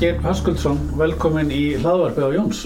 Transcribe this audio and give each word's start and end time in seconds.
Ásgeir 0.00 0.22
Höskuldsson, 0.24 0.78
velkomin 0.96 1.50
í 1.52 1.74
hlaðvarpið 1.76 2.24
á 2.24 2.30
Jóns. 2.32 2.60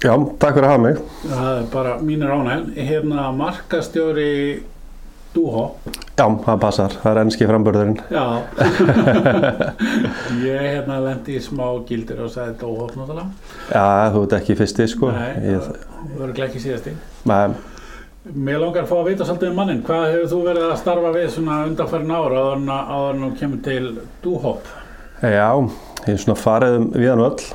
Já, 0.00 0.12
takk 0.40 0.54
fyrir 0.56 0.64
að 0.64 0.70
hafa 0.72 0.80
mig. 0.80 1.00
Það 1.20 1.48
er 1.50 1.66
bara 1.74 1.90
mínir 2.00 2.30
ánægn. 2.32 2.70
Hérna 2.80 3.26
markastjóri 3.36 4.30
Dúhó. 5.34 5.66
Já, 6.16 6.24
það 6.46 6.62
passar. 6.62 6.96
Það 7.02 7.10
er 7.10 7.20
ennski 7.26 7.48
frambörðurinn. 7.50 8.00
Já. 8.08 8.24
ég 10.46 10.64
hérna 10.64 10.96
lendi 11.04 11.36
í 11.36 11.44
smá 11.44 11.66
gildir 11.92 12.24
og 12.24 12.32
sagði 12.32 12.56
Dúhó 12.64 12.88
náttúrulega. 12.94 13.28
Já, 13.68 13.84
þú 14.16 14.24
ert 14.24 14.38
ekki 14.40 14.58
fyrsti, 14.62 14.88
sko. 14.94 15.12
Nei, 15.12 15.28
Ég, 15.44 15.68
það 15.68 16.18
verður 16.24 16.44
ekki 16.48 16.64
síðasti. 16.64 16.96
með, 17.28 17.60
Mér 18.32 18.64
langar 18.64 18.88
að 18.88 18.94
fá 18.94 18.96
að 19.02 19.12
vita 19.12 19.28
svolítið 19.28 19.52
um 19.52 19.60
mannin. 19.60 19.84
Hvað 19.84 20.08
hefur 20.14 20.32
þú 20.32 20.40
verið 20.48 20.70
að 20.72 20.76
starfa 20.86 21.12
við 21.20 21.30
svona 21.36 21.62
undanfærin 21.68 22.16
ára 22.16 22.48
áður 22.48 23.12
en 23.12 23.24
þú 23.28 23.34
kemur 23.44 23.64
til 23.68 23.96
Dúhó? 24.24 24.56
já, 25.18 25.50
ég 26.06 26.14
er 26.14 26.20
svona 26.22 26.38
farið 26.38 26.76
um 26.78 26.88
viðan 26.94 27.24
öll. 27.26 27.48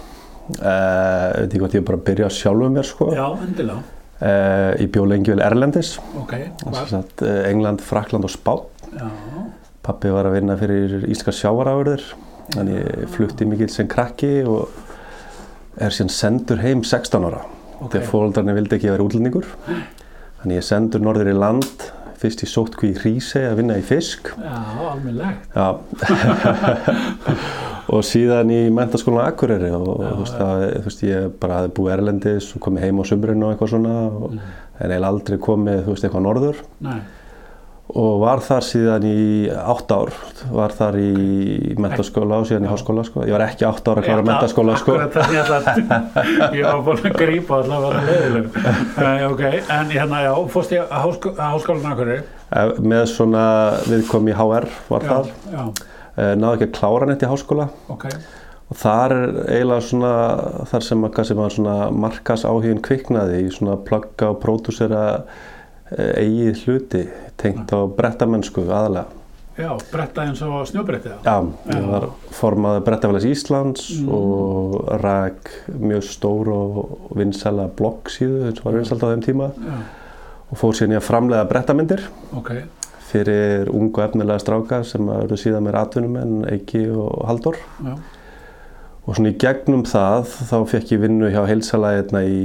Uh, 0.43 1.27
veit 1.39 1.53
ekki 1.53 1.61
hvort 1.61 1.75
ég 1.77 1.81
er 1.81 1.87
bara 1.87 1.99
að 2.01 2.05
byrja 2.09 2.29
sjálfum 2.35 2.73
mér, 2.75 2.87
sko. 2.87 3.07
Já, 3.15 3.25
endilega. 3.45 3.83
Uh, 4.23 4.71
ég 4.79 4.89
bjó 4.93 5.05
lengi 5.07 5.31
vel 5.33 5.43
Erlendis. 5.43 5.95
Ok, 6.19 6.33
hvað? 6.63 6.93
eh, 7.27 7.39
England, 7.49 7.81
Frakland 7.83 8.27
og 8.27 8.31
Spán. 8.31 8.65
Já, 8.93 9.07
Pappi 9.83 10.11
var 10.13 10.27
að 10.29 10.37
vinna 10.37 10.55
fyrir 10.59 11.01
íslenska 11.03 11.33
sjávarafurðir. 11.35 12.03
Þannig 12.53 12.77
ég 12.77 13.09
flutti 13.11 13.47
mikið 13.47 13.71
sem 13.71 13.87
krakki 13.91 14.31
og 14.47 14.69
er 15.79 15.91
síðan 15.95 16.11
sendur 16.13 16.61
heim 16.63 16.83
16 16.83 17.25
ára. 17.27 17.41
ok. 17.79 17.89
Þegar 17.95 18.07
fólöldarnir 18.11 18.57
vildi 18.59 18.77
ekki 18.77 18.91
vera 18.93 19.03
útlendingur. 19.07 19.47
Þannig 20.41 20.59
ég 20.59 20.67
sendur 20.67 21.03
norður 21.03 21.31
í 21.31 21.35
land, 21.35 21.87
fyrst 22.19 22.43
í 22.43 22.47
sótkví 22.47 22.93
í 22.93 22.97
Hrísei 22.99 23.43
að 23.47 23.59
vinna 23.59 23.79
í 23.79 23.83
fisk. 23.83 24.31
Já, 24.39 24.55
almennilegt. 24.91 25.51
Já. 25.55 25.67
og 27.93 28.03
síðan 28.07 28.49
í 28.53 28.59
mentaskólan 28.73 29.27
Akureyri 29.29 29.69
og 29.75 29.87
Já, 29.89 30.11
þú, 30.11 30.19
veist, 30.23 30.37
það, 30.39 30.67
þú 30.77 30.85
veist, 30.89 31.03
ég 31.09 31.33
bara 31.41 31.57
hafði 31.61 31.73
búið 31.79 31.95
erlendis 31.97 32.51
og 32.57 32.63
komið 32.67 32.87
heim 32.87 33.01
á 33.01 33.03
sumbrinu 33.11 33.49
og 33.49 33.51
eitthvað 33.55 33.73
svona 33.75 33.97
og, 34.07 34.31
Mm. 34.33 34.39
en 34.79 34.87
eiginlega 34.89 35.11
aldrei 35.13 35.37
komið, 35.49 35.83
þú 35.85 35.93
veist, 35.93 36.07
eitthvað 36.07 36.25
norður. 36.25 36.63
Nei, 36.87 37.01
og 37.93 38.13
var 38.23 38.39
þar 38.41 38.63
síðan 38.65 39.03
í 39.05 39.17
átt 39.53 39.91
ár, 39.93 40.09
var 40.55 40.71
þar 40.73 40.95
í 40.97 41.75
mentaskóla 41.77 42.39
og 42.41 42.47
síðan 42.49 42.65
í 42.65 42.71
háskóla 42.71 43.03
sko. 43.05 43.25
Ég 43.27 43.35
var 43.35 43.43
ekki 43.45 43.67
átt 43.67 43.87
ára 43.91 44.01
að 44.01 44.07
klára 44.07 44.23
mentaskóla 44.25 44.77
sko. 44.79 44.95
Ég 44.97 45.51
ég 46.57 46.63
var 46.65 46.81
búin 46.87 47.03
að 47.03 47.17
grípa 47.19 47.59
alltaf 47.59 47.77
að 47.77 47.85
vera 47.85 48.03
leiðileg 48.07 48.45
uh, 48.57 49.25
ok, 49.29 49.43
en 49.77 49.91
hérna 49.93 50.23
já, 50.25 50.31
fórst 50.55 50.73
ég 50.73 50.87
að 50.87 51.03
háskó, 51.05 51.35
háskólan 51.37 51.91
akkurir 51.93 52.23
Eh, 52.53 52.69
með 52.85 53.07
svona 53.09 53.43
viðkom 53.89 54.27
í 54.29 54.33
HR 54.37 54.67
var 54.89 55.05
þar, 55.09 55.29
já, 55.53 55.61
Eh, 55.63 55.92
náði 56.17 56.53
ekki 56.59 56.67
að 56.69 56.75
klára 56.79 57.05
neitt 57.09 57.23
í 57.25 57.29
háskóla. 57.31 57.69
Ok, 57.89 58.05
og 58.69 58.77
þar 58.79 59.15
er 59.17 59.33
eiginlega 59.47 59.81
svona 59.87 60.13
þar 60.69 60.85
sem 60.87 61.03
að, 61.07 61.23
sem 61.29 61.41
að 61.43 61.51
svona 61.57 61.77
markas 61.91 62.45
áhugin 62.45 62.81
kviknaði 62.85 63.41
í 63.47 63.49
svona 63.53 63.75
plugga 63.85 64.29
og 64.33 64.39
pródúsera 64.43 65.01
eh, 65.97 66.13
eigið 66.23 66.63
hluti 66.67 67.03
tengt 67.41 67.73
á 67.73 67.79
brettamennsku 67.97 68.63
aðalega. 68.69 69.05
já, 69.53 69.69
bretta 69.91 70.23
eins 70.25 70.39
og 70.41 70.63
snjóbrettið 70.65 71.11
Já, 71.27 71.35
ég 71.69 71.75
Já. 71.77 71.81
var 71.91 72.05
formaður 72.33 72.85
brettafélags 72.87 73.27
Íslands 73.29 73.83
Mm. 74.01 74.07
og 74.09 74.87
rak 75.03 75.51
mjög 75.77 76.01
stór 76.09 76.47
og 76.49 77.11
vinsæla 77.15 77.67
bloggsíðu 77.77 78.47
eins 78.47 78.59
og 78.63 78.65
var 78.65 78.79
vinsælt 78.79 79.03
á 79.05 79.11
þeim 79.13 79.21
tíma. 79.27 79.51
Já, 79.53 79.75
og 80.49 80.57
fór 80.57 80.73
síðan 80.73 80.95
í 80.95 80.97
að 80.97 81.05
framlega 81.05 81.45
brettamyndir 81.51 82.01
ok, 82.33 82.49
fyrir 83.13 83.69
ungu 83.71 84.03
efnilega 84.03 84.41
stráka 84.41 84.81
sem 84.87 85.07
eru 85.15 85.37
síðan 85.39 85.67
mér 85.67 85.79
atvinnumenn, 85.83 86.43
Eiki 86.51 86.87
og 86.89 87.23
Halldór. 87.29 87.59
Já, 87.85 87.95
og 89.03 89.17
svona 89.17 89.33
í 89.33 89.37
gegnum 89.39 89.83
það 89.87 90.27
þá 90.49 90.57
fekk 90.71 90.95
ég 90.95 91.03
vinnu 91.03 91.29
hjá 91.33 91.41
heilsalæðina 91.49 92.23
í, 92.23 92.43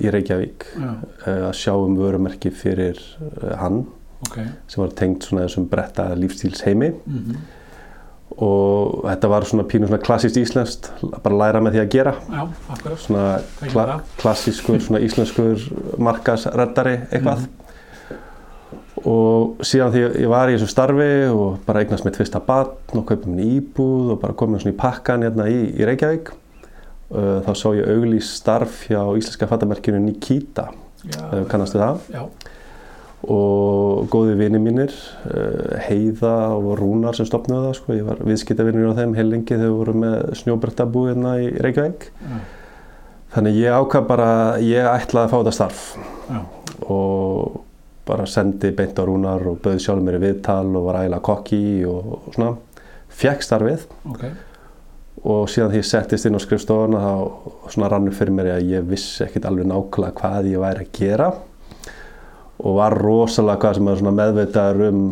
í 0.00 0.12
Reykjavík 0.12 0.64
já, 0.72 0.90
eh, 1.26 1.42
að 1.50 1.56
sjá 1.60 1.74
um 1.76 1.98
vörumerki 1.98 2.52
fyrir 2.56 2.96
eh, 3.20 3.56
hann 3.60 3.82
ok. 4.24 4.38
sem 4.64 4.80
var 4.80 4.94
tengt 4.96 5.28
svona 5.28 5.44
þessum 5.44 5.66
bretta 5.68 6.08
lífstíls 6.16 6.64
heimi 6.64 6.94
mm 7.04 7.40
og 8.38 9.02
þetta 9.04 9.30
var 9.30 9.46
svona 9.48 9.66
pínu 9.68 9.88
svona 9.88 10.02
klassíst 10.02 10.38
íslenskt 10.38 10.90
bara 11.24 11.38
læra 11.40 11.62
með 11.64 11.76
því 11.76 11.80
að 11.82 11.88
gera. 11.94 12.12
Já, 12.30 12.42
akkurat. 12.76 13.00
Svona 13.02 13.24
kla, 13.72 13.86
klassískur 14.20 14.78
svona 14.84 15.00
íslenskur 15.04 15.64
markasreddari 15.98 16.96
eitthvað 17.10 17.48
og 19.08 19.64
síðan 19.64 19.94
því 19.94 20.04
ég 20.24 20.30
var 20.32 20.50
í 20.50 20.58
þessu 20.58 20.68
starfi 20.70 21.10
og 21.30 21.60
bara 21.66 21.84
eignast 21.84 22.04
mitt 22.04 22.18
fyrsta 22.20 22.42
barn 22.44 22.98
og 22.98 23.06
kaupið 23.08 23.30
minni 23.30 23.56
íbúð 23.60 24.14
og 24.16 24.22
bara 24.22 24.36
komið 24.36 24.64
svona 24.64 24.74
í 24.74 24.80
pakkan 24.80 25.24
hérna 25.24 25.48
í, 25.48 25.60
í 25.72 25.88
Reykjavík 25.88 26.32
Uh, 27.10 27.40
þá 27.42 27.50
sá 27.58 27.70
ég 27.74 27.88
auglýs 27.90 28.28
starf 28.38 28.84
hjá 28.86 29.00
íslenska 29.18 29.48
fattamerkinu 29.50 29.98
Nikita. 29.98 30.68
Við 31.02 31.48
kannastu 31.50 31.80
það. 31.80 32.04
Já, 32.14 32.20
og 33.34 34.06
góði 34.12 34.36
vini 34.38 34.60
mínir 34.62 34.94
uh, 35.26 35.74
Heiða 35.88 36.54
og 36.54 36.70
Rúnar 36.78 37.18
sem 37.18 37.26
stopnuðu 37.26 37.66
það 37.66 37.74
sko. 37.80 37.96
ég 37.98 38.06
var 38.06 38.22
viðskiptavinnur 38.28 38.94
á 38.94 38.98
þeim 39.00 39.16
heil 39.18 39.26
lengi 39.26 39.56
þegar 39.56 39.66
við 39.66 39.74
vorum 39.80 40.00
með 40.04 40.14
snjóbrettabú 40.38 41.02
hérna 41.08 41.34
í 41.42 41.50
Reykjavík. 41.66 42.06
Já, 42.22 42.38
þannig 43.34 43.58
ég 43.58 43.80
ákvað 43.80 44.06
bara 44.12 44.30
ég 44.62 44.86
ætlaði 44.92 45.26
að 45.26 45.34
fá 45.34 45.36
þetta 45.40 45.56
starf. 45.58 45.82
Já, 46.30 46.40
og 46.86 47.58
bara 48.10 48.26
sendi 48.28 48.74
beint 48.76 48.98
á 48.98 49.06
Rúnar 49.06 49.46
og 49.46 49.62
bauði 49.64 49.80
sjálfur 49.86 50.06
mér 50.06 50.18
í 50.18 50.24
viðtal 50.26 50.68
og 50.74 50.86
var 50.90 51.02
ægilega 51.04 51.26
kokki 51.30 51.64
og, 51.88 52.14
og 52.18 52.30
svona 52.34 52.54
fekk 53.20 53.46
starfið 53.46 53.88
ok 54.10 54.30
og 55.20 55.50
síðan 55.52 55.74
því 55.74 55.80
ég 55.82 55.84
settist 55.88 56.26
inn 56.26 56.38
á 56.38 56.40
skrifstofuna 56.40 57.00
þá 57.02 57.70
svona 57.74 57.88
rannu 57.92 58.12
fyrir 58.16 58.32
mér 58.32 58.54
að 58.54 58.70
ég 58.72 58.86
vissi 58.88 59.24
ekkert 59.26 59.48
alveg 59.50 59.68
nákvæmlega 59.68 60.16
hvað 60.16 60.48
ég 60.48 60.62
væri 60.62 60.84
að 60.86 60.92
gera 60.96 61.30
og 62.60 62.76
var 62.76 62.96
rosalega 62.96 63.60
hvað 63.60 63.76
sem 63.76 63.90
er 63.90 64.00
svona 64.00 64.14
meðveitaður 64.16 64.82
um 64.88 65.02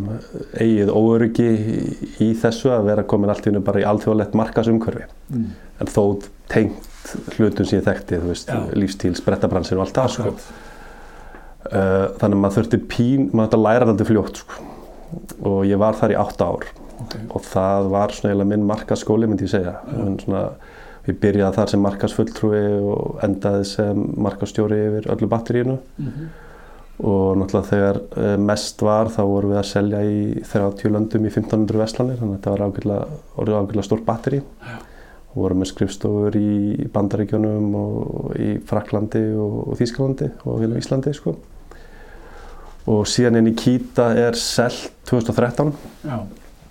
eigið 0.57 0.91
óöryggi 0.93 1.49
í, 2.25 2.29
þessu 2.41 2.73
að 2.73 2.89
vera 2.89 3.05
komin 3.09 3.33
allt 3.33 3.45
í 3.45 3.51
hennu 3.51 3.61
bara 3.65 3.83
í 3.83 3.87
alþjóðlegt 3.89 4.37
markasumhverfi 4.37 5.05
mm. 5.33 5.45
en 5.81 5.93
þó 5.93 6.03
tengt 6.49 7.13
hlutum 7.37 7.65
sem 7.65 7.79
ég 7.79 7.85
þekkti, 7.85 8.19
þú 8.21 8.33
veist, 8.33 8.49
Já. 8.49 8.65
lífstíls, 8.77 9.21
brettabransir 9.25 9.79
og 9.79 9.87
allt 9.87 9.97
það 9.97 10.11
sko. 10.13 10.33
Uh, 11.69 12.09
þannig 12.17 12.35
að 12.35 12.41
maður 12.43 12.57
þurfti 12.57 12.81
pín, 12.89 13.29
maður 13.29 13.45
þurfti 13.45 13.59
að 13.59 13.65
læra 13.67 13.87
þetta 13.91 14.09
fljótt 14.09 14.41
sko. 14.41 14.67
og 15.49 15.59
ég 15.69 15.81
var 15.81 15.97
þar 15.99 16.13
í 16.15 16.19
átta 16.23 16.49
ár. 16.49 16.67
Ok, 16.99 17.15
og 17.29 17.45
það 17.45 17.89
var 17.93 18.13
svona 18.13 18.33
eiginlega 18.33 18.51
minn 18.51 18.67
markaskóli 18.69 19.29
myndi 19.29 19.47
ég 19.47 19.53
segja. 19.53 19.77
En 19.95 20.17
svona, 20.19 20.43
ég 21.07 21.17
byrjaði 21.21 21.55
þar 21.55 21.71
sem 21.71 21.83
markasfulltrúi 21.85 22.63
og 22.81 23.23
endaði 23.25 23.65
sem 23.69 24.05
markastjóri 24.19 24.81
yfir 24.89 25.11
öllu 25.13 25.29
batterínu 25.31 25.79
mm 25.79 26.29
og 26.99 27.37
náttúrulega 27.39 27.69
þegar 27.69 27.99
eh, 28.19 28.35
mest 28.43 28.81
var 28.83 29.09
þá 29.13 29.21
vorum 29.23 29.53
við 29.53 29.61
að 29.61 29.69
selja 29.69 30.01
í 30.03 30.19
30 30.43 30.93
löndum 30.95 31.27
í 31.27 31.31
1500 31.31 31.79
veslanir 31.79 32.19
þannig 32.19 32.33
að 32.33 32.39
þetta 32.39 32.53
var 32.55 32.63
ágætlega, 32.65 33.19
orðið 33.39 33.59
ágætlega 33.59 33.87
stórt 33.87 34.05
batteri 34.07 34.41
Já. 34.41 34.73
og 35.29 35.37
vorum 35.39 35.61
með 35.63 35.71
skrifstofur 35.71 36.39
í 36.39 36.89
Bandaríkjunum 36.95 37.69
og 37.79 38.35
í 38.35 38.49
Fraklandi 38.67 39.23
og, 39.31 39.55
og 39.69 39.79
Þýskalandi 39.79 40.29
og 40.43 40.59
hérna 40.59 40.81
Íslandi 40.81 41.15
sko. 41.15 41.37
Og 42.87 43.07
síðan 43.09 43.41
inn 43.41 43.51
í 43.51 43.57
Kíta 43.57 44.11
er 44.17 44.37
selt 44.39 44.93
2013 45.09 45.73
já, 46.05 46.17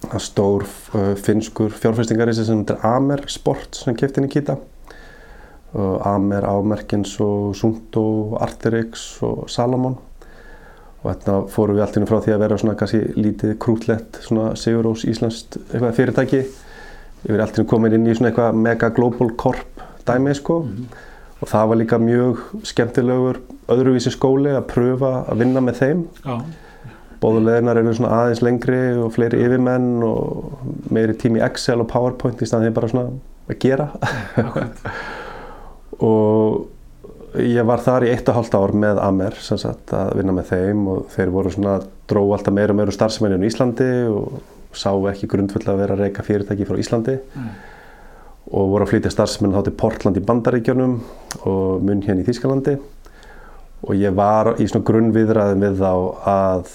það 0.06 0.24
stór 0.24 0.64
uh, 0.64 1.12
finskur 1.18 1.74
fjárfestingarísi 1.74 2.46
sem 2.46 2.62
heitir 2.62 2.80
Amer 2.86 3.24
Sport 3.30 3.80
sem 3.82 3.96
kefti 3.98 4.22
inn 4.22 4.30
í 4.30 4.32
Kita 4.32 4.58
og 5.76 6.06
Amer, 6.06 6.46
Ámerkins 6.48 7.18
og 7.20 7.56
Sundo, 7.56 8.36
Arterix 8.40 9.18
og 9.22 9.50
Salomon. 9.52 9.98
Og 11.02 11.10
þetta 11.12 11.34
fórum 11.52 11.76
við 11.76 11.84
allt 11.84 11.98
inn 12.00 12.08
frá 12.08 12.18
því 12.24 12.34
að 12.34 12.40
vera 12.42 12.58
svona 12.58 12.76
kannski 12.78 13.02
lítið 13.18 13.52
krútlegt 13.62 14.18
svona 14.24 14.54
Sigurós 14.58 15.04
Íslands 15.06 15.44
eitthvað 15.68 15.94
fyrirtæki. 15.98 16.40
Ég 17.26 17.28
verið 17.28 17.44
allt 17.44 17.60
inn 17.60 17.68
komin 17.70 17.94
inn 17.94 18.08
í 18.08 18.16
svona 18.16 18.32
eitthvað 18.32 18.58
mega 18.64 18.90
global 18.96 19.30
corp 19.38 19.84
dæmi 20.08 20.34
sko 20.38 20.62
og 21.38 21.50
það 21.50 21.68
var 21.70 21.80
líka 21.80 21.98
mjög 22.02 22.40
skemmtilegur 22.66 23.42
öðruvísi 23.70 24.12
skóli 24.14 24.54
að 24.56 24.66
pröfa 24.72 25.12
að 25.28 25.44
vinna 25.44 25.62
með 25.64 25.82
þeim. 25.82 26.02
Bóðuleginar 27.18 27.80
eru 27.80 27.92
svona 27.98 28.14
aðeins 28.22 28.42
lengri 28.46 28.80
og 29.02 29.12
fleiri 29.14 29.40
yfirmenn 29.42 30.04
og 30.06 30.60
meiri 30.94 31.16
tími 31.18 31.42
Excel 31.42 31.82
og 31.82 31.88
PowerPoint 31.90 32.42
í 32.42 32.46
staðin 32.46 32.74
bara 32.76 32.90
svona 32.90 33.10
að 33.48 33.58
gera. 33.62 33.88
Og 35.98 37.38
ég 37.42 37.66
var 37.66 37.82
þar 37.82 38.06
í 38.06 38.12
eitt 38.12 38.28
og 38.30 38.36
hálft 38.38 38.54
ár 38.54 38.70
með 38.70 39.00
Amer 39.02 39.34
sem 39.42 39.58
sagt 39.58 39.90
að 39.96 40.12
vinna 40.20 40.34
með 40.36 40.52
þeim 40.52 40.84
og 40.92 41.08
þeir 41.10 41.32
voru 41.34 41.50
svona 41.50 41.80
dró 42.08 42.22
alltaf 42.36 42.54
meira 42.54 42.70
og 42.74 42.78
meira 42.78 42.94
starfsmennin 42.94 43.42
í 43.42 43.50
Íslandi 43.50 43.88
og 44.12 44.38
sá 44.78 44.92
ekki 45.10 45.26
grundfull 45.32 45.64
að 45.66 45.82
vera 45.82 45.96
að 45.96 46.04
reyka 46.04 46.22
fyrirtæki 46.22 46.68
frá 46.68 46.78
Íslandi. 46.78 47.16
Nei. 47.34 47.50
Og 48.48 48.70
voru 48.72 48.86
að 48.86 48.92
flytja 48.94 49.12
starfsmenn 49.12 49.54
þá 49.56 49.62
til 49.66 49.74
Portland 49.80 50.20
í 50.20 50.24
Bandaríkjunum 50.24 50.94
og 51.48 51.82
munn 51.84 52.04
hérna 52.06 52.24
í 52.24 52.28
Þýskalandi. 52.28 52.78
Og 53.86 53.94
ég 53.94 54.14
var 54.18 54.54
í 54.58 54.66
svona 54.66 54.86
grunnviðræðum 54.88 55.66
við 55.66 55.82
þá 55.82 55.92
að 56.32 56.72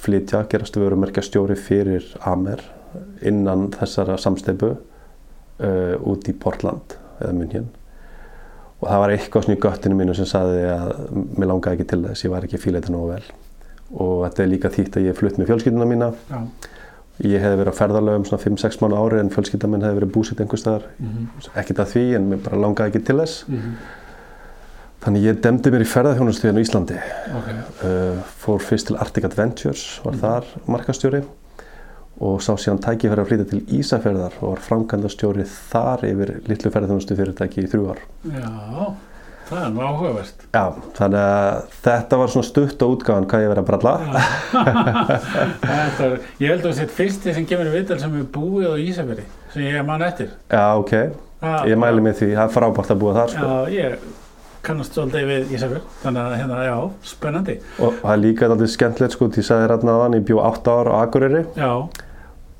flytja, 0.00 0.44
gerast 0.50 0.78
vörumerkja 0.80 1.24
stjóri 1.26 1.58
fyrir 1.60 2.06
Amer 2.24 2.62
innan 3.26 3.68
þessara 3.74 4.16
samsteipu 4.20 4.70
uh, 4.72 5.96
út 6.00 6.30
í 6.30 6.36
Portland 6.40 6.96
eða 7.20 7.34
München 7.36 7.66
og 8.76 8.88
það 8.90 9.02
var 9.02 9.12
eitthvað 9.14 9.46
svona 9.46 9.56
í 9.56 9.60
göttinu 9.64 9.96
mínu 9.98 10.14
sem 10.16 10.28
saði 10.28 10.64
að 10.68 10.90
mér 11.38 11.50
langaði 11.50 11.78
ekki 11.78 11.88
til 11.92 12.00
þess, 12.04 12.24
ég 12.26 12.32
var 12.32 12.46
ekki 12.46 12.60
fíla 12.60 12.82
þetta 12.82 12.92
nógu 12.92 13.12
vel. 13.14 13.28
Og 13.96 14.16
þetta 14.26 14.42
er 14.42 14.50
líka 14.50 14.72
þýtt 14.74 14.98
að 14.98 15.06
ég 15.06 15.16
flutt 15.16 15.38
með 15.40 15.50
fjölskylduna 15.52 15.88
mína. 15.88 16.10
Já. 16.28 16.40
Ég 17.24 17.40
hefði 17.40 17.56
verið 17.62 17.72
á 17.72 17.78
ferðalögum 17.80 18.24
svona 18.28 18.42
5-6 18.42 18.80
mánu 18.82 18.96
ári 19.00 19.20
en 19.20 19.30
fjölskylda 19.32 19.68
minn 19.72 19.82
hefði 19.86 20.00
verið 20.02 20.12
búsitt 20.12 20.40
einhver 20.40 20.60
staðar 20.60 20.82
Mhm. 21.00 21.28
ekkert 21.56 21.78
að 21.80 21.92
því 21.94 22.04
en 22.16 22.28
mér 22.30 22.42
bara 22.44 22.56
langaði 22.56 22.90
ekki 22.92 23.04
til 23.06 23.16
þess 23.16 23.44
Mhm. 23.48 23.72
þannig 25.06 25.22
ég 25.24 25.40
demdi 25.40 25.70
mér 25.70 25.80
í 25.84 25.88
ferðarþjónustu 25.94 26.48
hérna 26.48 26.60
á 26.60 26.64
Íslandi 26.66 26.98
Ok. 27.38 27.48
uh, 27.84 28.22
fór 28.42 28.60
fyrst 28.60 28.86
til 28.88 28.96
Arctic 28.96 29.24
Adventures 29.24 30.00
var 30.04 30.14
þar 30.14 30.44
markastjóri 30.66 31.24
og 32.20 32.40
sá 32.40 32.52
síðan 32.56 32.80
tækifæri 32.80 33.20
að 33.20 33.28
flytja 33.28 33.48
til 33.50 33.60
Ísafjörðar 33.78 34.32
og 34.42 34.54
var 34.54 34.62
framkvæmdastjóri 34.64 35.44
þar 35.70 36.04
yfir 36.08 36.40
litlu 36.48 36.70
ferðarþjónustu 36.72 37.16
fyrirtæki 37.16 37.64
í 37.64 37.68
þrjú 37.68 37.90
ár 37.92 37.98
Já, 38.32 38.94
það 39.46 39.60
er 39.62 39.70
nú 39.76 39.80
áhugavert. 39.86 40.38
Já, 40.56 40.64
þannig 40.98 41.20
að 41.22 41.58
þetta 41.86 42.14
var 42.20 42.28
svona 42.32 42.48
stutt 42.48 42.80
á 42.82 42.86
útgáðan 42.90 43.28
hvað 43.30 43.44
ég 43.44 43.50
verið 43.52 43.62
að 43.62 43.68
bralla 43.70 43.92
er, 46.06 46.16
ég 46.42 46.50
held 46.50 46.64
að 46.66 46.72
þetta 46.72 46.84
er 46.86 46.92
fyrsti 46.96 47.34
sem 47.36 47.46
kemur 47.48 47.70
í 47.70 47.74
viðtal 47.76 47.98
sem 48.02 48.16
er 48.20 48.26
búið 48.34 48.66
á 48.72 48.74
Ísafjörði, 48.82 49.26
sem 49.54 49.62
ég 49.66 49.86
man 49.86 50.04
eftir. 50.06 50.28
Já, 50.50 50.64
ok, 50.80 50.92
Það- 51.42 51.68
ég 51.70 51.76
mæli 51.80 52.00
með 52.06 52.14
því, 52.20 52.28
það 52.34 52.46
er 52.48 52.54
frábært 52.56 52.90
að 52.94 53.00
búa 53.02 53.12
þar 53.20 53.30
sko. 53.34 53.46
Já, 53.46 53.50
ég 53.76 53.90
kannast 54.66 54.96
svolítið 54.98 55.28
við 55.30 55.42
Ísafjörð, 55.54 55.86
þannig 56.02 56.22
að 56.26 56.36
hérna, 56.40 56.56
já, 56.66 56.76
spennandi. 57.06 57.54
og 57.78 57.90
það 58.02 58.12
er 58.16 58.20
líka 58.24 58.42
alltaf 58.48 58.72
skemmtilegt 58.74 59.14
sko, 59.14 59.24
því 59.30 59.42
sagði 59.46 59.68
hérna 59.70 59.92
aðan, 60.00 60.16
ég 60.18 60.24
bjó 60.26 60.36
8 60.42 60.74
ár 60.80 60.88
á 60.90 60.94
Akureyri 61.04 61.42
Já, 61.54 61.70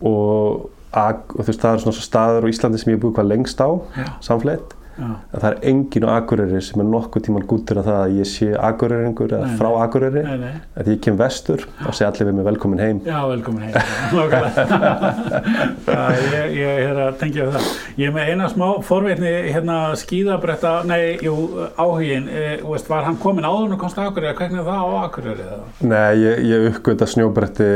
og, 0.07 0.71
og 0.95 1.41
þú 1.41 1.49
veist, 1.49 1.63
það 1.65 1.73
er 1.75 1.83
svona 1.83 1.99
staður 2.07 2.47
á 2.47 2.51
Íslandi 2.53 2.79
sem 2.79 2.93
ég 2.95 3.01
en 4.97 5.17
það 5.41 5.47
er 5.51 5.57
engin 5.71 6.07
á 6.09 6.11
Akureyri 6.17 6.61
sem 6.65 6.81
er 6.83 6.89
nokkuð 6.89 7.27
tíman 7.27 7.47
gúttur 7.49 7.81
að 7.83 7.89
það 7.91 7.99
að 8.03 8.15
ég 8.21 8.29
sé 8.31 8.49
Akureyringur 8.69 9.35
eða 9.37 9.51
frá. 9.59 9.69
Akureyri 9.85 10.23
nei, 10.25 10.37
nei, 10.41 10.53
að 10.81 10.91
ég 10.95 11.01
kem 11.05 11.19
vestur 11.21 11.67
þá 11.83 11.91
sé 11.99 12.07
allir 12.09 12.31
við 12.31 12.39
mig 12.39 12.47
velkomin 12.49 12.83
heim 12.83 13.01
já, 13.07 13.19
velkomin 13.29 13.67
heim. 13.67 13.77
Nákvæmlega. 14.17 15.13
Já, 15.87 16.03
ég, 16.19 16.55
ég 16.59 16.81
er 16.91 16.99
að 17.07 17.19
tengja 17.21 17.47
það. 17.55 17.67
Ég 17.97 18.09
er 18.09 18.15
með 18.15 18.31
eina 18.33 18.49
smá 18.51 18.65
forveitni, 18.85 19.31
hérna, 19.53 19.77
skíðabretta, 19.99 20.73
nei, 20.89 21.17
jú, 21.25 21.35
áhugin, 21.79 22.27
e, 22.29 22.45
veist, 22.65 22.89
var 22.91 23.07
hann 23.07 23.19
komin 23.23 23.47
áður 23.47 23.77
en 23.77 23.81
komst 23.81 24.01
að 24.01 24.11
Akureyri, 24.11 24.35
hvernig 24.39 24.61
er 24.63 24.67
það 24.67 24.81
á 24.83 24.89
Akureyri? 25.05 25.47
eða? 25.47 25.61
Nei, 25.93 26.11
ég, 26.23 26.43
ég 26.51 26.67
uppgöta 26.73 27.09
snjóbretti 27.11 27.69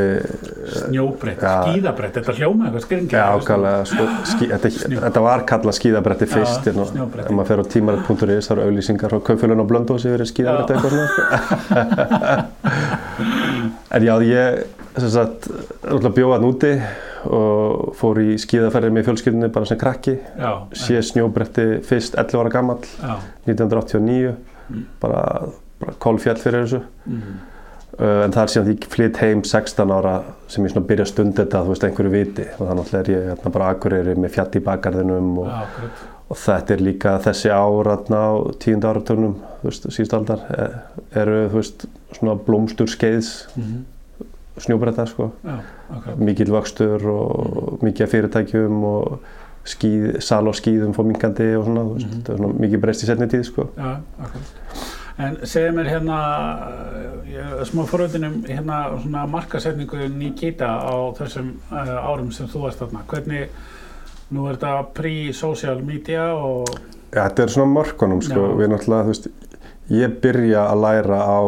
Snjóbrett, 0.70 1.43
Já. 1.43 1.55
skíðabrett, 1.67 2.19
þetta 2.19 2.37
hljóma 2.38 2.69
eitthvað 2.69 2.84
skringi. 2.87 3.17
Já, 3.17 3.25
ákvæmlega, 3.37 3.84
sko, 3.90 4.08
þetta, 5.06 5.25
var 5.25 5.46
kallað 5.49 5.78
skíðabretti 5.81 6.28
Já, 6.28 6.34
fyrst 6.34 6.70
snjóbretti. 7.10 7.26
ef 7.26 7.36
maður 7.36 7.50
fer 7.50 7.60
á 7.60 7.64
tímarit.is 7.74 8.48
þá 8.48 8.52
eru 8.54 8.64
auðlýsingar 8.66 9.12
frá 9.14 9.20
kaupfélun 9.30 9.62
og 9.64 9.68
blöndósi 9.70 10.10
yfir 10.10 10.24
skíðabretti 10.30 10.72
eitthvað 10.74 10.92
svona 10.96 11.08
sko. 11.10 11.22
En 13.90 14.02
já, 14.06 14.14
ég 14.22 14.60
sem 15.00 15.10
sagt, 15.10 15.48
náttúrulega 15.82 16.14
bjóða 16.16 16.36
hann 16.38 16.46
úti 16.48 16.70
og 17.30 17.90
fór 17.98 18.18
í 18.22 18.36
skíðaferðir 18.40 18.94
með 18.94 19.06
fjölskyldunni 19.10 19.50
bara 19.52 19.68
sem 19.68 19.78
krakki 19.80 20.14
Já, 20.38 20.52
sé 20.76 21.02
snjóbretti 21.04 21.66
fyrst 21.86 22.16
11 22.18 22.40
ára 22.40 22.52
gamall 22.54 22.86
já, 22.86 23.16
1989 23.50 24.38
Mm. 24.70 24.84
bara, 25.02 25.22
bara 25.82 25.94
kólfjall 25.98 26.38
fyrir 26.38 26.62
þessu 26.62 26.78
mm, 27.10 27.22
uh, 27.98 28.20
en 28.26 28.34
það 28.34 28.42
er 28.44 28.52
síðan 28.52 28.66
því 28.68 28.74
ég 28.76 28.84
flytt 28.92 29.16
heim 29.18 29.40
16 29.42 29.90
ára 29.96 30.12
sem 30.46 30.62
ég 30.62 30.70
svona 30.70 30.86
byrja 30.86 31.06
að 31.06 31.10
stunda 31.10 31.42
þetta 31.42 31.62
þú 31.64 31.72
veist 31.72 31.86
einhverju 31.88 32.12
viti 32.14 32.44
og 32.54 32.68
þannig 32.68 32.92
er 33.00 33.10
ég 33.10 33.24
hérna, 33.32 33.52
bara 33.56 33.70
akureyri 33.74 34.14
með 34.14 34.34
fjall 34.36 34.46
í 34.54 34.62
bakgarðinum 34.68 35.32
og, 35.42 35.50
akkurat. 35.56 36.04
Og 36.31 36.37
þetta 36.38 36.75
er 36.77 36.82
líka 36.87 37.17
þessi 37.25 37.50
áratna 37.50 38.19
á 38.23 38.32
tíund 38.62 38.85
áraturnum 38.87 39.35
þú 39.61 39.69
veist, 39.71 39.88
síðust 39.91 40.15
aldar 40.15 40.44
eh, 40.55 40.77
eru 41.23 41.49
veist 41.56 41.87
svona 42.17 42.37
blómstur 42.47 42.87
skeiðs 42.91 43.49
Mhm, 43.56 43.81
snjóbretta 44.61 45.06
sko 45.09 45.31
Já, 45.44 45.59
akkurat. 45.91 46.19
mikill 46.21 46.50
vöxtur 46.53 47.05
og 47.11 47.79
mikið 47.82 48.11
fyrirtækjum 48.15 48.82
og 48.85 49.21
skíð, 49.65 50.21
sal 50.25 50.49
og 50.49 50.55
skíðum 50.56 50.94
fór 50.97 51.05
minkandi 51.11 51.50
og 51.56 51.65
svona, 51.67 51.82
þú 51.85 51.94
veist, 51.94 52.15
Mhm. 52.15 52.37
svona 52.38 52.61
mikið 52.61 52.81
breyst 52.81 53.03
í 53.05 53.06
setni 53.11 53.27
tíð 53.29 53.44
sko 53.50 53.69
Já, 53.77 53.97
akkurat. 54.23 54.56
En 55.21 55.37
segja 55.44 55.73
mér 55.73 55.85
hérna, 55.91 56.19
smá 57.69 57.85
forveitinum, 57.87 58.43
hérna 58.49 59.00
svona 59.03 59.27
markasetningu 59.29 60.09
Nikita 60.09 60.67
á 60.81 60.94
þessum 61.19 61.50
uh, 61.73 62.09
árum 62.09 62.31
sem 62.32 62.47
þú 62.49 62.62
varst 62.62 62.79
þarna. 62.81 63.03
Hvernig, 63.11 63.49
nú 64.31 64.47
er 64.50 64.56
þetta 64.59 64.87
pre-social 64.94 65.82
media 65.82 66.31
og, 66.35 66.69
Ja, 67.11 67.25
þetta 67.27 67.43
er 67.43 67.50
svona 67.56 67.73
mörkunum 67.75 68.21
sko, 68.23 68.41
Já. 68.41 68.56
við 68.61 68.69
náttúrulega, 68.71 69.05
þú 69.09 69.15
veist, 69.15 69.25
ég 69.91 70.12
byrja 70.23 70.61
að 70.71 70.82
læra 70.85 71.17
á 71.27 71.41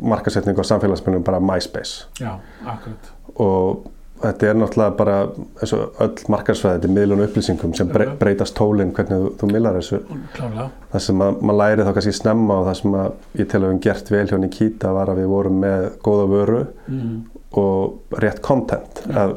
markasetningu 0.00 0.64
á 0.64 0.70
samfélagsmennum 0.70 1.24
bara 1.26 1.40
MySpace 1.40 2.06
já, 2.16 2.38
akkurat. 2.64 3.10
og 3.36 3.82
þetta 4.22 4.46
er 4.48 4.54
náttúrulega 4.56 4.96
bara 4.96 5.16
eins 5.60 5.72
og 5.76 6.00
öll 6.00 6.24
markarsvæði, 6.32 6.78
þetta 6.78 6.88
er 6.88 6.94
miðlun 6.96 7.20
og 7.20 7.28
upplýsingum 7.28 7.74
sem 7.76 7.88
bre 7.92 8.06
breytast 8.22 8.56
tólinn 8.56 8.94
hvernig 8.96 9.18
þú, 9.20 9.30
þú 9.42 9.50
miðlar 9.52 9.76
þessu. 9.80 10.00
Klálega. 10.36 10.66
Það 10.94 11.04
sem 11.10 11.22
að, 11.26 11.40
maður 11.42 11.60
læri 11.60 11.84
þá 11.88 11.92
kannski 11.98 12.14
snemma 12.22 12.58
og 12.62 12.66
það 12.70 12.80
sem 12.80 12.96
að 13.02 13.12
ég 13.42 13.48
tel 13.52 13.60
að 13.60 13.66
við 13.66 13.68
höfum 13.72 13.82
gert 13.90 14.10
vel 14.14 14.26
hjá 14.32 14.38
Nikita 14.46 14.92
var 14.96 15.12
að 15.12 15.20
við 15.20 15.28
vorum 15.34 15.60
með 15.66 15.88
góða 16.06 16.26
vöru 16.32 16.62
Mm, 16.88 17.22
og 17.52 18.16
rétt 18.24 18.40
content 18.40 19.02
Já. 19.04 19.26
að, 19.26 19.36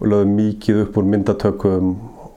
og 0.00 0.06
lögum 0.10 0.34
mikið 0.40 0.82
upp 0.88 0.96
úr 0.98 1.06
myndatökum 1.14 1.92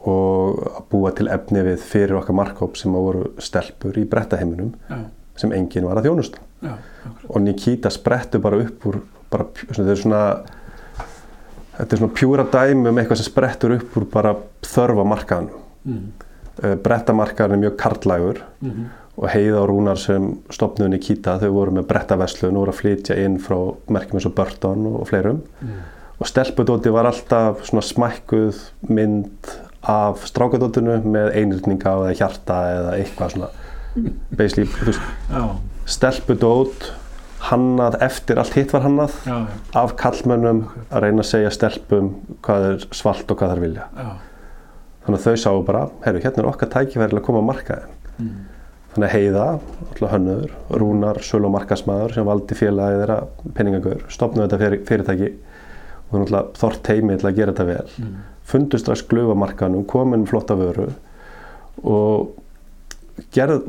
og 0.10 0.62
að 0.72 0.86
búa 0.92 1.12
til 1.18 1.28
efni 1.30 1.64
við 1.66 1.84
fyrir 1.86 2.18
okkar 2.20 2.38
markhóp 2.38 2.80
sem 2.80 2.96
að 2.96 3.08
voru 3.08 3.26
stelpur 3.42 4.00
í 4.02 4.06
brettaheiminum 4.10 4.74
já, 4.90 5.02
sem 5.38 5.54
enginn 5.54 5.86
var 5.90 6.02
að 6.02 6.10
þjónusta. 6.10 6.42
Já, 6.62 6.74
og 7.30 7.42
Nikita 7.42 7.90
sprettu 7.94 8.42
bara 8.42 8.60
upp 8.62 8.86
úr 8.90 9.02
bara, 9.32 9.48
svona, 9.72 9.92
er 9.92 10.02
svona 10.02 10.24
þetta 11.78 11.96
er 11.96 12.02
svona 12.02 12.16
pjúra 12.18 12.46
dæmi 12.54 12.90
um 12.90 13.02
eitthvað 13.02 13.22
sem 13.22 13.30
sprettur 13.30 13.76
upp 13.78 13.98
úr 13.98 14.08
bara 14.12 14.36
þörfa 14.66 15.06
markaðanum 15.08 15.62
Mm, 15.82 16.12
uh, 16.62 16.76
brettamarkaðan 16.78 17.56
er 17.56 17.62
mjög 17.64 17.78
karlægur 17.82 18.42
mm, 18.62 18.82
og 19.18 19.24
Heiða 19.34 19.64
og 19.64 19.70
Rúnar 19.72 19.98
sem 19.98 20.28
stopnuðu 20.54 20.92
Nikita 20.94 21.40
þau 21.42 21.50
voru 21.56 21.74
með 21.80 21.88
brettaverslun 21.90 22.54
og 22.54 22.66
voru 22.68 22.74
að 22.76 22.82
flytja 22.84 23.18
inn 23.18 23.40
frá 23.42 23.58
merkjum 23.90 24.20
eins 24.20 24.28
og 24.30 24.36
Burton 24.38 24.86
og 24.92 25.08
fleirum. 25.10 25.42
Mm, 25.66 25.80
og 26.22 26.30
stelpudóti 26.30 26.94
var 26.94 27.10
alltaf 27.10 27.66
svona 27.66 27.82
smækkuð 27.88 28.62
mynd 28.94 29.50
af 29.82 30.26
strákadótinu 30.30 31.00
með 31.04 31.36
einrýtninga 31.42 31.94
eða 31.98 32.16
hjarta 32.20 32.58
eða 32.76 32.96
eitthvað 33.00 33.36
svona. 33.36 33.52
Basically, 34.30 34.68
þú 34.72 34.92
veist, 34.92 35.08
stelpudót 35.90 36.92
hannað 37.50 37.98
eftir 38.06 38.40
allt 38.40 38.54
hitt 38.56 38.74
var 38.76 38.86
hannað 38.86 39.16
já, 39.26 39.34
já, 39.34 39.56
af 39.82 39.96
kallmönnum 40.00 40.62
að 40.92 41.06
reyna 41.08 41.24
að 41.24 41.30
segja 41.32 41.54
stelpum 41.56 42.12
hvað 42.46 42.68
er 42.68 42.86
svalt 42.94 43.34
og 43.34 43.40
hvað 43.40 43.56
þær 43.56 43.64
vilja. 43.66 43.88
Já, 43.98 44.12
þannig 45.06 45.20
að 45.20 45.26
þau 45.26 45.44
sáu 45.44 45.64
bara, 45.68 45.84
herru, 46.06 46.22
hérna 46.24 46.44
er 46.44 46.50
okkar 46.52 46.72
tækifæri 46.76 47.14
til 47.14 47.20
að 47.20 47.26
koma 47.26 47.42
að 47.42 47.48
markaðin 47.50 47.96
mm, 48.22 48.36
þannig 48.94 49.08
að 49.08 49.16
Heiða, 49.16 49.46
alltaf 49.88 50.14
hönnur 50.14 50.54
Rúnar, 50.84 51.22
sölu 51.26 51.50
og 51.50 51.56
markasmaður 51.56 52.18
sem 52.18 52.28
valdi 52.28 52.58
félagið 52.60 53.02
þeirra 53.02 53.18
penningagur 53.58 54.06
stopnaði 54.12 54.46
þetta 54.46 54.62
fyrir, 54.62 54.84
fyrirtæki. 54.90 55.32
Og 56.06 56.16
hún 56.18 56.26
alltaf 56.28 56.60
þort 56.60 56.82
teimi 56.84 57.16
til 57.18 57.30
að 57.30 57.38
gera 57.38 57.54
þetta 57.56 57.68
vel. 57.70 57.94
Mm, 58.04 58.18
fundu 58.52 58.80
strax 58.80 59.06
glufa 59.08 59.36
markanum, 59.38 59.86
komin 59.88 60.28
flotta 60.30 60.58
vöru 60.60 60.90
og 61.88 62.36
gerð, 63.36 63.64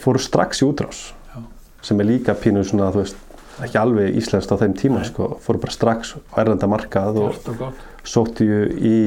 fóru 0.00 0.20
strax 0.22 0.62
í 0.62 0.68
útrás 0.68 1.08
Já. 1.32 1.42
sem 1.82 2.00
er 2.00 2.10
líka 2.12 2.36
pínu 2.38 2.64
svona, 2.66 2.90
þú 2.94 3.02
veist, 3.02 3.18
ekki 3.64 3.80
alveg 3.80 4.16
íslenskt 4.20 4.52
á 4.54 4.60
þeim 4.60 4.76
tíma, 4.78 5.02
sko, 5.06 5.32
fóru 5.42 5.62
bara 5.62 5.74
strax 5.74 6.14
á 6.34 6.40
erlenda 6.42 6.68
markað 6.70 7.22
og 7.24 7.50
og 7.54 7.82
sóttu 8.06 8.46
í, 8.46 8.98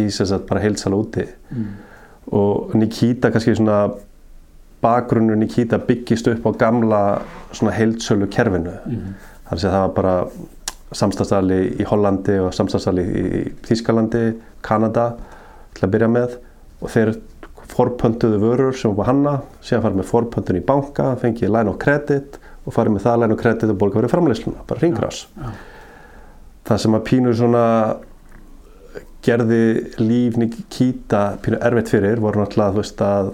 í 0.00 0.08
sagt 0.10 0.48
bara 0.48 0.62
heilsala 0.64 0.98
úti. 0.98 1.26
Mm, 1.52 1.68
og 2.34 2.74
Nikita 2.78 3.30
kannski 3.30 3.54
svona 3.54 3.84
bakgrunnur 4.84 5.36
Nikita 5.36 5.78
byggist 5.78 6.28
upp 6.32 6.48
á 6.48 6.50
gamla 6.64 7.02
svona 7.52 7.74
heilsölu 7.76 8.28
kerfinu 8.32 8.74
mm, 8.84 9.14
þar 9.48 9.60
sé 9.60 9.72
það 9.72 9.84
var 9.84 9.94
bara 9.98 10.14
samstagsali 10.94 11.60
í 11.80 11.86
Hollandi 11.88 12.38
og 12.42 12.52
samstagsali 12.56 13.04
í 13.04 13.44
Þýskalandi, 13.66 14.24
Kanada 14.64 15.12
til 15.74 15.86
að 15.86 15.94
byrja 15.96 16.10
með. 16.14 16.36
Og 16.84 16.92
þeir 16.92 17.14
forpöntuðu 17.74 18.40
vörur 18.42 18.76
sem 18.76 18.94
var 18.96 19.10
hanna 19.10 19.34
síðan 19.64 19.84
farið 19.84 20.00
með 20.00 20.10
forpöntun 20.10 20.58
í 20.58 20.64
banka 20.66 21.12
fengið 21.20 21.52
line 21.52 21.70
of 21.72 21.78
credit 21.82 22.38
og 22.64 22.74
farið 22.76 22.96
með 22.96 23.06
það 23.06 23.22
line 23.22 23.36
of 23.36 23.40
credit 23.40 23.72
og 23.72 23.78
borga 23.80 24.00
verið 24.00 24.12
framleysluna, 24.12 24.66
bara 24.68 24.82
ringrás 24.82 25.24
já, 25.32 25.48
það 26.68 26.82
sem 26.84 26.98
að 26.98 27.06
pínu 27.08 27.34
svona 27.38 27.64
gerði 29.24 29.62
líf 30.02 30.38
Nikita 30.40 31.24
pínu 31.44 31.60
erfitt 31.64 31.92
fyrir 31.94 32.22
voru 32.22 32.42
náttúrulega 32.42 32.76
þú 32.76 32.82
veist 32.82 33.04
að 33.04 33.32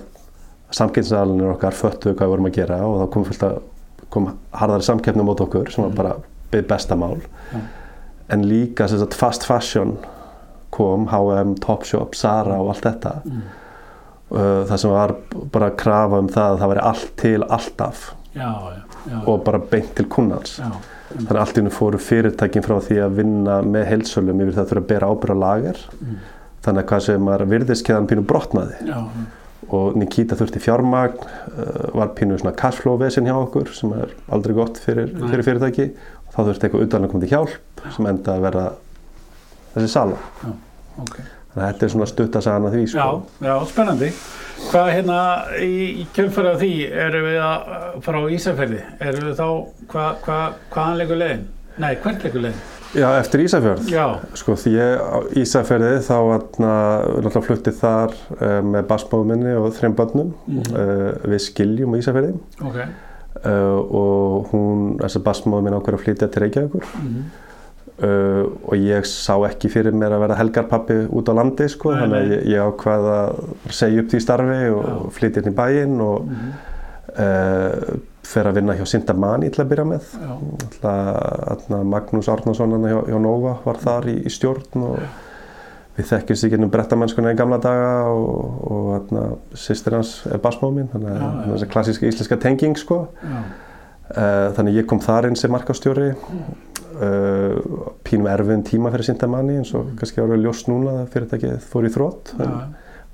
samkynnsæðalinir 0.78 1.54
okkar 1.56 1.76
föttuðu 1.76 2.14
hvað 2.14 2.28
við 2.28 2.34
vorum 2.36 2.50
að 2.50 2.58
gera 2.60 2.82
og 2.86 2.98
þá 3.00 3.06
kom 3.14 3.26
fullt 3.26 3.46
að 3.48 3.62
kom 4.10 4.28
harðari 4.54 4.86
samkeppni 4.86 5.26
mot 5.26 5.42
okkur 5.42 5.70
sem 5.74 5.86
var 5.86 5.96
bara 5.98 6.14
byggð 6.52 6.68
besta 6.72 6.96
mál 6.96 7.16
Já. 7.52 7.60
en 8.30 8.44
líka 8.48 8.88
sagt 8.88 9.14
fast 9.14 9.44
fashion 9.44 9.96
kom, 10.70 11.08
H&M, 11.10 11.54
Topshop, 11.58 12.14
Zara 12.14 12.60
og 12.62 12.68
allt 12.74 12.84
þetta 12.86 13.14
Mm. 13.24 13.40
uh, 14.30 14.64
það 14.70 14.76
sem 14.78 14.90
var 14.94 15.14
bara 15.52 15.70
að 15.70 15.76
krafa 15.82 16.18
um 16.22 16.28
það 16.30 16.52
að 16.54 16.60
það 16.62 16.70
væri 16.74 16.84
allt 16.92 17.10
til 17.16 17.42
alltaf 17.48 18.04
Já, 18.34 18.46
já, 18.46 18.82
já. 19.10 19.16
og 19.26 19.40
bara 19.44 19.58
beint 19.58 19.94
til 19.98 20.06
kunnans 20.06 20.60
þannig 20.60 21.32
að 21.34 21.40
allt 21.42 21.56
í 21.56 21.60
hennu 21.64 21.72
fóru 21.74 21.98
fyrirtækin 21.98 22.62
frá 22.62 22.76
því 22.86 23.00
að 23.02 23.16
vinna 23.18 23.56
með 23.66 23.88
heilsölum 23.90 24.38
yfir 24.44 24.54
það 24.54 24.62
að 24.62 24.70
þurfa 24.70 24.84
að 24.84 24.88
bera 24.92 25.10
ábyrð 25.10 25.34
á 25.34 25.38
lager 25.42 25.80
Mm. 26.00 26.16
þannig 26.62 26.84
að 26.84 26.88
hvað 26.92 27.00
sem 27.08 27.24
var 27.26 27.44
virðiskeðan 27.50 28.06
pínu 28.06 28.22
brotnaði 28.30 28.94
og 29.70 29.96
Nikita 29.96 30.34
þurfti 30.38 30.60
fjármagn 30.62 31.18
uh, 31.24 31.90
var 31.94 32.08
pínu 32.14 32.38
svona 32.38 32.54
cashflow 32.56 32.96
vesin 33.00 33.26
hjá 33.26 33.34
okkur 33.36 33.68
sem 33.74 33.92
er 33.98 34.14
aldrei 34.32 34.54
gott 34.56 34.78
fyrir, 34.78 35.10
fyrir 35.30 35.42
fyrirtæki 35.46 35.90
þá 36.30 36.38
þurfti 36.46 36.66
eitthvað 36.68 36.86
utan 36.86 37.04
að 37.06 37.12
koma 37.12 37.24
til 37.24 37.32
hjálp 37.34 37.84
sem 37.96 38.06
enda 38.10 38.34
að 38.36 38.44
vera 38.48 38.64
þessi 39.74 39.90
sala 39.92 40.16
ok. 41.00 41.16
þannig 41.52 41.60
að 41.60 41.66
þetta 41.66 41.86
er 41.88 41.92
svona 41.94 42.08
stuttasagan 42.10 42.66
að 42.68 42.74
því 42.76 42.82
Já, 42.86 42.90
sko. 42.94 43.46
já, 43.46 43.54
spennandi. 43.72 44.10
Hvað 44.70 44.90
hérna 44.92 45.20
í, 45.64 45.70
í 46.02 46.08
kjölfæra 46.14 46.56
því 46.60 46.72
erum 47.06 47.24
við 47.30 47.38
að 47.46 48.02
fara 48.04 48.20
á 48.20 48.24
Ísafjörði? 48.36 48.82
Erum 49.00 49.30
við 49.30 49.38
þá, 49.40 49.46
hvað, 49.94 50.10
hvað, 50.26 50.58
hvaðan 50.74 50.98
leikur 51.00 51.20
leiðin? 51.22 51.46
Nei, 51.80 51.94
hvert 52.04 52.26
leikur 52.26 52.44
leiðin? 52.44 52.60
Já, 52.90 53.06
eftir 53.22 53.42
Ísafjörð 53.44 53.86
Já, 53.90 54.04
sko 54.36 54.56
því 54.58 54.72
ég 54.74 55.00
á 55.00 55.18
Ísafjörði 55.40 55.90
þá 56.06 56.14
atna, 56.36 56.70
náttúrulega 57.22 57.42
flutti 57.46 57.74
þar 57.78 58.14
uh, 58.36 58.56
með 58.66 58.88
basmáðu 58.90 59.28
minni 59.30 59.52
og 59.58 59.70
þreim 59.78 59.94
börnum 59.98 60.32
Mhm. 60.50 60.74
uh, 60.74 61.30
við 61.30 61.44
skiljum 61.46 61.94
á 61.94 62.00
Ísafjörði 62.02 62.34
ok. 62.66 62.80
Uh, 63.44 63.78
og 64.00 64.50
hún, 64.52 64.98
þessi 65.00 65.22
basmáðu 65.26 65.62
minni 65.66 65.78
ákveður 65.80 65.98
að 65.98 66.04
flytja 66.06 66.28
til 66.34 66.42
Reykjavíkur. 66.46 66.90
Mm 67.04 67.22
uh, 68.00 68.44
og 68.64 68.74
ég 68.80 69.04
sá 69.08 69.34
ekki 69.48 69.68
fyrir 69.72 69.92
mér 69.92 70.14
að 70.16 70.22
vera 70.24 70.36
helgarpappi 70.38 70.94
út 71.12 71.28
á 71.28 71.32
landi 71.36 71.66
sko, 71.68 71.92
Nei, 71.92 72.00
þannig 72.00 72.20
að 72.20 72.30
ég, 72.32 72.44
ég 72.54 72.62
ákvað 72.70 73.08
að 73.12 73.40
segja 73.76 74.00
upp 74.04 74.12
því 74.14 74.20
starfi 74.24 74.60
og 74.72 74.86
Já. 74.88 74.94
flytja 75.18 75.42
inn 75.42 75.50
í 75.52 75.56
bæinn 75.58 76.00
og 76.00 76.30
Mhm. 76.30 76.52
uh, 77.18 77.98
fer 78.30 78.46
að 78.46 78.54
vinna 78.60 78.76
hjá 78.78 78.86
Sintamani 78.86 79.50
til 79.50 79.64
að 79.64 79.70
byrja 79.72 79.84
með. 79.90 80.10
Já, 80.14 80.32
Alltaf, 80.70 81.68
Magnús 81.84 82.28
Árnason 82.30 82.70
hann 82.76 82.84
hjá, 82.86 83.00
hjá 83.08 83.18
Nova 83.20 83.56
var 83.64 83.80
þar 83.82 84.06
í, 84.12 84.16
í 84.24 84.30
stjórn 84.30 84.84
og 84.86 84.98
við 86.00 86.08
þekkist 86.10 86.46
í 86.46 86.50
gennum 86.54 86.72
brettamennskuna 86.72 87.34
í 87.34 87.38
gamla 87.38 87.60
daga 87.62 87.92
og, 88.10 88.58
og 88.70 88.88
atna, 88.96 89.24
sýstir 89.58 89.96
hans 89.98 90.16
er 90.30 90.40
basmáð 90.42 90.74
mín 90.76 90.90
þannig 90.92 91.12
að 91.12 91.22
já. 91.22 91.52
þessi 91.52 91.68
klassíska 91.74 92.08
íslenska 92.08 92.40
tenging 92.40 92.78
sko. 92.80 93.02
uh, 93.04 94.48
þannig 94.56 94.72
að 94.72 94.80
ég 94.80 94.88
kom 94.90 95.02
þar 95.04 95.30
inn 95.30 95.38
sem 95.38 95.52
markastjóri. 95.52 96.10
Uh, 97.00 97.60
pínum 98.04 98.28
erfinn 98.28 98.64
tíma 98.66 98.90
fyrir 98.92 99.06
Sintamani 99.06 99.60
eins 99.60 99.70
og 99.78 99.94
kannski 99.96 100.20
árið 100.20 100.42
ljóst 100.44 100.68
núna 100.68 100.98
að 101.00 101.12
fyrirtækið 101.14 101.54
fór 101.70 101.86
í 101.88 101.92
þrótt 101.94 102.34
en 102.42 102.56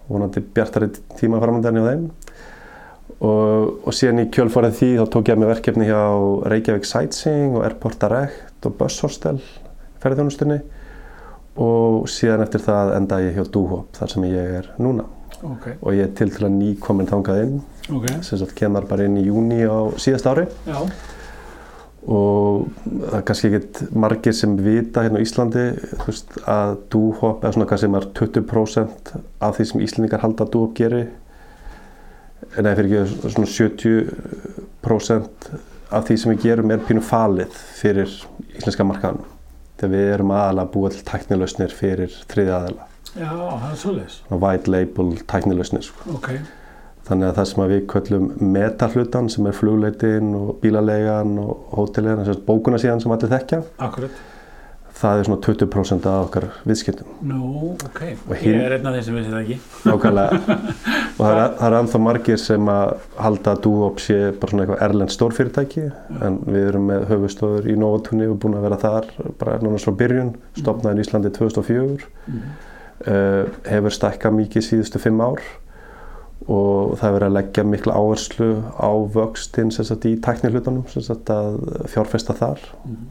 vonandi 0.08 0.42
bjartari 0.56 0.88
tíma 1.20 1.38
framöndan 1.42 1.78
hjá 1.78 1.84
þeim. 1.90 2.08
Og, 3.16 3.86
og 3.86 3.94
síðan 3.96 4.24
í 4.24 4.30
kjölfarið 4.34 4.74
því 4.80 4.88
þá 4.98 5.04
tók 5.12 5.30
ég 5.30 5.38
með 5.40 5.52
verkefni 5.54 5.86
hjá 5.88 6.00
Reykjavík 6.50 6.88
Sightseeing 6.88 7.54
og 7.56 7.62
Airport 7.68 8.00
Direct 8.02 8.66
og 8.68 8.74
Bus 8.80 8.98
Hostel 9.04 9.38
ferðjónustunni 10.02 10.58
og 11.56 12.08
síðan 12.10 12.44
eftir 12.44 12.62
það 12.64 12.94
enda 12.98 13.20
ég 13.24 13.36
hjá 13.38 13.44
Dúhop 13.52 13.96
þar 13.96 14.12
sem 14.12 14.26
ég 14.28 14.56
er 14.60 14.70
núna. 14.82 15.06
Ok, 15.44 15.68
og 15.82 15.92
ég 15.92 16.06
er 16.06 16.14
til 16.16 16.30
til 16.32 16.46
að 16.46 16.56
nýkomin 16.56 17.08
þangað 17.10 17.42
inn. 17.44 17.58
Ok, 17.92 18.06
sem 18.24 18.40
sagt 18.40 18.56
kemur 18.56 18.86
bara 18.88 19.04
inn 19.06 19.18
í 19.20 19.26
júni 19.26 19.60
á 19.68 19.92
síðast 20.00 20.28
ári. 20.30 20.46
Já, 20.68 20.78
og 22.06 22.68
það 22.86 23.16
er 23.18 23.24
kannski 23.26 23.48
ekkert 23.50 23.80
margir 23.98 24.34
sem 24.38 24.52
vita 24.62 25.02
hérna 25.02 25.18
á 25.18 25.24
Íslandi 25.24 25.64
veist, 26.04 26.36
að 26.46 26.76
Dúhop 26.94 27.44
er 27.44 27.52
svona 27.56 27.66
hvað 27.66 27.82
sem 27.82 27.96
er 27.98 28.04
20% 28.20 29.14
af 29.42 29.56
því 29.56 29.64
sem 29.70 29.82
Íslandingar 29.86 30.22
halda 30.22 30.46
að 30.46 30.52
Dúhop 30.54 30.76
geri. 30.78 31.04
Nei 32.56 32.74
fyrir 32.78 32.90
ekki 33.02 33.32
svona 33.34 33.48
70% 33.50 35.48
af 35.96 36.06
því 36.06 36.14
sem 36.20 36.32
við 36.34 36.42
gerum 36.46 36.70
er 36.74 36.84
pínu 36.86 37.02
falið 37.04 37.52
fyrir 37.80 38.10
íslenska 38.56 38.86
markaðan 38.86 39.35
þegar 39.76 39.94
við 39.94 40.12
erum 40.16 40.34
aðalega 40.36 40.66
að 40.66 40.74
búa 40.76 40.92
til 40.92 41.02
tæknilausnir 41.10 41.74
fyrir 41.76 42.20
þriði 42.30 42.54
aðala 42.58 42.86
já, 43.16 43.30
það 43.32 43.66
er 43.70 43.80
svoleiðis, 43.82 44.20
white 44.44 44.72
label 44.72 45.10
tæknilausnir 45.32 45.86
sko. 45.88 46.16
ok, 46.18 46.30
Þannig 47.06 47.28
að 47.28 47.36
það 47.36 47.44
sem 47.46 47.60
að 47.62 47.68
við 47.70 47.82
köllum 47.92 48.24
metahlutan 48.50 49.28
sem 49.30 49.46
er 49.46 49.54
flugleitin 49.54 50.32
og 50.34 50.48
bílalegan 50.58 51.36
og 51.38 51.68
hótelin, 51.78 52.18
þess 52.18 52.32
að 52.32 52.40
bókuna 52.48 52.80
síðan 52.82 53.04
sem 53.04 53.14
allir 53.14 53.30
þekkja, 53.30 53.60
akkurat, 53.86 54.16
það 54.96 55.18
er 55.20 55.26
svona 55.28 55.40
20% 55.44 56.06
af 56.08 56.22
okkar 56.26 56.44
viðskiptum. 56.64 57.08
nú, 57.28 57.72
ok, 57.84 57.98
ég 58.40 58.60
er 58.64 58.74
einn 58.78 58.86
af 58.88 58.94
þeim 58.96 59.02
sem 59.04 59.16
vissi 59.18 59.32
það 59.34 59.42
ekki, 59.42 59.58
Nákvæmlega. 59.84 60.38
og 61.18 61.20
það 61.20 61.40
er, 61.42 61.50
er 61.68 61.76
ennþá 61.80 62.00
margir 62.06 62.40
sem 62.40 62.70
að 62.72 62.94
halda 63.26 63.52
að 63.52 63.60
Duop 63.66 64.00
sé 64.00 64.16
bara 64.40 64.50
svona 64.54 64.64
eitthvað 64.64 64.84
erlend 64.88 65.12
stórfyrirtæki 65.12 65.84
en 66.30 66.38
við 66.46 66.68
erum 66.70 66.88
með 66.88 67.04
höfustofur 67.12 67.68
í 67.68 67.76
Novatúni 67.76 68.30
og 68.32 68.38
búin 68.40 68.56
að 68.56 68.64
vera 68.70 68.80
þar 68.86 69.10
bara 69.42 69.58
nánast 69.60 69.84
frá 69.90 69.96
byrjun, 70.00 70.32
stopnaðin 70.62 71.02
í 71.02 71.06
Íslandi 71.06 71.34
2004, 71.36 72.08
Mhm. 72.26 72.42
uh, 73.06 73.44
hefur 73.68 73.92
stækkað 74.00 74.34
mikið 74.40 74.64
síðustu 74.70 74.98
fimm 75.04 75.20
ár 75.20 75.44
og 76.46 76.96
það 77.00 77.06
er 77.08 77.14
verið 77.16 77.28
að 77.30 77.36
leggja 77.36 77.62
mikla 77.66 77.94
áherslu 78.00 78.48
á 78.78 78.90
vöxtinn 79.14 79.70
í 80.08 80.16
tæknihlutunum 80.24 80.84
fjárfesta 81.90 82.34
þar 82.38 82.60
Mhm. 82.84 83.08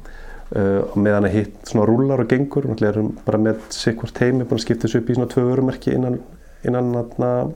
Uh, 0.53 0.81
og 0.85 0.97
meðan 1.01 1.29
að 1.29 1.37
hitt 1.39 1.69
svona 1.69 1.87
rúlar 1.89 2.23
og 2.23 2.31
gengur 2.31 2.65
og 2.65 2.73
náttúrulega 2.73 2.95
erum 2.95 3.11
bara 3.25 3.41
með 3.41 3.61
sikkvort 3.75 4.23
heimi 4.23 4.45
búin 4.45 4.59
að 4.59 4.65
skipta 4.67 4.87
þessu 4.87 5.01
upp 5.01 5.11
í 5.11 5.17
svona 5.17 5.31
tvö 5.31 5.45
vörumerki 5.49 5.95
innan 5.95 6.19
innan, 6.65 6.91
innan, 6.95 7.53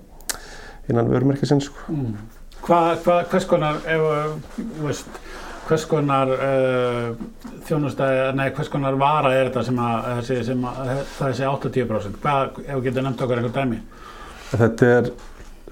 innan 0.89 1.09
vörumerkisins 1.09 1.69
sko. 1.69 1.93
Mm. 1.93 2.17
Hvað, 2.59 2.89
hva, 3.05 3.19
hvers 3.31 3.45
konar, 3.49 3.79
ef, 3.87 4.57
veist, 4.83 5.19
hvers 5.69 5.85
konar 5.89 6.31
uh, 6.35 7.13
þjónustæði, 7.67 8.25
nei, 8.37 8.49
hvers 8.55 8.71
konar 8.73 8.97
vara 8.99 9.31
er 9.37 9.49
þetta 9.49 9.63
sem 9.69 9.79
að, 9.85 10.09
þessi, 10.19 10.39
sem 10.49 10.65
að 10.67 10.91
þessi 11.15 11.47
80%, 11.47 12.19
hvað, 12.23 12.59
ef 12.65 12.71
þú 12.73 12.81
getur 12.87 13.07
nefnt 13.07 13.23
okkur 13.25 13.41
eitthvað 13.41 13.61
dæmi? 13.61 13.81
Þetta 14.49 14.91
er, 14.97 15.11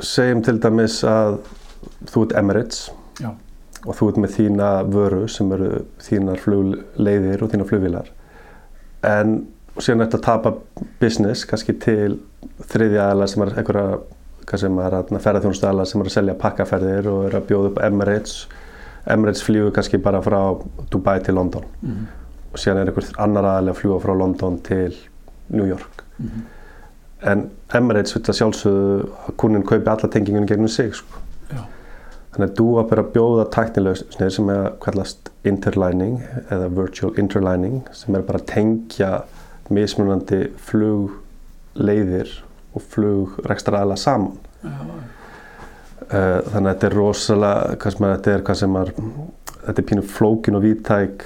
segjum 0.06 0.46
til 0.46 0.60
dæmis 0.64 1.02
að 1.10 1.40
þú 2.08 2.28
ert 2.28 2.38
Emirates 2.40 2.88
Já. 3.18 3.32
Og 3.88 3.96
þú 3.98 4.10
ert 4.12 4.20
með 4.24 4.36
þína 4.36 4.72
vöru 4.94 5.22
sem 5.32 5.52
eru 5.56 5.72
þínar 6.04 6.44
flugleiðir 6.44 7.44
og 7.44 7.54
þínar 7.54 7.72
flugvilar 7.72 8.12
en 9.08 9.40
síðan 9.78 10.06
ertu 10.06 10.20
að 10.20 10.28
tapa 10.28 10.54
business 11.02 11.46
kannski 11.48 11.78
til 11.80 12.20
þriðja 12.68 13.10
aðla 13.12 13.28
sem 13.32 13.46
er 13.46 13.56
einhverja 13.62 14.58
sem 14.58 14.78
er 14.80 14.94
að 14.96 15.12
ferðarþjónustæðala 15.12 15.86
sem 15.86 16.02
er 16.02 16.08
að 16.08 16.16
selja 16.16 16.38
pakkaferðir 16.40 17.10
og 17.12 17.26
er 17.28 17.36
að 17.40 17.50
bjóða 17.50 17.74
upp 17.74 17.84
Emirates 17.84 18.38
Emirates 19.08 19.44
flýgur 19.44 19.74
kannski 19.76 20.00
bara 20.04 20.24
frá 20.24 20.40
Dubai 20.92 21.20
til 21.24 21.36
London 21.40 21.68
Mm 21.82 22.08
og 22.58 22.62
síðan 22.62 22.82
er 22.82 22.92
einhver 22.92 23.08
annar 23.22 23.46
aðlega 23.46 23.76
að 23.76 23.82
fljúa 23.82 24.00
frá 24.04 24.14
London 24.18 24.60
til 24.66 24.96
New 25.54 25.68
York 25.68 26.04
-hmm. 26.20 26.42
en 27.32 27.50
Emirates 27.74 28.16
vil 28.16 28.24
að 28.24 28.38
sjálfsögðu 28.40 29.10
að 29.28 29.38
kunin 29.38 29.64
kaupi 29.64 29.90
alla 29.90 30.10
tengingunum 30.10 30.48
gegnum 30.48 30.68
sig 30.68 30.96
sko. 30.96 31.20
Já. 31.52 31.62
Þannig 32.34 32.50
að 32.50 32.56
Dúap 32.60 32.94
er 32.94 33.02
að 33.02 33.12
bjóða 33.16 33.48
tæknilegsnir 33.56 34.34
sem 34.34 34.52
er 34.54 34.64
að 34.66 34.80
kallast 34.84 35.32
interlining 35.48 36.18
eða 36.48 36.72
virtual 36.78 37.14
interlining 37.18 37.82
sem 37.96 38.18
er 38.18 38.26
bara 38.28 38.42
að 38.42 38.50
tengja 38.52 39.12
mismunandi 39.74 40.46
flugleiðir 40.70 42.34
og 42.78 42.84
flugrekstra 42.94 43.84
aðla 43.84 44.00
saman. 44.00 44.36
Já, 44.64 44.76
Uh, 46.08 46.40
þannig 46.54 46.70
að 46.70 46.70
þetta 46.70 46.88
er 46.88 46.94
rosalega 46.96 47.78
hvað 47.82 47.94
sem 47.94 48.04
er, 48.06 48.12
þetta 48.14 48.32
er 48.32 48.44
hvað 48.48 48.58
sem 48.62 48.76
er 48.80 48.90
þetta 49.66 49.82
er 49.82 49.86
pínu 49.90 50.04
flókin 50.08 50.56
og 50.56 50.62
víðtæk 50.64 51.24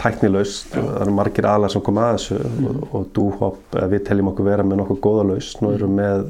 tæknilaust 0.00 0.70
Já. 0.72 0.78
það 0.78 1.00
eru 1.02 1.14
margir 1.18 1.48
aðlar 1.50 1.72
sem 1.74 1.82
koma 1.84 2.06
að 2.06 2.14
þessu 2.14 2.38
og, 2.70 2.78
og 2.88 3.08
Dúhop, 3.18 3.58
eða 3.74 3.90
við 3.92 4.04
teljum 4.06 4.30
okkur 4.30 4.48
vera 4.48 4.64
með 4.64 4.80
nokkuð 4.80 5.00
góða 5.04 5.26
laust 5.32 5.60
og 5.60 5.74
erum 5.74 5.92
með 5.98 6.22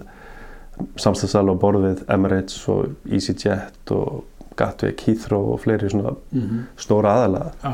samstagsal 0.96 1.48
á 1.50 1.54
borð 1.58 1.84
við 1.86 2.02
Emirates 2.08 2.68
og 2.68 2.94
EasyJet 3.10 3.92
og 3.94 4.24
Gatwick, 4.58 5.00
Heathrow 5.06 5.52
og 5.54 5.60
fleiri 5.62 5.88
svona 5.90 6.16
Mhm. 6.32 6.64
stóra 6.76 7.12
aðalega 7.14 7.52
Já. 7.62 7.72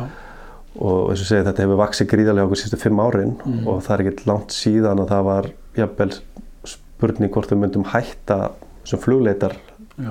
og 0.81 1.11
eins 1.11 1.21
og 1.21 1.27
segið 1.31 1.45
þetta 1.49 1.63
hefur 1.65 1.81
vaksið 1.81 2.07
gríðarlega 2.13 2.45
okkur 2.49 2.61
sístu 2.63 2.79
fimm 2.79 2.99
árin 3.01 3.37
Mhm. 3.45 3.67
og 3.69 3.83
það 3.83 3.95
er 3.95 4.05
ekkert 4.05 4.27
langt 4.27 4.49
síðan 4.49 5.01
að 5.01 5.09
það 5.09 5.25
var 5.25 5.45
jafnvel 5.77 6.19
spurning 6.65 7.31
hvort 7.33 7.49
við 7.51 7.59
myndum 7.59 7.85
hætta 7.85 8.51
sem 8.85 8.99
flugleitar 8.99 9.57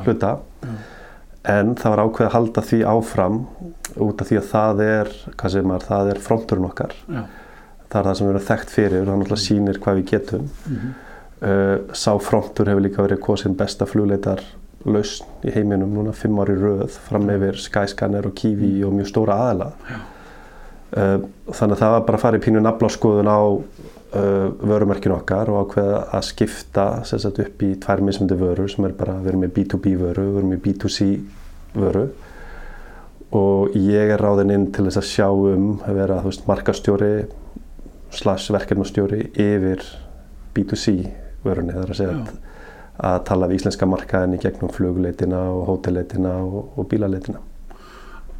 hluta 0.06 0.40
Já. 0.64 0.70
en 1.46 1.76
það 1.76 1.96
var 1.96 2.06
ákveð 2.08 2.28
að 2.28 2.32
halda 2.32 2.62
því 2.62 2.84
áfram 2.88 3.46
út 3.98 4.22
af 4.22 4.28
því 4.30 4.38
að 4.40 4.50
það 4.54 4.80
er 4.82 5.08
er, 5.74 5.80
það 5.80 6.10
er 6.12 6.20
fronturinn 6.20 6.66
okkar 6.70 6.94
Já. 7.10 7.24
það 7.90 8.00
er 8.00 8.04
það 8.10 8.16
sem 8.18 8.28
við 8.28 8.34
erum 8.34 8.48
þekkt 8.48 8.70
fyrir 8.70 9.02
og 9.02 9.08
það 9.08 9.20
náttúrulega 9.22 9.48
sýnir 9.48 9.78
hvað 9.80 9.98
við 10.00 10.06
getum 10.10 10.50
Mhm. 10.68 10.78
uh, 10.78 10.94
sá 11.44 12.12
frontur 12.24 12.70
hefur 12.72 12.86
líka 12.86 13.04
verið 13.04 13.20
kosin 13.20 13.58
besta 13.60 13.88
flugleitar 13.90 14.40
lausn 14.86 15.48
í 15.48 15.52
heiminum 15.56 15.94
núna 15.96 16.14
fimm 16.16 16.40
ári 16.44 16.56
röð 16.60 16.98
fram 17.08 17.30
yfir 17.32 17.60
Skyscanner 17.60 18.28
og 18.28 18.36
Kiwi 18.38 18.76
og 18.84 18.96
mjög 18.96 19.10
stóra 19.12 19.38
aðela 19.46 19.70
uh, 20.98 21.24
þannig 21.52 21.76
að 21.78 21.82
það 21.84 21.96
var 21.96 22.06
bara 22.08 22.20
að 22.20 22.26
fara 22.26 22.40
í 22.40 22.44
pínu 22.44 22.64
naflaskoðun 22.64 23.32
á 23.32 23.42
uh, 23.44 24.50
vörumerkinu 24.60 25.18
okkar 25.18 25.52
og 25.54 25.64
ákveða 25.64 26.04
að 26.18 26.28
skipta 26.30 26.88
sagt, 27.08 27.40
upp 27.46 27.66
í 27.66 27.74
tvær 27.84 28.04
mismundi 28.04 28.38
vörur 28.40 28.72
sem 28.72 28.90
er 28.90 28.98
bara, 28.98 29.18
við 29.24 29.34
erum 29.34 29.46
með 29.46 29.56
B2B 29.58 29.96
vöru, 30.02 30.28
við 30.30 30.42
erum 30.42 30.54
með 30.54 30.64
B2C 30.68 31.10
vöru. 31.80 32.06
Og 33.34 33.74
ég 33.80 34.14
er 34.14 34.22
ráðinn 34.22 34.54
inn 34.54 34.68
til 34.76 34.86
þess 34.86 35.02
að 35.02 35.10
sjá 35.10 35.28
um 35.32 35.70
að 35.82 35.98
vera 36.04 36.20
veist, 36.22 36.46
markastjóri 36.46 37.14
slags 38.14 38.52
verkefnastjóri 38.54 39.24
yfir 39.42 39.82
B2C 40.54 41.23
vörunni, 41.46 41.74
það 41.76 41.84
er 41.86 41.94
að 41.94 42.00
segja 42.00 42.18
að, 42.20 42.32
að 43.10 43.18
tala 43.30 43.50
við 43.50 43.62
íslenska 43.62 43.90
markaðin 43.90 44.38
í 44.38 44.42
gegnum 44.44 44.72
flugleitina 44.74 45.42
og 45.54 45.66
hótelleitina 45.72 46.38
og, 46.44 46.72
og 46.78 46.88
bílaleitina. 46.92 47.44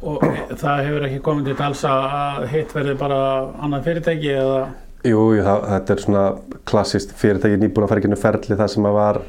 Og 0.04 0.24
það 0.60 0.82
hefur 0.84 1.06
ekki 1.06 1.22
komið 1.24 1.46
til 1.48 1.58
tals 1.60 1.84
að 1.88 2.42
hitt 2.52 2.74
verði 2.76 2.96
bara 3.00 3.20
annað 3.64 3.86
fyrirtæki 3.88 4.34
eða? 4.34 4.58
Jú, 5.04 5.22
það, 5.44 5.64
þetta 5.70 5.94
er 5.94 6.04
svona 6.04 6.26
klassist 6.68 7.16
fyrirtæki 7.16 8.10
nú 8.12 8.20
ferli 8.20 8.56
það 8.58 8.70
sem 8.74 8.88
að 8.88 8.98
var 8.98 9.24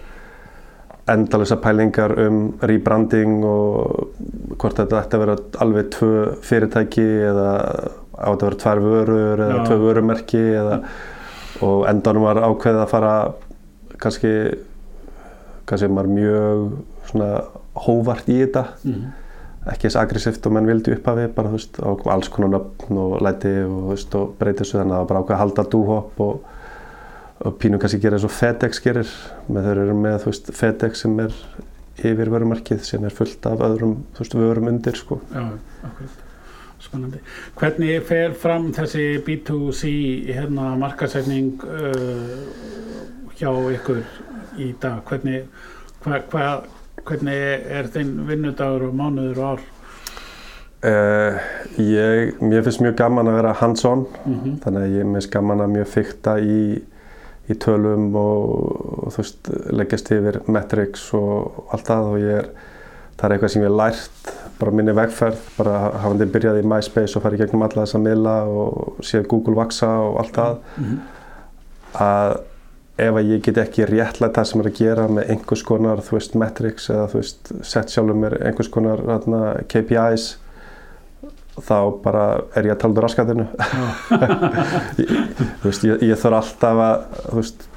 endalösa 1.11 1.55
pælingar 1.61 2.15
um 2.25 2.39
rebranding 2.65 3.43
og 3.45 4.15
hvort 4.57 4.79
þetta 4.79 5.01
ætti 5.03 5.17
að 5.17 5.23
vera 5.23 5.35
alveg 5.61 5.91
tvö 5.93 6.13
fyrirtæki 6.45 7.05
eða 7.29 7.51
á 8.15 8.27
þetta 8.31 8.45
að 8.45 8.47
vera 8.47 8.61
tvær 8.63 8.81
vörur 8.85 9.43
eða 9.45 9.59
Já. 9.59 9.65
tvö 9.67 9.77
vörumerki 9.83 10.43
eða, 10.55 10.79
og 11.67 11.85
endanum 11.91 12.25
var 12.25 12.41
ákveðið 12.41 12.81
að 12.81 12.91
fara 12.93 13.13
kannski 14.01 14.31
kannski 15.65 15.89
maður 15.89 16.11
mjög 16.13 16.65
svona 17.09 17.29
hóvart 17.85 18.27
í 18.29 18.41
þetta. 18.43 18.67
Mm 18.83 18.97
-hmm 18.97 19.21
ekki 19.71 19.89
eins 19.89 19.97
aggressíft 19.97 20.45
og 20.45 20.53
menn 20.55 20.67
vildi 20.69 20.93
upphafi 20.93 21.29
bara 21.33 21.49
þú 21.49 21.57
veist, 21.57 21.79
og 21.81 22.03
alls 22.13 22.29
konar 22.33 22.51
nöfn 22.53 22.99
og 23.01 23.15
læti 23.25 23.53
og 23.63 23.77
þú 23.77 23.93
veist, 23.93 24.17
og 24.19 24.35
breytið 24.39 24.61
þessu 24.61 24.81
þannig 24.81 24.97
að 24.97 25.07
bara 25.09 25.21
ákveð 25.23 25.35
að 25.35 25.41
halda 25.41 25.65
dúhopp 25.73 26.21
og, 26.25 26.51
og 27.41 27.55
pínu 27.61 27.79
kannski 27.81 28.01
gera 28.03 28.19
eins 28.19 28.27
og 28.27 28.35
FedEx 28.35 28.83
gerir. 28.85 29.15
Með 29.49 29.69
þeir 29.69 29.81
eru 29.85 29.95
með, 30.03 30.19
þú 30.21 30.31
veist, 30.31 30.51
FedEx 30.59 31.01
sem 31.05 31.17
er 31.23 31.39
yfir 31.95 32.31
vörumarkið 32.35 32.85
sem 32.85 33.07
er 33.07 33.17
fullt 33.17 33.49
af 33.49 33.65
öðrum, 33.65 33.97
þú 34.13 34.23
veist, 34.23 34.37
vörum 34.43 34.69
undir 34.69 34.99
sko. 34.99 35.17
Já, 35.33 35.47
akkurat, 35.89 36.21
spennandi. 36.85 37.23
Hvernig 37.57 38.05
fer 38.11 38.37
fram 38.45 38.69
þessi 38.75 39.07
B2C 39.25 39.95
hérna 40.29 40.75
markasætning 40.77 41.65
uh, 41.65 43.24
hjá 43.39 43.49
ykkur 43.75 44.01
í 44.61 44.71
dag, 44.81 45.01
hvernig 45.09 45.45
hvað 46.03 46.27
hva, 46.31 46.49
hvernig 47.05 47.69
er 47.77 47.89
þinn 47.93 48.17
vinnudagur 48.27 48.89
og 48.89 48.97
mánuður 48.97 49.41
og 49.41 49.47
ár? 49.53 49.63
Uh, 50.85 51.39
ég, 51.81 52.35
mér 52.45 52.61
finnst 52.65 52.83
mjög 52.83 52.99
gaman 52.99 53.31
að 53.31 53.39
vera 53.39 53.55
hands-on 53.57 54.05
mm 54.05 54.35
-hmm. 54.35 54.59
þannig 54.63 54.81
að 54.81 54.95
ég 54.95 55.13
finnst 55.13 55.31
gaman 55.33 55.61
að 55.65 55.73
mjög 55.73 55.87
fykta 55.87 56.37
í, 56.39 56.83
í 57.49 57.53
tölum 57.53 58.15
og, 58.15 59.05
og 59.05 59.17
veist 59.17 59.49
leggjast 59.71 60.11
yfir 60.11 60.41
metrics 60.47 61.13
og 61.13 61.65
allt 61.73 61.87
það 61.87 62.11
og 62.11 62.19
ég 62.19 62.37
er 62.43 62.49
það 63.15 63.25
er 63.25 63.33
eitthvað 63.35 63.51
sem 63.53 63.63
ég 63.63 63.69
hef 63.69 63.77
lært 63.79 64.33
bara 64.59 64.71
minni 64.71 64.95
vegferð, 64.95 65.39
bara 65.57 65.91
hafandi 66.03 66.25
byrjað 66.31 66.59
í 66.61 66.67
MySpace 66.67 67.17
og 67.17 67.23
farið 67.23 67.43
gegnum 67.43 67.63
alla 67.65 67.85
þessa 67.85 67.99
miðla 67.99 68.35
og 68.47 68.99
séð 69.03 69.27
Google 69.31 69.55
vaksa 69.55 69.87
og 69.87 70.19
allt 70.19 70.35
það 70.35 70.57
mm 70.77 70.85
-hmm. 70.85 70.99
að 71.93 72.37
ef 72.95 73.19
að 73.19 73.33
ég 73.33 73.43
get 73.43 73.59
ekki 73.59 73.89
réttlega 73.89 74.33
það 74.37 74.49
sem 74.49 74.63
er 74.63 74.71
að 74.71 74.79
gera 74.79 75.05
með 75.11 75.29
einhvers 75.33 75.63
konar 75.67 76.01
þú 76.05 76.17
veist 76.17 76.39
metrics 76.39 76.89
eða 76.93 77.05
þú 77.11 77.21
veist 77.21 77.53
sett 77.67 77.93
sjálfur 77.93 78.19
mér 78.21 78.37
einhvers 78.39 78.71
konar 78.71 79.03
ratna, 79.03 79.41
KPIs 79.71 80.27
þá 81.55 81.77
bara 82.03 82.25
er 82.55 82.67
ég 82.67 82.75
að 82.75 82.81
tala 82.83 82.95
um 82.95 83.03
raskatinu 83.03 83.47
þú 85.61 85.69
veist 85.69 85.87
ég, 85.87 86.03
ég 86.07 86.19
þarf 86.19 86.41
alltaf 86.41 86.83
að 86.87 87.07
þú 87.29 87.39
veist 87.39 87.69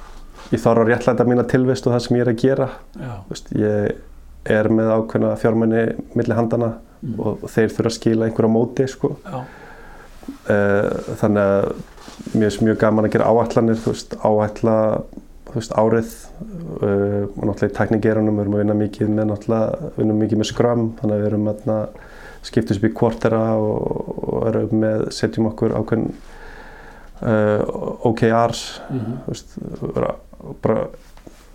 ég 0.52 0.62
þarf 0.62 0.82
að 0.82 0.90
réttlega 0.92 1.26
mína 1.28 1.44
tilvist 1.48 1.86
og 1.86 1.94
það 1.94 2.04
sem 2.04 2.16
ég 2.16 2.24
er 2.24 2.32
að 2.32 2.42
gera. 2.42 2.68
Þú 2.96 3.34
veist 3.34 3.50
ég 3.58 4.52
er 4.58 4.70
með 4.72 4.92
ákveðna 4.94 5.32
fjármenni 5.40 5.82
millir 6.16 6.38
handana 6.38 6.70
mm. 7.02 7.16
og 7.20 7.48
þeir 7.52 7.74
þurfa 7.74 7.90
að 7.90 7.96
skila 7.98 8.28
einhverja 8.28 8.52
móti 8.52 8.86
sko. 8.88 9.14
Já. 9.26 9.42
Eh, 10.48 11.14
þannig 11.20 11.42
að 11.44 11.72
mér 12.34 12.48
finnst 12.48 12.62
mjög 12.64 12.78
gaman 12.82 13.08
að 13.08 13.14
gera 13.16 13.30
áætlanir, 13.32 13.80
þú 13.82 13.94
veist, 13.94 14.14
áætla 14.24 14.76
þú 15.48 15.56
veist, 15.56 15.74
árið 15.80 16.14
uh, 16.82 17.24
og 17.24 17.44
náttúrulega 17.48 17.70
í 17.70 17.76
tækningerunum 17.78 18.36
við 18.36 18.42
erum 18.44 18.56
að 18.56 18.62
vinna 18.62 18.76
mikið 18.76 19.12
með 19.14 19.28
náttúrulega, 19.30 19.78
við 19.84 20.02
vinnum 20.02 20.18
mikið 20.22 20.40
með 20.40 20.48
Scrum 20.50 20.86
þannig 20.98 21.14
að 21.14 21.22
við 21.22 21.28
erum 21.30 21.46
að 21.52 21.86
skiptast 22.48 22.80
upp 22.80 22.88
í 22.88 22.94
kvartera 22.98 23.42
og, 23.56 24.10
og 24.28 24.48
erum 24.50 24.74
með, 24.82 25.06
setjum 25.16 25.48
okkur 25.50 25.76
ákveðin 25.78 26.10
uh, 27.22 27.62
OKRs 28.10 28.64
mm 28.90 29.00
-hmm. 29.00 29.20
þú 29.24 29.32
veist, 29.32 29.56
bara 30.64 30.80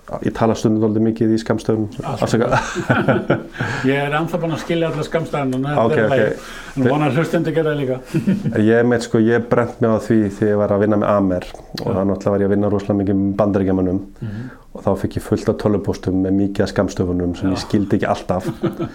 Ég 0.04 0.34
tala 0.36 0.52
stundum 0.58 0.82
doldið 0.84 1.06
mikið 1.06 1.30
í 1.32 1.38
skamstöðum 1.40 1.86
Ég 3.88 3.96
er 3.96 4.16
anþá 4.18 4.40
búinn 4.42 4.56
að 4.58 4.64
skilja 4.66 4.90
allar 4.90 5.06
skamstöðun 5.08 5.64
og 5.64 5.78
okay, 5.86 6.04
okay. 6.10 6.34
en 6.76 6.90
vonar 6.92 7.16
hlustundi 7.16 7.54
gera 7.56 7.72
líka 7.78 8.02
Ég 8.74 8.84
meit 8.90 9.06
sko, 9.08 9.22
ég 9.24 9.46
brent 9.48 9.80
mig 9.80 9.96
á 9.96 9.98
því 10.04 10.18
þegar 10.36 10.52
ég 10.52 10.60
var 10.60 10.74
að 10.76 10.84
vinna 10.84 11.00
með 11.00 11.14
Amer 11.14 11.48
og 11.54 11.88
ja. 11.88 11.94
þannig 11.96 12.28
var 12.34 12.44
ég 12.44 12.50
að 12.50 12.56
vinna 12.56 12.72
rosalega 12.74 13.00
mikið 13.00 13.22
með 13.22 13.32
bandaríkjamanum 13.40 14.02
mm 14.02 14.34
-hmm. 14.34 14.52
og 14.74 14.84
þá 14.84 14.92
fikk 15.06 15.16
ég 15.22 15.26
fullt 15.30 15.54
af 15.54 15.58
tölupóstum 15.64 16.20
með 16.26 16.36
mikið 16.42 16.66
af 16.68 16.74
skamstöðunum 16.74 17.38
sem 17.40 17.48
ja. 17.48 17.56
ég 17.56 17.64
skildi 17.64 18.02
ekki 18.02 18.12
alltaf 18.12 18.52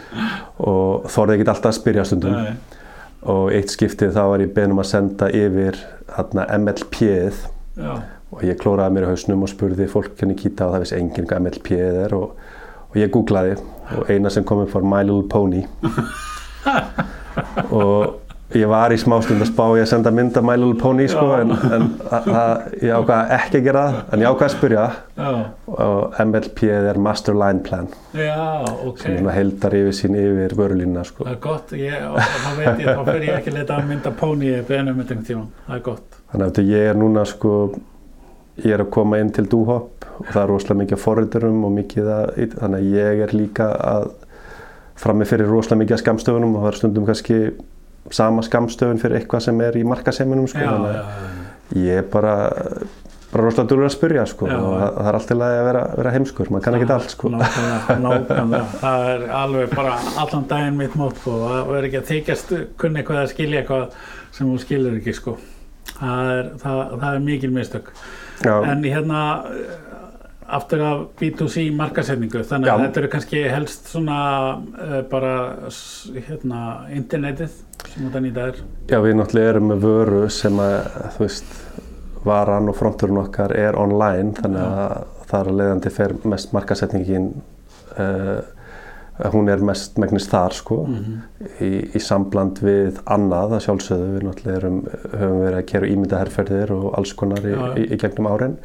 og 0.74 1.08
þorði 1.08 1.38
ekki 1.38 1.48
alltaf 1.48 1.72
að 1.72 1.78
spyrja 1.80 2.04
stundum 2.04 2.36
Nei. 2.36 2.52
og 3.22 3.48
eitt 3.56 3.72
skiptið 3.72 4.12
þá 4.12 4.22
var 4.34 4.44
ég 4.44 4.52
beðnum 4.52 4.84
að 4.84 4.92
senda 4.92 5.32
yfir 5.32 5.80
MLP-ið 6.18 7.46
og 8.34 8.44
ég 8.44 8.58
klóraði 8.60 8.94
mér 8.96 9.06
í 9.06 9.10
hausnum 9.12 9.44
og 9.46 9.52
spurði 9.52 9.88
fólk 9.90 10.18
henni 10.20 10.36
kýta 10.38 10.68
og 10.68 10.76
það 10.76 10.84
vissi 10.84 10.98
enginn 10.98 11.28
hvað 11.28 11.44
MLP 11.46 11.74
er 11.80 12.14
og, 12.18 12.38
og 12.90 12.96
ég 13.00 13.12
googlaði 13.14 13.56
og 13.96 14.10
eina 14.12 14.32
sem 14.32 14.44
kom 14.44 14.64
upp 14.64 14.74
var 14.76 14.84
My 14.84 15.02
Little 15.06 15.28
Pony. 15.32 15.64
Og 17.70 18.56
ég 18.56 18.68
var 18.68 18.92
í 18.92 18.96
smástund 19.00 19.42
að 19.44 19.50
spá 19.50 19.62
ég 19.76 19.84
að 19.84 19.90
senda 19.90 20.10
mynda 20.14 20.40
My 20.44 20.56
Little 20.58 20.78
Pony 20.80 21.04
sko 21.10 21.26
en, 21.36 21.50
en 21.52 21.84
ég 22.80 22.94
ákvaði 22.96 23.36
ekki 23.36 23.60
að 23.60 23.66
gera 23.66 23.82
það 23.84 24.14
en 24.16 24.24
ég 24.24 24.30
ákvaði 24.32 24.46
að 24.46 24.54
spurja 24.54 24.84
og 25.74 26.16
MLP 26.24 26.62
er 26.72 27.00
Master 27.04 27.36
Line 27.36 27.62
Plan 27.66 27.90
Já, 28.16 28.64
ok. 28.88 29.02
sem 29.04 29.28
heldar 29.36 29.76
yfir 29.80 29.98
sín 30.00 30.16
yfir 30.18 30.56
vörulínuna 30.58 31.04
sko. 31.08 31.28
Það 31.28 31.34
er 31.34 31.42
gott, 31.44 31.76
ég, 31.76 32.08
þá 32.08 32.50
veit 32.56 32.82
ég, 32.82 32.88
þá 32.88 33.04
fyrir 33.12 33.28
ég 33.28 33.36
ekki 33.36 33.52
að 33.52 33.60
leta 33.60 33.76
að 33.78 33.92
mynda 33.92 34.14
Pony 34.24 34.50
eða 34.62 34.80
ennum 34.80 34.98
með 35.02 35.12
þengum 35.12 35.28
tíma, 35.28 35.46
það 35.68 35.78
er 35.78 35.86
gott. 35.92 36.18
Þannig 36.32 36.62
að 36.64 36.72
ég 36.74 36.90
er 36.92 37.00
núna 37.04 37.28
sko 37.28 37.54
ég 38.64 38.74
er 38.74 38.84
að 38.84 38.92
koma 38.94 39.20
inn 39.22 39.32
til 39.34 39.46
Dúhopp 39.50 40.06
og 40.18 40.30
það 40.32 40.42
er 40.42 40.50
rosalega 40.50 40.82
mikið 40.82 41.02
forröldurum 41.02 41.64
og 41.68 41.74
mikið 41.76 42.12
að, 42.14 42.30
þannig 42.58 42.78
að 42.78 42.96
ég 42.98 43.24
er 43.26 43.34
líka 43.36 43.68
að 43.78 44.08
frammi 44.98 45.26
fyrir 45.28 45.50
rosalega 45.50 45.84
mikið 45.84 45.98
að 45.98 46.04
skamstöfunum 46.04 46.56
og 46.56 46.64
það 46.64 46.72
er 46.72 46.80
stundum 46.80 47.08
kannski 47.08 47.40
sama 48.14 48.42
skamstöfun 48.46 49.02
fyrir 49.02 49.20
eitthvað 49.20 49.44
sem 49.46 49.60
er 49.62 49.76
í 49.78 49.84
markaseiminum 49.86 50.48
sko, 50.50 50.64
þannig 50.64 50.96
að 51.02 51.84
ég 51.84 52.02
er 52.02 52.08
bara 52.10 52.34
bara 53.28 53.44
rosalega 53.44 53.68
dúlur 53.68 53.88
að 53.88 53.92
spurja 53.92 54.22
sko 54.28 54.46
já, 54.48 54.54
og 54.56 54.70
það, 54.72 54.94
það 54.96 55.08
er 55.10 55.16
alltaf 55.18 55.42
að 55.44 55.58
vera, 55.66 55.82
vera 56.00 56.12
heimskur, 56.14 56.50
maður 56.52 56.64
kann 56.64 56.76
ekki 56.78 56.94
allt 56.94 57.12
sko. 57.12 57.32
Nákvæmlega, 58.04 58.60
það 58.80 59.08
er 59.10 59.26
alveg 59.42 59.74
bara 59.74 59.98
allan 60.22 60.46
daginn 60.48 60.78
mitt 60.78 60.96
mót 60.96 61.20
sko, 61.20 61.34
það 61.42 61.58
verður 61.68 61.88
ekki 61.90 62.00
að 62.00 62.08
þykjast 62.12 62.54
kunni 62.80 63.02
eitthvað 63.02 63.20
að 63.20 63.34
skilja 63.34 63.60
eitthvað 63.60 63.98
sem 64.38 64.48
þú 64.48 64.62
skilur 64.64 64.96
ekki 64.96 65.16
sko, 65.18 65.36
það 65.98 66.32
er, 66.38 66.50
það, 66.64 66.80
það 66.94 67.10
er 67.10 67.22
mikil 67.28 67.52
mistök. 67.52 67.92
Já. 68.44 68.54
en 68.70 68.84
hérna 68.84 69.22
aftur 70.48 70.82
af 70.84 71.00
B2C 71.20 71.68
markasetningu 71.76 72.42
þannig 72.48 72.70
að 72.72 72.78
Já. 72.78 72.84
þetta 72.86 73.00
eru 73.02 73.10
kannski 73.12 73.42
helst 73.52 73.90
svona 73.92 74.20
uh, 74.56 75.00
bara 75.10 75.34
hérna 76.14 76.62
internetið 76.94 77.52
sem 77.88 78.06
þetta 78.06 78.22
nýta 78.24 78.46
er 78.52 78.62
Já 78.88 79.00
við 79.04 79.18
náttúrulega 79.18 79.54
erum 79.54 79.68
með 79.72 79.84
vöru 79.84 80.22
sem 80.32 80.62
að 80.62 80.78
þú 81.16 81.24
veist 81.26 81.56
varan 82.28 82.70
og 82.70 82.78
fronturinn 82.78 83.20
okkar 83.22 83.54
er 83.56 83.78
online 83.78 84.34
þannig 84.38 84.64
að 84.64 85.06
það 85.28 85.40
er 85.40 85.50
að 85.50 85.58
leiðandi 85.60 85.92
fer 85.98 86.14
mest 86.32 86.54
markasetningin 86.56 87.28
uh, 87.98 88.38
hún 89.32 89.48
er 89.50 89.62
mest 89.64 89.98
megnist 89.98 90.30
þar 90.30 90.54
sko 90.54 90.82
mm 90.86 90.96
-hmm. 90.96 91.46
í, 91.64 91.70
í 91.96 92.00
sambland 92.00 92.60
við 92.62 93.00
annað 93.04 93.56
að 93.56 93.64
sjálfsögðu 93.66 94.10
við 94.14 94.26
náttúrulega 94.26 94.58
erum, 94.58 94.80
höfum 95.12 95.40
verið 95.42 95.58
að 95.58 95.68
kera 95.72 95.90
ímyndaherrferðir 95.92 96.72
og 96.72 96.98
alls 96.98 97.12
konar 97.12 97.46
í, 97.46 97.54
ja. 97.54 97.70
í, 97.76 97.86
í 97.94 97.98
gegnum 97.98 98.30
árin 98.30 98.56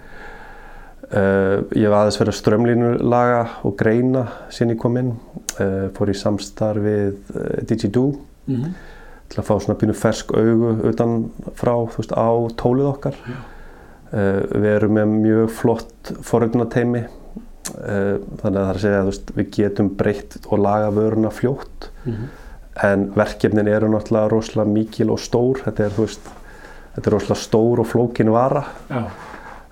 uh, 1.09 1.57
ég 1.73 1.87
hef 1.87 1.97
aðeins 1.97 2.19
verið 2.19 2.33
að 2.33 2.39
strömlínulaga 2.41 3.47
og 3.63 3.75
greina 3.77 4.27
sín 4.49 4.71
í 4.71 4.77
kominn 4.77 5.15
uh, 5.59 5.89
fór 5.93 6.09
í 6.09 6.17
samstarf 6.17 6.83
við 6.83 7.17
uh, 7.35 7.65
DigiDo 7.65 8.05
mm 8.45 8.55
-hmm. 8.55 8.71
til 9.29 9.39
að 9.39 9.47
fá 9.49 9.59
svona 9.59 9.79
bínu 9.79 9.93
fersk 9.93 10.31
augu 10.31 10.77
utan 10.89 11.31
frá 11.55 11.73
þú 11.73 11.97
veist 11.97 12.13
á 12.13 12.29
tólið 12.61 12.85
okkar 12.93 13.15
ja. 13.25 13.41
við 14.61 14.69
erum 14.75 14.93
með 14.93 15.05
mjög 15.07 15.49
flott 15.49 16.13
forögnateimi 16.21 17.05
Eh, 17.05 17.22
þannig 17.71 18.43
að 18.43 18.53
það 18.53 18.69
er 18.69 18.77
að 18.77 18.83
segja 18.83 19.01
að 19.01 19.09
veist, 19.09 19.33
við 19.37 19.49
getum 19.57 19.89
breytt 19.99 20.37
og 20.49 20.63
laga 20.63 20.91
vöruna 20.93 21.31
fljótt 21.31 21.89
mm 22.03 22.13
-hmm. 22.13 22.31
en 22.89 23.11
verkefnin 23.15 23.67
eru 23.67 23.91
náttúrulega 23.91 24.31
rosalega 24.31 24.71
mikil 24.71 25.09
og 25.09 25.19
stór 25.19 25.61
þetta 25.65 25.85
er, 25.85 25.93
veist, 25.97 26.31
þetta 26.95 27.09
er 27.09 27.13
rosalega 27.13 27.41
stór 27.41 27.79
og 27.79 27.87
flókin 27.87 28.31
vara 28.31 28.63
Já. 28.89 29.03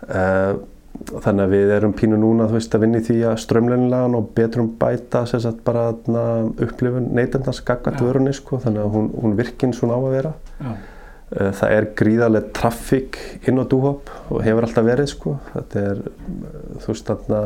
uh, 0.08 0.54
þannig 1.02 1.44
að 1.44 1.50
við 1.50 1.72
erum 1.76 1.94
pínu 1.94 2.18
núna 2.18 2.48
veist 2.52 2.76
að 2.76 2.82
vinni 2.82 3.00
því 3.00 3.18
að 3.26 3.38
strömlenilegan 3.38 4.16
og 4.16 4.30
betrum 4.36 4.72
bæta 4.80 5.26
sagt 5.26 5.64
bara 5.64 5.94
na, 6.08 6.44
upplifun 6.62 7.10
neytendans 7.14 7.62
gaggat 7.62 8.00
Já. 8.00 8.06
vörunni 8.06 8.34
sko 8.34 8.58
þannig 8.58 8.82
að 8.82 8.92
hún, 8.96 9.12
hún 9.22 9.38
virkinn 9.38 9.74
svona 9.74 9.94
á 9.98 10.00
að 10.00 10.12
vera 10.12 10.34
Já, 10.62 10.72
Uh, 10.72 10.91
það 11.32 11.76
er 11.78 11.86
gríðarlega 12.02 12.52
traffík 12.58 13.18
inn 13.48 13.62
á 13.62 13.66
dúhop 13.72 14.10
og 14.30 14.42
hefur 14.44 14.66
alltaf 14.68 14.84
verið 14.88 15.08
sko 15.14 15.38
þetta 15.54 15.86
er 15.92 16.02
uh, 16.02 16.82
þú 16.84 16.90
veist 16.92 17.08
þarna 17.12 17.42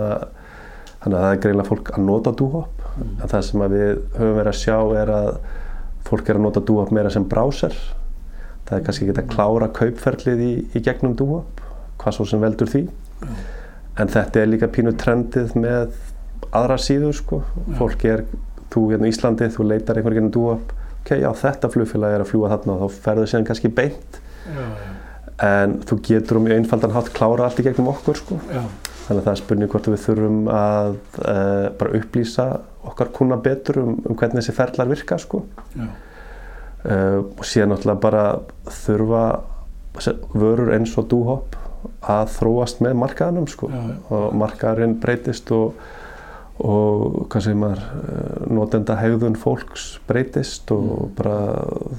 þannig 1.03 1.17
að 1.19 1.25
það 1.25 1.29
er 1.35 1.41
greiðlega 1.43 1.69
fólk 1.69 1.91
að 1.97 2.07
nota 2.09 2.35
dúhop 2.41 2.81
Mm. 2.95 3.17
en 3.19 3.27
það 3.27 3.41
sem 3.43 3.59
við 3.73 3.89
höfum 4.15 4.35
verið 4.37 4.47
að 4.47 4.59
sjá 4.61 4.75
er 5.01 5.09
að 5.11 5.25
fólk 6.07 6.29
er 6.31 6.37
að 6.37 6.43
nota 6.45 6.61
dúhop 6.63 6.91
meira 6.95 7.09
sem 7.11 7.25
browser 7.27 7.73
það 8.69 8.77
er 8.77 8.85
kannski 8.85 9.07
ekki 9.09 9.19
að 9.19 9.33
klára 9.33 9.67
kaupferlið 9.75 10.43
í, 10.45 10.51
í 10.71 10.81
gegnum 10.85 11.15
dúhop 11.19 11.59
hvað 11.99 12.15
svo 12.15 12.25
sem 12.29 12.39
veldur 12.39 12.71
því 12.71 12.85
Já. 12.85 13.33
en 13.99 14.13
þetta 14.15 14.39
er 14.39 14.47
líka 14.47 14.69
pínu 14.71 14.93
trendið 14.95 15.57
með 15.59 15.91
aðra 16.55 16.77
síður 16.79 17.17
sko 17.19 17.41
Já. 17.43 17.75
fólk 17.81 18.07
er, 18.07 18.23
þú 18.71 18.85
hérna 18.93 19.11
í 19.11 19.13
Íslandi 19.17 19.51
þú 19.57 19.67
leitar 19.73 19.99
einhver 19.99 20.15
gegnum 20.15 20.31
dúhop 20.39 20.71
ok, 21.05 21.13
já 21.21 21.29
þetta 21.37 21.69
flugfélag 21.69 22.15
er 22.15 22.23
að 22.25 22.31
fljúa 22.31 22.51
þarna 22.55 22.75
og 22.75 22.83
þá 22.83 23.01
ferðu 23.05 23.29
síðan 23.29 23.47
kannski 23.49 23.71
beint 23.77 24.19
já, 24.49 24.63
já, 24.65 24.93
en 25.45 25.77
þú 25.85 25.99
getur 26.09 26.39
um 26.39 26.49
einfaldan 26.55 26.95
hátt 26.95 27.11
klára 27.13 27.45
allt 27.45 27.61
í 27.61 27.65
gegnum 27.67 27.91
okkur 27.93 28.17
sko. 28.17 28.39
þannig 28.49 29.19
að 29.19 29.25
það 29.27 29.33
er 29.33 29.41
spurning 29.43 29.71
hvort 29.71 29.89
við 29.91 30.01
þurfum 30.05 30.39
að 30.49 30.95
uh, 31.21 31.67
bara 31.77 31.99
upplýsa 31.99 32.47
okkar 32.89 33.11
kuna 33.13 33.37
betur 33.37 33.83
um, 33.83 33.99
um 34.01 34.17
hvernig 34.17 34.41
þessi 34.41 34.55
ferlar 34.57 34.89
virka 34.89 35.19
sko. 35.21 35.43
uh, 35.77 37.19
og 37.21 37.45
síðan 37.45 37.75
náttúrulega 37.75 38.01
bara 38.01 38.25
þurfa 38.81 39.25
vörur 40.33 40.73
eins 40.75 40.95
og 40.99 41.07
dúhopp 41.11 41.55
að 42.01 42.31
þróast 42.39 42.81
með 42.83 42.97
markaðanum 43.01 43.45
sko. 43.49 43.69
Og 44.13 44.33
markaðurinn 44.37 44.97
breytist 45.01 45.51
og, 45.53 45.77
og 46.63 47.25
hvað 47.27 47.43
segir 47.43 47.57
maður 47.59 47.81
uh, 47.83 48.45
notenda 48.55 48.95
hegðun 49.01 49.35
fólks 49.35 49.87
breytist 50.07 50.71
og 50.71 50.85
Mm. 50.85 51.09
bara 51.17 51.37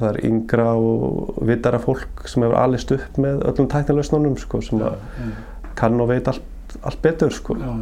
það 0.01 0.09
er 0.09 0.19
yngra 0.31 0.69
og 0.81 1.37
vitara 1.45 1.79
fólk 1.83 2.25
sem 2.29 2.43
hefur 2.43 2.57
alist 2.57 2.93
upp 2.93 3.19
með 3.21 3.43
öllum 3.51 3.69
tæknilausnunum 3.69 4.37
sko, 4.41 4.61
sem 4.63 4.81
já. 4.81 4.93
kann 5.77 6.01
og 6.01 6.09
veit 6.09 6.29
allt, 6.29 6.43
allt 6.83 7.03
betur 7.03 7.31
sko. 7.31 7.57
Já, 7.61 7.75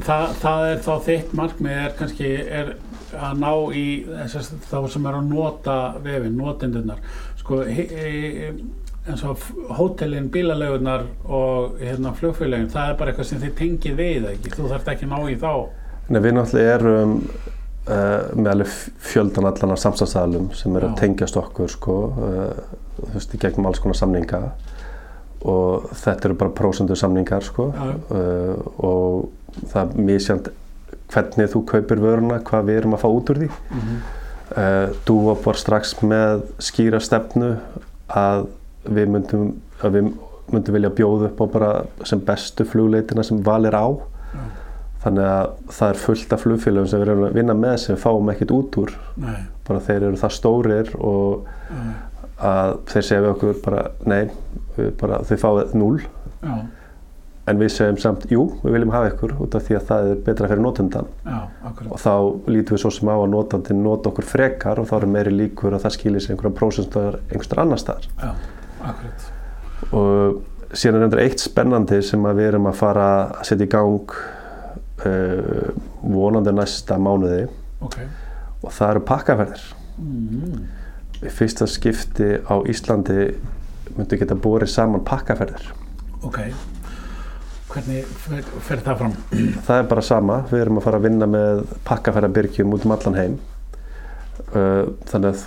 það, 0.00 0.26
það 0.40 0.66
er 0.70 0.82
þá 0.88 0.92
þitt 1.04 1.36
markmið 1.36 1.84
er 1.84 1.94
kannski 1.98 2.32
er 2.48 2.74
að 3.16 3.38
ná 3.44 3.52
í 3.76 3.86
þess, 4.32 4.52
þá 4.70 4.88
sem 4.88 5.06
er 5.06 5.20
að 5.20 5.30
nota 5.30 5.76
vefin, 6.04 6.36
notendunar 6.36 6.98
sko, 7.36 7.62
he, 7.68 7.86
he, 7.92 8.52
eins 9.06 9.22
og 9.24 9.38
hótelin, 9.76 10.30
bílalegunar 10.32 11.04
og 11.28 11.76
hérna 11.80 12.12
flugfélagin, 12.16 12.70
það 12.72 12.90
er 12.90 12.96
bara 12.98 13.12
eitthvað 13.12 13.28
sem 13.28 13.42
þið 13.44 13.52
tengið 13.60 13.98
við 14.00 14.30
ekki, 14.32 14.54
þú 14.56 14.70
þarft 14.72 14.88
ekki 14.94 15.06
að 15.06 15.12
ná 15.12 15.30
í 15.30 15.36
þá 15.44 15.52
Nei, 16.06 16.20
við 16.22 16.36
náttúrulega 16.36 16.74
erum 16.76 17.14
uh, 17.90 18.34
með 18.36 18.50
alveg 18.52 18.74
fjöldan 19.08 19.48
allan 19.48 19.74
af 19.74 19.80
samstæðsalum 19.82 20.50
sem 20.54 20.76
eru 20.78 20.90
að 20.90 21.00
tengjast 21.00 21.38
okkur 21.40 21.72
sko, 21.72 21.96
uh, 22.14 22.76
þú 22.98 23.08
veist, 23.14 23.34
í 23.34 23.40
gegnum 23.42 23.66
alls 23.70 23.82
konar 23.82 23.98
samninga 23.98 24.42
og 25.46 25.88
þetta 25.94 26.28
eru 26.28 26.38
bara 26.38 26.54
prósendu 26.56 26.96
samningar 26.98 27.44
sko, 27.46 27.68
uh, 27.72 28.54
og 28.86 29.66
það 29.72 29.82
er 29.82 30.06
misjant 30.10 30.52
hvernig 31.12 31.50
þú 31.52 31.64
kaupir 31.72 32.02
vöruna, 32.02 32.38
hvað 32.46 32.70
við 32.70 32.80
erum 32.80 32.94
að 32.96 33.02
fá 33.02 33.08
út 33.10 33.30
úr 33.30 33.42
því. 33.42 33.50
mm 33.50 33.80
-hmm. 33.80 34.06
Dúop 35.06 35.46
var 35.46 35.56
strax 35.58 35.94
með 36.02 36.42
skýra 36.58 37.00
stefnu 37.00 37.56
að 38.08 38.46
við 38.84 39.08
myndum, 39.08 39.56
að 39.82 39.90
við 39.90 40.12
myndum 40.52 40.74
vilja 40.74 40.90
bjóða 40.90 41.26
upp 41.26 41.40
á 41.42 41.46
bara 41.52 41.84
sem 42.04 42.20
bestu 42.20 42.64
flugleitina 42.64 43.22
sem 43.22 43.42
valir 43.42 43.74
á. 43.74 43.86
Já. 44.34 44.38
Þannig 45.06 45.26
að 45.30 45.50
það 45.76 45.90
er 45.92 45.98
fullt 46.02 46.32
af 46.34 46.40
flugfélögum 46.42 46.88
sem 46.90 46.98
við 47.02 47.08
erum 47.12 47.24
að 47.28 47.36
vinna 47.38 47.54
með 47.54 47.76
sem 47.84 47.98
fáum 48.02 48.30
ekkert 48.32 48.54
út 48.56 48.78
úr. 48.82 48.94
Nei, 49.22 49.36
Bara 49.68 49.82
þeir 49.86 50.08
eru 50.08 50.18
það 50.18 50.32
stórir 50.34 50.90
og 50.98 51.46
já, 51.70 51.84
að 52.50 52.72
þeir 52.90 53.04
segja 53.06 53.20
við 53.22 53.30
okkur 53.36 53.60
bara 53.64 53.84
nei, 54.10 54.24
bara, 55.00 55.20
þið 55.28 55.40
fáið 55.44 55.76
núl. 55.78 56.00
já, 56.42 56.56
En 57.46 57.60
við 57.62 57.68
segjum 57.70 57.98
samt, 58.02 58.24
jú, 58.34 58.40
við 58.64 58.72
viljum 58.74 58.90
hafa 58.90 59.12
ykkur 59.12 59.36
út 59.44 59.54
af 59.54 59.62
því 59.68 59.76
að 59.78 59.84
það 59.86 60.08
er 60.10 60.16
betra 60.26 60.48
fyrir 60.50 60.62
notendan. 60.64 61.06
já, 61.22 61.36
akkurat 61.68 61.92
Og 61.94 62.00
þá 62.02 62.14
lítum 62.50 62.74
við 62.74 62.82
svo 62.82 62.90
sem 62.96 63.06
á 63.06 63.14
að 63.14 63.30
notandinn 63.36 63.84
nota 63.84 64.10
okkur 64.10 64.26
frekar 64.26 64.80
og 64.82 64.88
þá 64.90 64.96
eru 64.98 65.10
meiri 65.14 65.30
líkur 65.36 65.76
að 65.76 65.84
það 65.86 65.94
skilir 65.94 66.24
sér 66.24 66.34
einhverja 66.34 66.56
prósentar 66.58 67.20
einhverjar 67.30 67.62
annar 67.62 67.78
staðar. 67.78 68.08
Já, 68.18 68.32
akkurat 68.90 69.30
Og 69.94 70.42
síðan 70.74 70.98
er 70.98 71.06
endur 71.06 71.22
eitt 71.22 71.38
spennandi 71.46 72.00
sem 72.02 72.26
við 72.26 72.48
erum 72.48 72.66
að 72.66 72.80
fara 72.80 73.06
að 73.28 73.46
setja 73.46 73.68
í 73.68 73.70
gang 73.76 74.16
uh, 75.04 75.74
vonandi 76.02 76.54
næsta 76.56 76.96
mánuði 77.00 77.44
Ok 77.84 77.98
og 78.66 78.72
það 78.72 78.90
eru 78.90 79.02
pakkaferðir. 79.06 79.64
mm. 80.00 80.62
Fyrsta 81.32 81.66
skipti 81.70 82.30
á 82.44 82.54
Íslandi 82.68 83.28
myndu 83.96 84.18
geta 84.18 84.34
borið 84.34 84.72
saman 84.72 85.04
pakkaferðir. 85.06 85.68
Ok 86.26 86.40
Hvernig 87.70 88.08
fer, 88.24 88.42
fer 88.64 88.80
það 88.84 88.98
fram? 89.02 89.14
Það 89.66 89.78
er 89.78 89.88
bara 89.90 90.02
sama, 90.04 90.38
við 90.50 90.62
erum 90.64 90.80
að 90.80 90.86
fara 90.86 91.00
að 91.00 91.06
vinna 91.10 91.28
með 91.28 91.62
pakkaferðabyrgjum 91.84 92.72
út 92.72 92.86
um 92.88 92.94
allan 92.96 93.18
heim. 93.20 93.34
Uh, 94.54 94.94
Þannig 95.10 95.34
að 95.34 95.42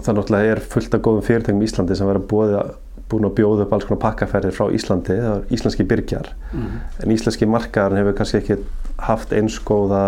það 0.00 0.16
náttúrulega 0.18 0.54
er 0.56 0.62
fullt 0.72 0.96
af 0.96 1.04
góðum 1.06 1.26
fyrirtækjum 1.26 1.62
í 1.62 1.68
Íslandi 1.68 1.98
sem 1.98 2.08
verður 2.08 2.26
búið, 2.32 2.56
búin 3.12 3.28
að 3.28 3.34
bjóða 3.38 3.66
upp 3.66 3.72
alls 3.76 3.86
konar 3.88 4.00
pakkaferðir 4.02 4.54
frá 4.56 4.66
Íslandi, 4.74 5.16
það 5.20 5.36
er 5.36 5.56
íslenski 5.56 5.86
byrgjar. 5.92 6.30
Mm. 6.52 6.70
En 7.04 7.14
íslenski 7.14 7.48
markaðarinn 7.50 8.00
hefur 8.02 8.16
kannski 8.18 8.40
ekki 8.40 8.56
haft 9.06 9.32
einskóða, 9.36 10.02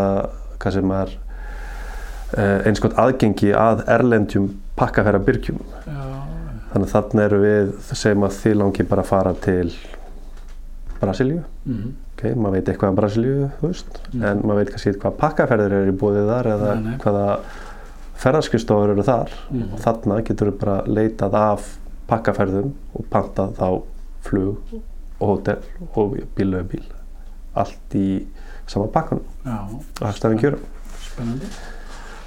sem 0.73 0.91
er, 0.97 1.11
uh, 2.39 2.61
einskóð 2.69 2.95
aðgengi 3.05 3.51
að 3.57 3.85
erlendjum 3.99 4.49
pakkaferðabyrgjum. 4.81 5.61
Já, 5.87 6.01
Þannig 6.75 6.89
að 6.89 6.95
þarna 6.97 7.23
eru 7.29 7.37
við, 7.39 7.69
segjum 7.95 8.25
að 8.27 8.39
þið 8.43 8.55
langi 8.59 8.85
bara 8.91 9.03
að 9.05 9.11
fara 9.13 9.33
til 9.45 9.69
Brasilíu. 11.01 11.43
mm. 11.69 11.93
Ok, 12.15 12.25
maður 12.39 12.53
veit 12.57 12.69
eitthvað 12.73 12.91
um 12.93 12.97
Brasilíu, 12.99 13.51
þú 13.61 13.69
veist, 13.69 14.01
Mm. 14.15 14.23
en 14.25 14.43
maður 14.43 14.59
veit 14.63 14.71
kannski 14.75 14.93
hvað 15.03 15.17
pakkaferðir 15.21 15.73
eru 15.79 15.93
í 15.93 15.97
bóðið 15.99 16.29
þar 16.31 16.47
eða 16.55 16.75
Nei, 16.75 16.83
nei. 16.89 16.99
hvaða 17.03 17.39
ferðarskistofur 18.25 18.91
eru 18.95 19.03
þar. 19.07 19.31
Mm. 19.53 19.65
Og 19.75 19.81
þarna 19.85 20.19
getur 20.25 20.51
við 20.51 20.59
bara 20.61 20.77
leitað 20.87 21.35
af 21.35 21.79
pakkaferðum 22.11 22.73
og 22.99 23.07
pantað 23.13 23.55
þá 23.59 23.69
flug 24.25 24.75
og 25.21 25.29
hótel 25.31 25.63
og 25.95 26.17
bílaugbíl. 26.37 26.85
Allt 27.55 27.95
í 27.97 28.07
sama 28.67 28.89
pakkanum 28.91 29.25
Já, 29.47 29.59
og 29.69 30.05
hagstafinn 30.09 30.41
kjörum. 30.43 30.63
spennandi 31.05 31.47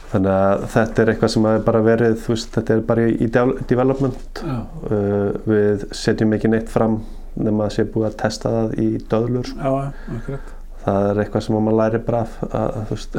Þannig 0.08 0.32
að 0.32 0.62
þetta 0.72 1.02
er 1.04 1.10
eitthvað 1.12 1.32
sem 1.34 1.46
er 1.50 1.63
bara 1.68 1.80
verið, 1.84 2.13
þú 2.24 2.30
veist, 2.32 2.52
þetta 2.56 2.76
er 2.78 2.84
bara 2.88 3.08
í 3.12 3.26
de- 3.28 3.58
development. 3.68 4.40
Uh, 4.88 5.34
við 5.44 5.84
setjum 5.92 6.32
ekki 6.38 6.48
neitt 6.54 6.70
fram 6.72 7.02
nema 7.36 7.66
að 7.68 7.74
sé 7.76 7.84
búið 7.92 8.06
að 8.08 8.16
testa 8.22 8.54
það 8.54 8.78
í 8.80 8.86
döðlur. 9.12 9.50
Sko. 9.52 9.60
já, 9.60 9.92
akkurat 10.16 10.54
Það 10.88 11.10
er 11.10 11.20
eitthvað 11.26 11.44
sem 11.44 11.58
maður 11.60 11.76
læri 11.82 12.00
bara 12.08 12.22
af, 12.24 12.38
að, 12.48 12.78
þú 12.88 12.96
veist, 12.96 13.18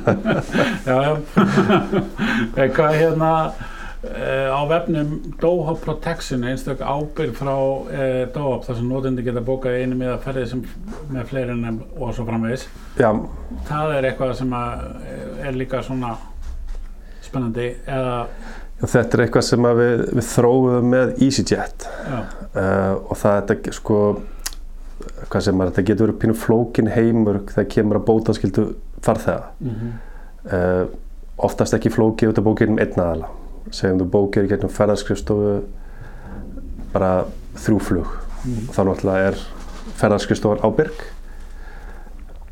Já, 0.90 0.96
já 0.98 1.12
Eitthvað 2.64 2.96
hérna 2.98 3.30
á 4.00 4.60
vefnum 4.68 5.10
Dohop 5.40 5.82
Protection 5.84 6.44
einstök 6.48 6.80
ábyrg 6.80 7.34
frá 7.36 7.52
uh, 7.52 8.24
Dohop 8.32 8.64
þar 8.64 8.78
sem 8.78 8.88
notendi 8.88 9.24
geta 9.26 9.42
bókað 9.44 9.76
einu 9.82 9.98
miða 10.00 10.16
ferði 10.24 10.46
sem 10.54 10.64
með 11.12 11.28
fleiri 11.28 11.52
en 11.52 11.82
og 11.98 12.14
svo 12.16 12.24
framvegis. 12.28 12.66
Já, 12.96 13.10
það 13.68 13.94
er 13.98 14.08
eitthvað 14.10 14.34
sem 14.40 14.56
að, 14.56 14.88
eh, 15.04 15.46
er 15.50 15.60
líka 15.60 15.84
svona 15.84 16.14
spennandi 17.20 17.68
eða 17.84 18.16
þetta 18.80 19.18
er 19.18 19.24
eitthvað 19.26 19.48
sem 19.50 19.68
að 19.68 19.80
við, 19.84 20.04
við 20.16 20.28
þróum 20.30 20.92
með 20.96 21.16
EasyJet. 21.28 21.88
Uh, 22.10 22.94
og 23.04 23.16
það 23.20 23.52
er 23.52 23.74
sko 23.76 23.98
hvað 25.30 25.42
sem 25.44 25.60
er, 25.60 25.72
þetta 25.72 25.90
getur 25.90 26.08
verið 26.08 26.22
pínu 26.22 26.36
flókin 26.36 26.94
heimur 26.94 27.42
þegar 27.52 27.68
kemur 27.74 28.00
að 28.00 28.06
bótaskildu 28.08 28.70
farþega. 29.04 29.52
Mm 29.60 29.98
uh, 30.48 30.88
oftast 31.40 31.76
ekki 31.76 31.92
flókið 31.92 32.32
út 32.32 32.40
af 32.40 32.46
bókir 32.46 32.72
um 32.72 32.80
einn 32.80 32.96
aðala 33.00 33.30
segjum 33.68 34.00
þú 34.02 34.08
bókir 34.14 34.46
í 34.46 34.50
gegnum 34.50 34.72
ferðarskrifstofu 34.72 35.54
bara 36.94 37.12
þrjúflug 37.60 38.08
mm. 38.08 38.66
og 38.68 38.74
þá 38.74 38.82
náttúrulega 38.88 39.30
er 39.30 39.40
ferðarskrifstofar 40.00 40.64
ábyrg 40.66 41.06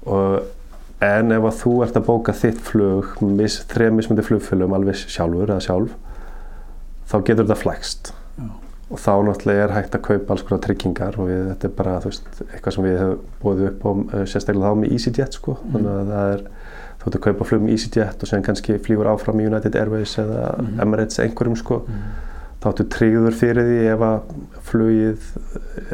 og 0.09 1.05
en 1.05 1.35
ef 1.35 1.47
að 1.47 1.59
þú 1.61 1.73
ert 1.87 1.99
að 1.99 2.07
bóka 2.09 2.35
þitt 2.35 2.63
flug 2.67 3.19
mis, 3.23 3.61
þrejum 3.71 4.01
mismundi 4.01 4.25
flugfélum 4.27 4.75
alveg 4.75 4.99
sjálfur 5.05 5.53
eða 5.53 5.65
sjálf 5.69 5.95
þá 7.09 7.17
getur 7.25 7.45
þetta 7.45 7.59
flækst 7.63 8.11
Já. 8.39 8.49
og 8.91 9.03
þá 9.03 9.13
náttúrulega 9.29 9.67
er 9.67 9.75
hægt 9.77 9.99
að 9.99 10.07
kaupa 10.09 10.35
alls 10.35 10.45
konar 10.49 10.65
tryggingar 10.65 11.19
og 11.21 11.31
við, 11.31 11.45
þetta 11.53 11.69
er 11.69 11.77
bara 11.79 11.99
veist, 12.05 12.43
eitthvað 12.49 12.77
sem 12.77 12.89
við 12.89 12.99
hefum 13.03 13.37
bóðið 13.45 13.71
upp 13.71 13.87
á 13.87 13.91
uh, 13.93 14.25
sérstaklega 14.29 14.73
þá 14.73 14.81
með 14.83 14.97
EasyJet 14.97 15.39
sko. 15.39 15.57
Mm. 15.59 15.77
þannig 15.77 15.95
að 15.95 16.13
það 16.13 16.33
er 16.35 16.45
þú 17.09 17.15
ert 17.15 17.19
að 17.21 17.25
kaupa 17.29 17.45
flug 17.49 17.63
með 17.65 17.75
EasyJet 17.75 18.23
og 18.23 18.29
sen 18.29 18.43
kannski 18.45 18.79
flýgur 18.85 19.09
áfram 19.09 19.41
í 19.41 19.47
United 19.49 19.77
Airways 19.81 20.17
eða 20.21 20.59
Mhm. 20.59 20.81
Emirates 20.85 21.19
einhverjum 21.25 21.57
sko. 21.57 21.83
Mm. 21.89 22.09
þá 22.61 22.67
áttu 22.73 22.85
tryggður 22.91 23.35
fyrir 23.39 23.63
því 23.63 23.83
ef 23.95 24.01
að 24.03 24.21
flugið 24.67 25.29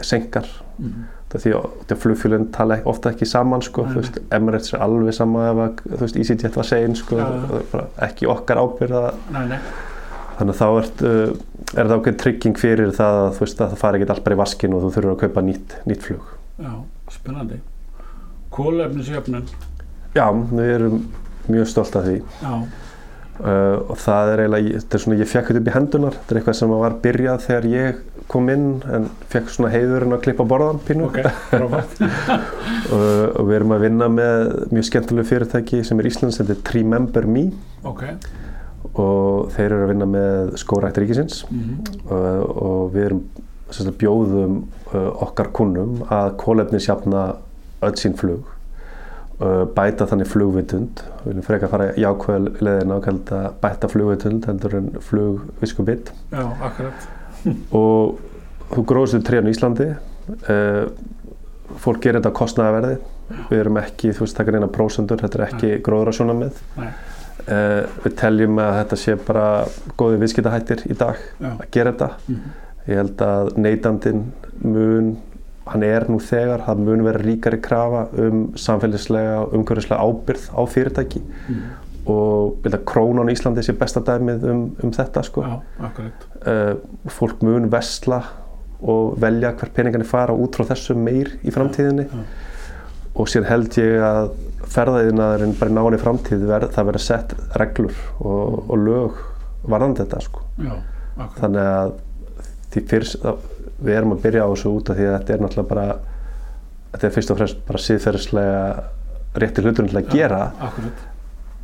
senkar 0.03 0.47
Mhm. 0.79 1.05
því 1.35 1.51
að, 1.53 1.97
flugfélagin 1.99 2.53
tala 2.53 2.77
ofta 2.87 3.11
ekki 3.11 3.27
saman 3.27 3.61
sko, 3.63 3.83
þú 3.85 3.95
veist, 4.01 4.19
Emirates 4.33 4.73
er 4.73 4.79
alveg 4.81 5.13
sama 5.15 5.49
ef 5.51 5.57
að, 5.57 5.99
veist, 6.01 6.17
EasyJet 6.17 6.55
var 6.57 6.65
sein 6.65 6.95
sko, 6.95 7.17
bara 7.73 7.87
ekki 8.07 8.27
okkar 8.31 8.57
ábyrða 8.57 9.15
Nei, 9.33 9.47
nei. 9.49 9.59
þannig 10.39 10.55
að 10.55 10.61
þá 10.63 10.79
ert, 10.79 11.03
uh, 11.03 11.81
er 11.81 11.85
það 11.91 11.97
okkur 11.99 12.17
trygging 12.23 12.57
fyrir 12.57 12.93
það 12.95 13.19
að, 13.27 13.39
veist, 13.41 13.61
að 13.61 13.71
það 13.75 13.77
fari 13.83 13.99
ekki 14.01 14.11
allt 14.11 14.25
bara 14.25 14.37
í 14.37 14.39
vaskin 14.39 14.75
og 14.75 14.83
þú 14.83 14.93
þurfur 14.95 15.13
að 15.17 15.21
kaupa 15.25 15.43
nýtt, 15.43 15.77
nýtt 15.87 16.03
flug 16.03 16.23
Já, 16.63 16.73
spennandi. 17.11 17.61
Kólefnisjöfnun. 18.53 19.43
Já, 20.15 20.27
við 20.31 20.73
erum 20.77 20.99
mjög 21.51 21.71
stolt 21.71 21.97
af 21.99 22.09
því. 22.09 22.19
Uh, 23.35 23.81
og 23.91 23.97
það 23.99 24.29
er 24.31 24.41
eiginlega, 24.45 24.75
þetta 24.79 24.95
er 24.95 25.03
svona, 25.03 25.17
ég 25.19 25.27
fekk 25.31 25.49
þetta 25.51 25.61
upp 25.61 25.69
í 25.69 25.73
hendunar, 25.75 26.17
þetta 26.21 26.35
er 26.35 26.39
eitthvað 26.39 26.57
sem 26.61 26.75
var 26.79 26.95
byrjað 27.03 27.41
þegar 27.49 27.65
ég 27.73 27.97
kom 28.31 28.51
inn 28.53 28.69
en 28.95 29.09
fekk 29.33 29.51
svona 29.51 29.73
heiðurinn 29.73 30.15
að 30.15 30.23
klippa 30.29 30.47
borðan 30.49 30.79
pínu. 30.87 31.09
Ok, 31.09 31.19
frábært. 31.51 31.99
og, 32.95 33.11
og 33.41 33.51
við 33.51 33.57
erum 33.59 33.75
að 33.75 33.85
vinna 33.89 34.09
með 34.13 34.55
mjög 34.71 34.89
skemmtilegu 34.89 35.31
fyrirtæki 35.33 35.83
sem 35.89 35.99
er 35.99 36.11
Íslands, 36.13 36.39
þetta 36.39 36.55
er 36.55 36.63
Tremember 36.71 37.27
Me. 37.27 37.45
Ok. 37.83 38.07
og 38.95 39.51
þeir 39.57 39.67
eru 39.67 39.83
að 39.83 39.91
vinna 39.91 40.07
með 40.15 40.55
skórækt 40.63 41.03
ríkisins. 41.03 41.43
Mm 41.51 41.91
og, 42.15 42.49
og 42.63 42.81
við 42.95 43.09
erum 43.09 43.23
sagt, 43.75 43.97
bjóðum 43.99 44.61
uh, 44.93 45.11
okkar 45.27 45.51
kunnum 45.57 46.05
að 46.13 46.37
kólefnisjafna 46.39 47.33
öll 47.85 47.97
sín 47.99 48.15
flug. 48.15 48.47
uh, 48.47 48.54
bæta 49.75 50.07
þannig 50.07 50.29
flugvitund 50.31 51.01
við 51.25 51.25
viljum 51.33 51.47
frekar 51.47 51.71
fara 51.73 51.89
jákvæða 51.99 52.53
leðina 52.63 52.99
og 52.99 53.03
kalla 53.05 53.19
þetta 53.19 53.41
bæta 53.65 53.89
flugvitund 53.91 54.47
heldur 54.47 54.77
en 54.79 54.91
flugviskubitt 55.09 56.13
Já, 56.31 56.45
akkurat. 56.69 57.09
og 57.81 58.21
þú 58.75 58.85
gróðst 58.93 59.19
við 59.19 59.25
trénu 59.27 59.51
í 59.51 59.57
Íslandi 59.57 59.89
uh, 59.91 60.87
fólk 61.83 62.01
gerir 62.05 62.21
þetta 62.21 62.31
á 62.31 62.39
kostnaðaverði 62.39 62.95
við 63.51 63.59
erum 63.65 63.79
ekki, 63.81 64.13
þú 64.15 64.27
veist, 64.27 64.37
taka 64.37 64.53
reyna 64.55 64.69
prósendur 64.73 65.21
þetta 65.25 65.39
er 65.41 65.47
ekki 65.49 65.71
gróðrasjóna 65.87 66.35
með 66.39 66.59
Nei. 66.79 66.89
uh, 67.49 67.83
við 68.05 68.17
teljum 68.21 68.59
að 68.63 68.75
þetta 68.83 68.99
sé 69.01 69.15
bara 69.27 69.47
góði 70.01 70.21
viðskiptahættir 70.23 70.85
í 70.93 70.97
dag 71.01 71.19
Já. 71.41 71.51
að 71.57 71.67
gera 71.75 71.95
þetta 71.95 72.11
Mhm. 72.29 72.51
ég 72.87 72.99
held 73.01 73.23
að 73.25 73.55
neytandin 73.65 74.25
mun 74.63 75.15
hann 75.67 75.83
er 75.83 76.05
nú 76.13 76.19
þegar, 76.21 76.61
það 76.67 76.83
mun 76.85 77.05
vera 77.07 77.23
ríkari 77.25 77.61
krafa 77.65 78.07
um 78.21 78.43
samfélagslega 78.61 79.39
og 79.47 79.55
umhverfislega 79.57 80.05
ábyrð 80.05 80.47
á 80.53 80.61
fyrirtæki 80.69 81.23
Mhm. 81.49 81.63
og 82.07 82.59
krónan 82.85 83.31
í 83.31 83.33
Íslandi 83.33 83.63
sé 83.65 83.73
besta 83.73 84.01
dæmið 84.01 84.43
um, 84.45 84.77
um 84.85 84.91
þetta 84.93 85.23
sko. 85.25 85.43
Já, 85.43 85.61
akkurat. 85.81 86.27
uh, 86.47 86.75
fólk 87.09 87.43
mun 87.43 87.71
vesla 87.73 88.23
og 88.83 89.17
velja 89.21 89.53
hver 89.57 89.71
peningarnir 89.73 90.05
fara 90.07 90.35
út 90.37 90.53
frá 90.59 90.67
þessu 90.69 90.95
meir 90.97 91.31
í 91.43 91.51
framtíðinni 91.51 92.05
Já. 92.11 92.25
og 93.17 93.27
sér 93.33 93.45
held 93.49 93.73
ég 93.81 94.03
að 94.05 94.31
ferðaðinaðurinn 94.75 95.57
bara 95.59 95.71
í 95.71 95.75
náinni 95.75 95.99
framtíð 96.03 96.45
ver, 96.49 96.67
það 96.75 96.87
verður 96.91 97.05
sett 97.07 97.33
reglur 97.57 97.95
og, 98.21 98.71
og 98.71 98.79
lög 98.85 99.23
varðandi 99.65 100.05
þetta 100.05 100.21
sko. 100.21 100.41
Já, 100.61 100.75
akkurat. 101.17 101.39
þannig 101.41 101.71
að 101.73 101.93
því 102.75 102.85
fyrst 102.91 103.17
við 103.79 103.97
erum 103.99 104.15
að 104.17 104.23
byrja 104.27 104.45
á 104.47 104.49
þessu 104.53 104.75
út 104.77 104.91
af 104.93 104.99
því 104.99 105.09
að 105.09 105.17
þetta 105.19 105.35
er 105.37 105.43
náttúrulega 105.45 105.73
bara 105.73 105.87
þetta 106.95 107.09
er 107.09 107.17
fyrst 107.17 107.33
og 107.35 107.41
fremst 107.41 107.65
bara 107.67 107.83
síðferðislega 107.89 108.63
rétti 109.43 109.65
hluturinn 109.65 109.91
til 109.91 109.99
að 109.99 110.13
gera 110.15 110.41
Akkurat. 110.69 111.03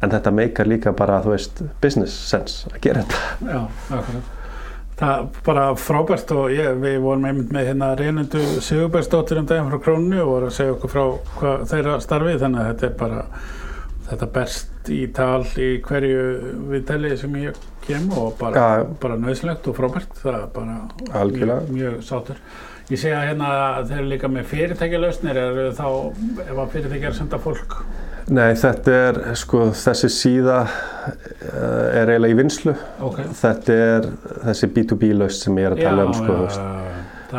en 0.03 0.11
þetta 0.17 0.33
meikar 0.35 0.67
líka 0.71 0.93
bara 0.97 1.21
þú 1.23 1.35
veist 1.37 1.63
business 1.83 2.17
sense 2.33 2.71
að 2.73 2.81
gera 2.89 3.05
þetta 3.07 3.55
Já, 3.55 3.63
akkurat. 4.01 4.37
Það 5.01 5.15
er 5.17 5.29
bara 5.47 5.63
frábært 5.81 6.33
og 6.37 6.51
ég, 6.53 6.75
við 6.83 6.99
vorum 7.01 7.23
einmitt 7.25 7.55
með 7.57 7.71
hérna 7.71 7.95
reynendu 7.97 8.43
Sigurbergsdóttir 8.61 9.39
um 9.41 9.47
daginn 9.49 9.71
frá 9.71 9.81
Krónu 9.87 10.19
og 10.21 10.29
voru 10.35 10.51
að 10.51 10.57
segja 10.59 10.75
okkur 10.75 10.93
frá 10.93 11.05
hvað 11.39 11.63
þeirra 11.71 11.95
starfi 12.05 12.35
þannig 12.43 12.61
að 12.61 12.69
þetta 12.75 12.87
er 12.91 12.99
bara 13.01 13.23
þetta 14.11 14.29
berst 14.35 14.91
í 14.93 15.01
tal 15.15 15.47
í 15.57 15.71
hverju 15.87 16.27
viðtali 16.73 17.15
sem 17.17 17.39
ég 17.41 17.63
kem 17.91 18.11
og 18.17 18.35
bara, 18.41 18.65
Já. 18.65 18.89
bara 19.05 19.21
nöðslegt 19.21 19.71
og 19.71 19.79
frábært. 19.79 20.19
Það 20.23 20.41
er 20.41 20.51
bara 20.57 20.81
mjög, 21.29 21.73
mjög 21.75 22.03
sátur 22.07 22.43
Ég 22.91 22.99
segja 22.99 23.21
hérna 23.23 23.49
að 23.55 23.85
þeir 23.87 23.99
eru 24.01 24.09
líka 24.11 24.29
með 24.35 24.47
fyrirtækjalausnir. 24.51 25.37
Eru 25.39 25.67
þá 25.79 25.85
ef 26.43 26.57
að 26.57 26.73
fyrirtækja 26.73 27.13
að 27.13 27.19
senda 27.21 27.39
fólk? 27.39 27.77
Nei, 28.35 28.49
þetta 28.59 28.97
er, 28.97 29.21
sko, 29.39 29.61
þessi 29.79 30.11
síða 30.11 30.57
uh, 30.65 31.85
er 32.01 32.11
eiginlega 32.11 32.35
í 32.35 32.39
vinslu. 32.41 32.75
Ok. 33.07 33.21
Þetta 33.39 33.77
er 33.85 34.09
þessi 34.49 34.71
B2B 34.75 35.13
laust 35.21 35.47
sem 35.47 35.63
ég 35.63 35.71
er 35.71 35.77
að 35.77 35.85
tala 35.87 36.09
um, 36.09 36.17
sko, 36.19 36.35
já, 36.35 36.57
það 36.57 36.90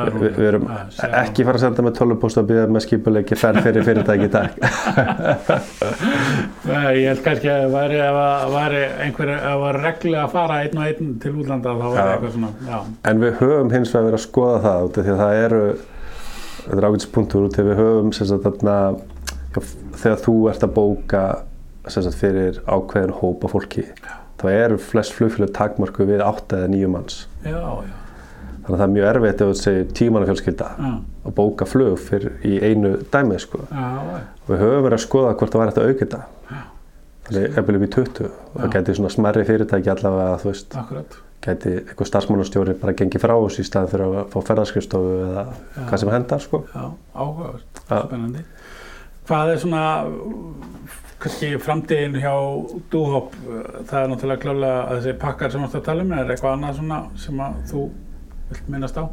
er 0.01 0.11
Vi, 0.21 0.29
við 0.37 0.47
erum 0.47 0.65
að 0.71 0.91
sjá. 0.95 1.07
ekki 1.21 1.45
fara 1.47 1.59
að 1.59 1.63
senda 1.65 1.85
með 1.85 1.95
tölvupóst 1.99 2.39
og 2.41 2.45
byggja 2.49 2.65
með 2.71 2.85
skipuleiki 2.85 3.37
ferð 3.39 3.59
fyrir 3.65 3.83
fyrirtæki 3.87 4.27
í 4.27 4.31
dag. 4.31 4.49
Ég 6.71 7.07
held 7.09 7.21
kannski 7.25 7.49
að 7.51 7.75
það 7.75 8.53
væri 8.55 8.81
einhver, 9.05 9.31
það 9.41 9.57
var 9.63 9.79
reglulega 9.83 10.23
að 10.27 10.33
fara 10.35 10.59
einn 10.65 10.77
og 10.81 10.85
einn 10.87 11.13
til 11.23 11.33
útlanda 11.41 11.73
þá 11.75 11.83
var 11.83 11.97
Já. 11.97 12.03
eitthvað 12.13 12.35
svona, 12.35 12.51
já, 12.69 12.79
En 13.11 13.21
við 13.23 13.37
höfum 13.41 13.71
hins 13.73 13.93
vegar 13.93 14.07
verið 14.09 14.19
að 14.19 14.25
skoða 14.27 14.59
það 14.65 14.87
út 14.87 14.99
af 15.01 15.07
því 15.07 15.13
að 15.15 15.21
það 15.23 15.39
eru, 15.45 15.61
þetta 16.61 16.77
er 16.81 16.87
ágætispunktur 16.89 17.45
út 17.47 17.51
af 17.51 17.57
því 17.57 17.63
að 17.65 17.71
við 17.71 17.81
höfum 17.81 18.11
sagt 18.17 18.45
þarna, 18.47 18.77
þegar 20.01 20.19
þú 20.25 20.35
ert 20.51 20.67
að 20.67 20.75
bóka 20.77 21.23
sagt 21.91 22.19
fyrir 22.21 22.61
ákveðin 22.69 23.15
hópa 23.21 23.49
fólki, 23.51 23.87
þá 24.41 24.45
eru 24.53 24.77
flest 24.81 25.15
flugfélög 25.17 25.51
takmarku 25.57 26.05
við 26.09 26.21
8 26.25 26.61
eða 26.61 26.71
9 26.75 26.91
manns. 26.93 27.23
já, 27.43 27.57
já, 27.57 27.97
Þannig 28.71 28.77
að 28.77 28.81
það 28.81 28.87
er 28.87 28.93
mjög 28.95 29.07
erfitt 29.09 29.41
ef 29.41 29.49
þú 29.49 29.55
segir 29.59 29.87
tímanna 29.97 30.27
fjölskylda 30.29 30.67
já, 30.71 30.91
að 31.27 31.33
bóka 31.35 31.65
flug 31.67 31.97
fyrir 31.99 32.35
í 32.47 32.51
einu 32.63 32.91
dæmi 33.11 33.39
sko. 33.41 33.65
og 33.67 34.47
við 34.47 34.61
höfum 34.61 34.85
verið 34.85 34.95
að 34.95 35.01
skoða 35.03 35.33
hvort 35.39 35.51
það 35.51 35.61
var 35.61 35.71
eftir 35.71 35.83
að 35.83 35.89
auka 35.89 36.05
þetta. 36.05 36.19
Þannig 37.27 37.57
eftir 37.59 37.77
upp 37.77 37.83
í 37.83 37.89
20 37.95 38.29
og 38.29 38.55
það 38.61 38.71
geti 38.77 38.95
svona 38.95 39.11
smerri 39.11 39.43
fyrirtæki 39.49 39.91
allavega 39.91 40.37
þú 40.39 40.49
veist, 40.51 40.77
akkurat, 40.79 41.17
geti 41.43 41.73
einhver 41.81 42.09
starfsmannastjóri 42.09 42.75
bara 42.79 42.93
gengið 43.01 43.23
frá 43.25 43.33
þessu 43.35 43.65
í 43.65 43.67
staðin 43.67 43.91
fyrir 43.91 44.05
að 44.07 44.31
fá 44.31 44.37
ferðarskristofu 44.49 45.17
eða 45.25 45.43
hvað 45.79 46.03
sem 46.03 46.11
hendar 46.15 46.43
sko. 46.45 46.61
já, 46.71 46.85
áhugavert, 47.15 47.81
spennandi. 47.87 48.45
Hvað 49.27 49.51
er 49.51 49.59
svona, 49.61 49.81
kannski 51.21 51.51
framtíðin 51.61 52.15
hjá 52.23 52.33
Dúhop, 52.91 53.35
það 53.89 53.99
er 53.99 54.07
náttúrulega 54.13 54.43
klálega 54.45 54.79
að 54.85 54.95
þessi 55.01 55.17
pakkar 55.21 55.51
sem 55.51 55.61
þú 55.61 55.69
ert 55.69 55.81
að 55.81 55.85
tala 55.91 56.07
um, 56.07 56.15
er 56.15 56.31
eitthvað 56.33 56.55
annað 56.55 56.79
svona 56.79 57.01
sem 57.25 57.43
að 57.45 57.59
þú 57.71 57.83
vilt 58.51 58.69
minnast 58.71 58.99
á? 58.99 59.03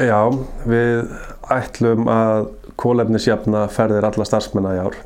Já, 0.00 0.20
við 0.64 1.10
ætlum 1.52 2.08
að 2.08 2.46
kólefnisjafna 2.80 3.66
ferðir 3.72 4.06
alla 4.08 4.26
starfsmenna 4.28 4.76
í 4.76 4.80
ár. 4.84 4.96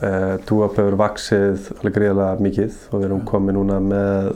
Uh, 0.00 0.36
Dúap 0.48 0.78
hefur 0.80 0.96
vaksið 1.00 1.70
alveg 1.78 1.96
gríðarlega 1.96 2.44
mikið 2.44 2.76
og 2.88 3.00
við 3.00 3.08
erum 3.08 3.24
komið 3.28 3.56
núna 3.58 3.80
með 3.84 4.30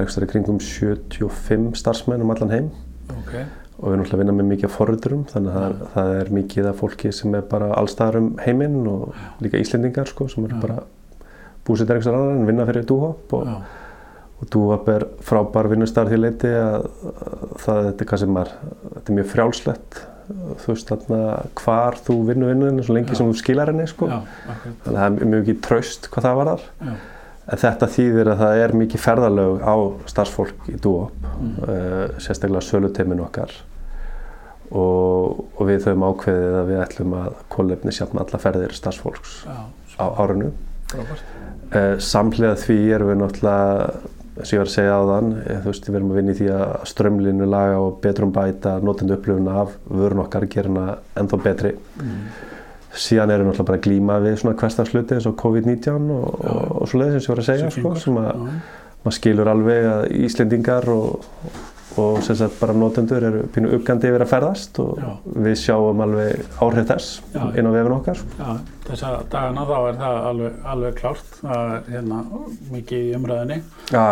í 0.00 0.28
kringum 0.30 0.60
75 0.64 1.74
starfsmenn 1.76 2.24
um 2.24 2.32
allan 2.32 2.54
heim. 2.54 2.70
Ok, 3.10 3.34
og 3.80 3.88
við 3.88 3.94
erum 3.94 4.04
alltaf 4.04 4.16
að 4.16 4.22
vinna 4.22 4.36
með 4.36 4.48
mikið 4.52 4.68
af 4.68 4.76
forriturum 4.76 5.26
þannig 5.28 5.56
að 5.56 5.66
er, 5.66 5.76
það 5.94 6.14
er 6.20 6.32
mikið 6.36 6.70
af 6.70 6.80
fólki 6.80 7.12
sem 7.16 7.36
er 7.36 7.44
bara 7.50 7.70
allstaðar 7.80 8.20
um 8.20 8.30
heiminn 8.44 8.80
og 8.88 9.20
líka 9.44 9.60
Íslendingar 9.60 10.08
sko, 10.08 10.28
sem 10.28 10.44
eru 10.44 10.58
Já. 10.58 10.62
bara 10.66 10.80
búsettir 11.66 11.96
einhvers 11.96 12.10
annar 12.12 12.36
en 12.36 12.48
vinna 12.48 12.66
fyrir 12.68 12.86
Dúhop 12.88 13.34
og, 13.36 13.48
já, 13.48 13.79
og 14.40 14.48
Dúhop 14.52 14.88
er 14.88 15.04
frábær 15.26 15.68
vinnustar 15.68 16.08
því 16.08 16.18
leiti 16.22 16.48
að, 16.56 16.86
að 17.10 17.54
það 17.60 17.80
þetta 17.90 18.04
er 18.04 18.08
hvað 18.12 18.22
sem 18.24 18.40
er 18.40 18.52
þetta 18.94 19.04
er 19.12 19.18
mjög 19.20 19.30
frjálslegt 19.34 20.00
þú 20.30 20.66
veist 20.70 20.90
þarna 20.92 21.20
hvar 21.60 21.96
þú 22.06 22.16
vinnu 22.28 22.48
vinnunni 22.52 22.84
svo 22.86 22.94
lengi 22.96 23.12
Já. 23.12 23.18
sem 23.18 23.30
þú 23.32 23.38
skilar 23.40 23.72
henni 23.72 23.86
sko. 23.90 24.06
já, 24.08 24.20
akkurat, 24.52 24.76
þannig 24.84 24.90
að 24.90 25.00
það 25.00 25.06
er 25.24 25.30
mjög 25.32 25.40
mikið 25.44 25.58
traust 25.66 26.06
hvað 26.14 26.28
það 26.28 26.38
var 26.40 26.50
þar 26.52 26.66
en 27.50 27.58
þetta 27.64 27.88
þýðir 27.96 28.28
að 28.30 28.42
það 28.44 28.60
er 28.64 28.74
mikið 28.84 29.02
ferðalög 29.04 29.64
á 29.66 29.74
starfsfólk 30.14 30.68
í 30.70 30.76
Dúop 30.84 31.16
Mm. 31.40 31.52
uh, 31.64 32.18
sérstaklega 32.20 32.60
söluteimin 32.60 33.20
okkar 33.24 33.52
og, 34.70 35.38
og 35.56 35.62
við 35.68 35.86
höfum 35.88 36.02
ákveðið 36.10 36.56
að 36.60 36.66
við 36.68 36.80
ætlum 36.84 37.14
að 37.16 37.38
kólefni 37.54 37.94
sjálfna 37.96 38.24
alla 38.26 38.40
ferðir 38.42 38.74
starfsfólks 38.76 39.38
já, 39.46 39.56
á 39.96 40.04
árinu. 40.20 40.52
frábært, 40.92 41.24
Uh, 41.70 41.94
samhliða 42.02 42.56
því 42.58 42.76
erum 42.96 43.08
við 43.12 43.18
náttúrulega, 43.20 43.90
og 44.36 44.46
ég 44.46 44.60
var 44.60 44.68
að 44.68 44.74
segja 44.74 44.96
á 44.96 45.02
þann, 45.10 45.32
þú 45.48 45.72
veist, 45.72 45.88
við 45.88 45.98
erum 45.98 46.12
að 46.12 46.20
vinna 46.20 46.34
í 46.34 46.38
því 46.38 46.50
að 46.56 46.74
strömlinu 46.90 47.48
laga 47.50 47.80
og 47.82 47.98
betrum 48.04 48.34
bæta 48.34 48.76
notendu 48.84 49.16
upplifuna 49.16 49.56
af 49.64 49.74
vörun 49.90 50.22
okkar, 50.24 50.46
gera 50.52 50.70
hana 50.70 50.98
ennþá 51.18 51.40
betri. 51.44 51.74
mm. 52.00 52.20
Síðan 52.90 53.30
erum 53.30 53.46
við 53.46 53.52
náttúrulega 53.52 53.68
bara 53.68 53.78
að 53.78 53.84
glíma 53.86 54.14
við 54.24 54.36
svona 54.40 54.56
hverstagsluti 54.58 55.14
eins 55.14 55.26
og 55.30 55.36
COVID-19 55.38 56.08
og, 56.10 56.24
Já. 56.42 56.50
og, 56.50 56.70
og 56.80 56.88
svo 56.90 56.98
leiðis 56.98 57.18
eins 57.18 57.26
og 57.26 57.28
ég 57.28 57.34
var 57.34 57.42
að 57.42 57.50
segja, 57.50 57.68
sko, 57.76 57.92
sem 58.02 58.16
að 58.18 58.40
maður 59.00 59.16
skilur 59.16 59.50
alveg 59.52 59.86
að 59.90 60.06
Íslendingar 60.26 60.88
og, 60.92 61.28
og 61.98 62.20
sem 62.22 62.36
sagt 62.38 62.60
bara 62.60 62.76
notendur 62.76 63.24
eru 63.26 63.42
pínu 63.54 63.72
uggandi 63.78 64.10
yfir 64.10 64.24
að 64.24 64.32
ferðast 64.34 64.78
og 64.82 65.00
Já. 65.00 65.08
við 65.46 65.58
sjáum 65.64 66.04
alveg 66.04 66.44
áhrif 66.62 66.86
þess 66.92 67.18
Já. 67.34 67.42
inn 67.54 67.70
á 67.70 67.72
vefin 67.74 67.96
okkar. 67.96 68.22
Já, 68.38 68.52
þessa 68.86 69.16
dagana 69.32 69.66
þá 69.66 69.76
er 69.80 70.00
það 70.04 70.22
alveg, 70.30 70.62
alveg 70.74 70.96
klárt, 71.02 71.36
það 71.40 71.74
er 71.74 71.92
hérna 71.96 72.22
mikið 72.70 73.04
í 73.10 73.12
umræðinni. 73.18 73.60
Já. 73.90 74.06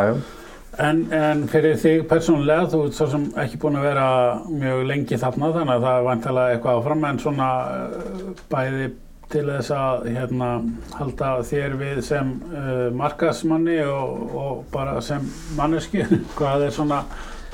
En, 0.79 1.01
en 1.11 1.41
fyrir 1.51 1.75
þig 1.81 2.05
persónulega, 2.07 2.69
þú 2.71 2.85
ert 2.87 2.95
svo 2.95 3.09
sem 3.11 3.25
ekki 3.43 3.59
búin 3.59 3.81
að 3.81 3.89
vera 3.89 4.09
mjög 4.47 4.85
lengi 4.87 5.19
þarna 5.19 5.49
þannig 5.57 5.73
að 5.75 5.87
það 5.87 5.97
er 5.97 6.07
vantilega 6.07 6.55
eitthvað 6.55 6.79
áfram 6.79 7.07
en 7.09 7.19
svona 7.25 7.49
uh, 7.67 8.29
bæði 8.53 8.91
til 9.33 9.43
þess 9.49 9.73
að 9.75 10.07
hérna, 10.15 10.51
halda 10.97 11.33
þér 11.49 11.75
við 11.81 11.99
sem 12.07 12.31
uh, 12.53 12.87
markasmanni 12.97 13.81
og, 13.91 14.23
og 14.39 14.63
bara 14.73 15.01
sem 15.05 15.27
mannesku, 15.59 16.05
hvað 16.39 16.69
er 16.69 16.77
svona, 16.79 17.03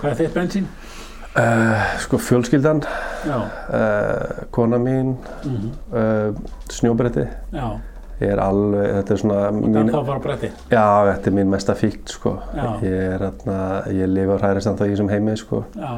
hvað 0.01 0.11
er 0.11 0.21
þitt 0.23 0.35
bensín? 0.37 0.67
Uh, 1.35 1.81
sko 1.99 2.19
fjölskyldan, 2.23 2.85
uh, 3.27 4.45
kona 4.55 4.79
mín, 4.79 5.17
mm 5.45 5.73
uh, 5.93 6.47
snjóbretti. 6.71 7.27
já, 7.53 7.67
Ég 8.23 8.31
er 8.31 8.39
alveg, 8.39 8.85
þetta 8.95 9.13
er 9.13 9.19
svona 9.19 9.39
mín... 9.51 9.73
mín, 9.75 9.89
þá 9.91 10.05
fara 10.07 10.21
bretti. 10.23 10.51
já, 10.71 10.85
þetta 11.09 11.27
er 11.31 11.35
mín 11.35 11.49
mesta 11.51 11.75
fíkt 11.75 12.13
sko. 12.15 12.37
Já. 12.55 12.69
Ég 12.87 13.01
er 13.17 13.25
þarna, 13.25 13.57
ég 13.91 14.07
lifa 14.13 14.37
og 14.37 14.45
hræðist 14.45 14.71
ennþá 14.71 14.87
í 14.87 14.93
þessum 14.93 15.11
heimi 15.11 15.35
sko. 15.41 15.65
Já, 15.75 15.97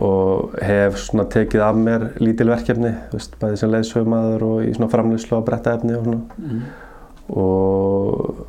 og 0.00 0.56
hef 0.62 0.98
svona 0.98 1.24
tekið 1.30 1.62
af 1.68 1.78
mér 1.78 2.08
lítil 2.22 2.50
verkefni, 2.50 2.90
veist, 3.14 3.38
bæði 3.40 3.56
sem 3.62 3.70
leiðsögumadur 3.76 4.44
og 4.48 4.60
í 4.66 4.74
svona 4.74 4.90
framlýslu 4.90 5.38
á 5.38 5.42
brettaefni 5.46 5.94
og 5.98 6.04
svona. 6.10 6.20
mm, 6.38 6.60
og 7.38 8.46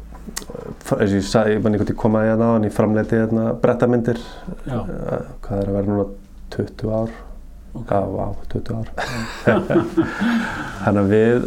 eins 0.97 1.11
og 1.11 1.17
ég 1.17 1.25
sagði, 1.25 1.55
ég 1.55 1.63
man 1.63 1.73
einhvern 1.73 1.87
veginn 1.87 1.99
komaði 2.01 2.31
hérna 2.31 2.51
á 2.51 2.53
en 2.57 2.67
ég 2.67 2.75
framleiti 2.75 3.19
hérna 3.19 3.47
brettamyndir 3.63 4.21
já, 4.67 4.77
uh, 4.77 5.27
hvað 5.45 5.57
er 5.57 5.71
að 5.71 5.77
vera 5.77 5.89
núna 5.89 6.07
20 6.55 6.95
ár? 6.99 7.17
Ok. 7.71 7.91
já, 7.91 8.01
á, 8.19 8.27
20 8.51 8.73
ár. 8.75 8.87
Þannig 10.83 11.01
að 11.01 11.11
við 11.15 11.45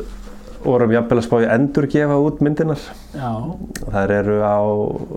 vorum 0.65 0.95
jafnvel 0.95 1.19
að 1.21 1.27
spá 1.27 1.35
í 1.45 1.49
endurgefa 1.53 2.15
út 2.25 2.39
myndinar 2.45 2.81
Já, 3.13 3.33
þær 3.93 4.15
eru 4.15 4.39
á 4.41 4.59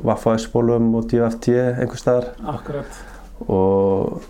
Vaffa-spólum 0.10 0.89
og 1.00 1.08
DFT 1.12 1.54
einhver 1.78 2.02
staðar. 2.02 2.34
Akkurat. 2.56 3.00
og 3.48 4.28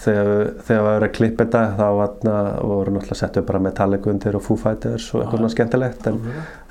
þegar, 0.00 0.30
þegar 0.66 0.84
við 0.84 0.92
erum 0.96 1.08
að 1.08 1.14
klippa 1.18 1.46
þetta 1.46 1.64
þá 1.78 1.86
vatna, 2.00 2.34
voru 2.60 2.94
náttúrulega 2.94 3.20
sett 3.20 3.40
upp 3.40 3.48
bara 3.50 3.62
Metallica 3.68 4.12
undir 4.12 4.38
og 4.38 4.44
Foo 4.44 4.60
Fighters 4.60 5.08
og 5.14 5.22
eitthvað 5.22 5.42
svona 5.42 5.54
skemmtilegt 5.54 6.08
en 6.10 6.20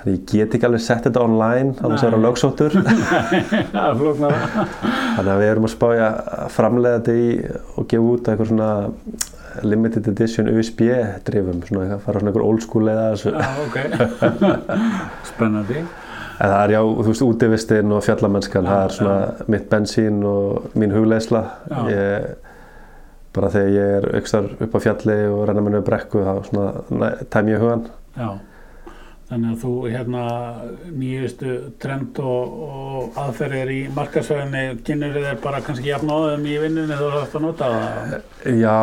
Þannig 0.04 0.18
ég 0.18 0.24
get 0.28 0.56
ekki 0.58 0.68
alveg 0.68 0.82
sett 0.84 1.06
þetta 1.08 1.22
online 1.24 1.78
á 1.80 1.88
þess 1.88 2.04
að 2.04 2.10
vera 2.10 2.18
lögsóttur. 2.26 2.74
Þannig 5.16 5.30
að 5.32 5.40
við 5.40 5.48
erum 5.48 5.68
að 5.70 5.72
spája 5.72 6.10
að 6.12 6.50
framlega 6.52 6.98
þetta 6.98 7.14
í 7.16 7.30
og 7.80 7.88
gefa 7.94 8.10
út 8.12 8.28
eitthvað 8.28 8.50
svona 8.50 8.68
limited 9.64 10.10
edition 10.12 10.52
USB 10.52 10.82
drifum, 11.24 11.64
svona 11.70 11.86
að 11.96 12.04
fara 12.04 12.20
svona 12.20 12.34
einhver 12.34 12.44
old 12.50 12.66
school 12.66 12.92
eða 12.92 13.06
þessu. 13.14 13.32
Já, 13.32 13.48
ok. 13.64 13.78
Spennandi. 15.32 15.86
En 16.34 16.52
það 16.52 16.60
er 16.60 16.74
já, 16.76 16.82
þú 16.84 17.08
veist, 17.08 17.28
útivistinn 17.30 17.96
og 17.96 18.04
fjallamennskan, 18.04 18.68
það 18.68 18.84
er 18.84 18.96
svona 18.98 19.48
mitt 19.56 19.70
bensín 19.72 20.20
og 20.28 20.76
mín 20.76 20.92
hugleisla. 20.98 21.46
Ég, 21.88 22.52
bara 23.34 23.50
þegar 23.54 23.76
ég 23.76 23.94
er 24.00 24.10
aukstar 24.20 24.50
upp 24.62 24.76
á 24.78 24.80
fjalli 24.84 25.20
og 25.30 25.46
renna 25.50 25.62
minni 25.66 25.80
upp 25.82 25.88
brekku, 25.90 26.24
þá 26.26 27.30
tæm 27.34 27.54
ég 27.54 27.62
hugan. 27.64 27.88
Já. 28.18 28.32
Þannig 29.34 29.54
að 29.54 29.62
þú 29.64 29.70
hérna 29.90 30.24
nýjustu 30.94 31.54
trend 31.82 32.20
og, 32.22 32.58
og 32.68 33.16
aðferðir 33.24 33.72
í 33.74 33.78
markasvæðinni 33.96 34.64
kynur 34.86 35.16
þér 35.16 35.40
bara 35.42 35.62
kannski 35.66 35.90
jafn 35.90 36.12
áðum 36.14 36.44
í 36.46 36.58
vinnunni 36.62 36.98
þú 37.00 37.08
þarfst 37.16 37.38
að 37.40 37.46
nota 37.48 37.70
það. 37.74 38.14
Já, 38.60 38.76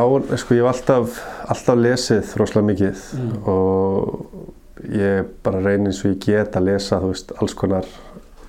sko 0.43 0.57
ég 0.57 0.65
hef 0.65 0.71
alltaf, 0.73 1.21
alltaf 1.55 1.83
lesið 1.85 2.35
rosalega 2.41 2.71
mikið 2.73 3.05
Mm. 3.21 3.37
og 3.53 4.89
ég 4.97 5.29
bara 5.45 5.61
reyni 5.63 5.91
eins 5.93 6.01
og 6.05 6.11
ég 6.15 6.23
get 6.25 6.57
að 6.57 6.71
lesa, 6.73 6.99
þú 7.05 7.13
veist, 7.13 7.33
alls 7.39 7.55
konar 7.55 7.87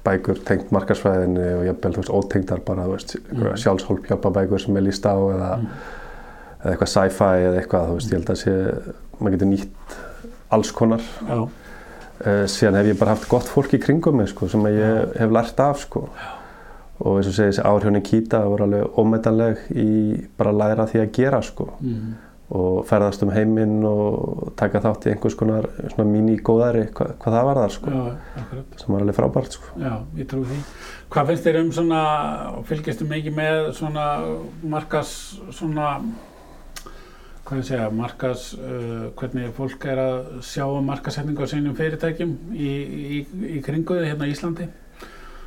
bækur 0.06 0.40
tengt 0.46 0.72
markarsfræðinni 0.74 1.48
og 1.60 1.66
jafnvel, 1.68 1.94
þú 1.94 2.02
veist, 2.02 2.14
ótengdar 2.18 2.62
bara, 2.66 2.86
þú 2.88 2.96
veist, 2.96 3.16
Mm. 3.32 3.56
sjálfshólp 3.64 4.08
hjálpabækur 4.08 4.60
sem 4.60 4.78
er 4.78 4.82
líst 4.82 5.06
á 5.06 5.14
eða, 5.16 5.52
Mm. 5.60 5.68
eða 6.64 6.72
eitthvað 6.76 6.94
sci-fi 6.96 7.34
eða 7.48 7.62
eitthvað, 7.62 7.88
þú 7.90 7.94
veist, 8.00 8.12
ég 8.12 8.18
held 8.20 8.30
að 8.30 8.42
sé, 8.44 8.54
maður 9.20 9.32
getur 9.38 9.52
nýtt 9.52 9.98
alls 10.52 10.72
konar. 10.72 11.02
Já, 11.30 11.48
Uh, 12.22 12.46
síðan 12.46 12.76
hef 12.76 12.86
ég 12.86 13.00
bara 13.00 13.16
haft 13.16 13.28
gott 13.28 13.48
fólk 13.50 13.72
í 13.74 13.80
kringum 13.82 14.14
mig, 14.16 14.28
sko, 14.30 14.48
sem 14.48 14.62
ég 14.62 15.16
hef 15.18 15.32
lært 15.32 15.60
af, 15.60 15.80
sko. 15.80 16.08
Og 17.00 17.18
eins 17.18 17.28
og 17.28 17.34
segir 17.34 17.50
þessi 17.50 17.64
árhjónin 17.66 18.04
Kíta 18.04 18.44
voru 18.46 18.62
alveg 18.68 18.94
ómetanleg 18.96 19.58
í 19.74 20.28
bara 20.38 20.52
að 20.52 20.60
læra 20.60 20.86
því 20.86 21.00
að 21.02 21.12
gera, 21.12 21.42
sko 21.42 21.66
mm. 21.82 22.14
Og 22.52 22.82
ferðast 22.88 23.22
um 23.24 23.32
heiminn 23.32 23.78
og 23.88 24.52
taka 24.60 24.82
þátt 24.84 25.08
í 25.08 25.14
einhvers 25.14 25.38
konar 25.40 25.68
svona 25.94 26.08
míní-góðæri 26.10 26.88
hva, 26.92 27.08
hvað 27.22 27.38
það 27.38 27.46
var 27.48 27.60
þar 27.62 27.76
sko, 27.76 27.94
já, 27.94 28.02
sem 28.82 28.96
var 28.96 29.06
alveg 29.06 29.18
frábært 29.18 29.56
sko. 29.56 29.72
Já, 29.80 29.94
ég 30.20 30.28
trú 30.32 30.42
því. 30.50 30.58
Hvað 31.14 31.32
finnst 31.32 31.48
þér 31.48 31.60
um 31.62 31.72
svona, 31.78 32.02
fylgistu 32.68 33.08
mikið 33.08 33.38
með 33.38 33.62
svona 33.80 34.06
markas, 34.74 35.14
svona, 35.56 35.94
hvað 37.48 37.64
ég 37.64 37.70
segja, 37.72 37.88
markas, 37.96 38.46
uh, 38.60 39.08
hvernig 39.20 39.56
fólk 39.56 39.88
er 39.94 40.04
að 40.04 40.22
sjá 40.52 40.66
um 40.68 40.92
markasetningu 40.92 41.48
á 41.48 41.52
sínum 41.52 41.78
fyrirtækjum 41.80 42.36
í, 42.52 42.72
í, 43.22 43.26
í 43.56 43.64
kringuðu 43.64 44.10
hérna 44.10 44.28
í 44.28 44.36
Íslandi? 44.36 44.68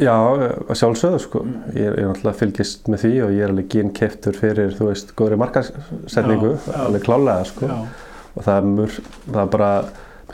Já, 0.03 0.15
að 0.15 0.79
sjálfsögðu 0.81 1.21
sko, 1.23 1.43
ég 1.77 1.87
er, 1.87 1.99
náttúrulega 2.03 2.39
fylgist 2.41 2.89
með 2.91 3.05
því 3.05 3.13
og 3.23 3.35
ég 3.35 3.45
er 3.45 3.53
alveg 3.53 3.69
gín 3.71 3.93
keftur 3.95 4.39
fyrir, 4.39 4.73
þú 4.75 4.89
veist, 4.91 5.13
góðri 5.19 5.39
já. 6.67 6.79
alveg 6.87 7.05
klálega 7.07 7.51
sko. 7.51 7.69
Já, 7.71 7.77
og 8.35 8.47
það 8.47 8.57
er, 8.57 8.71
mur, 8.79 8.97
það 9.29 9.43
er 9.45 9.53
bara 9.55 9.69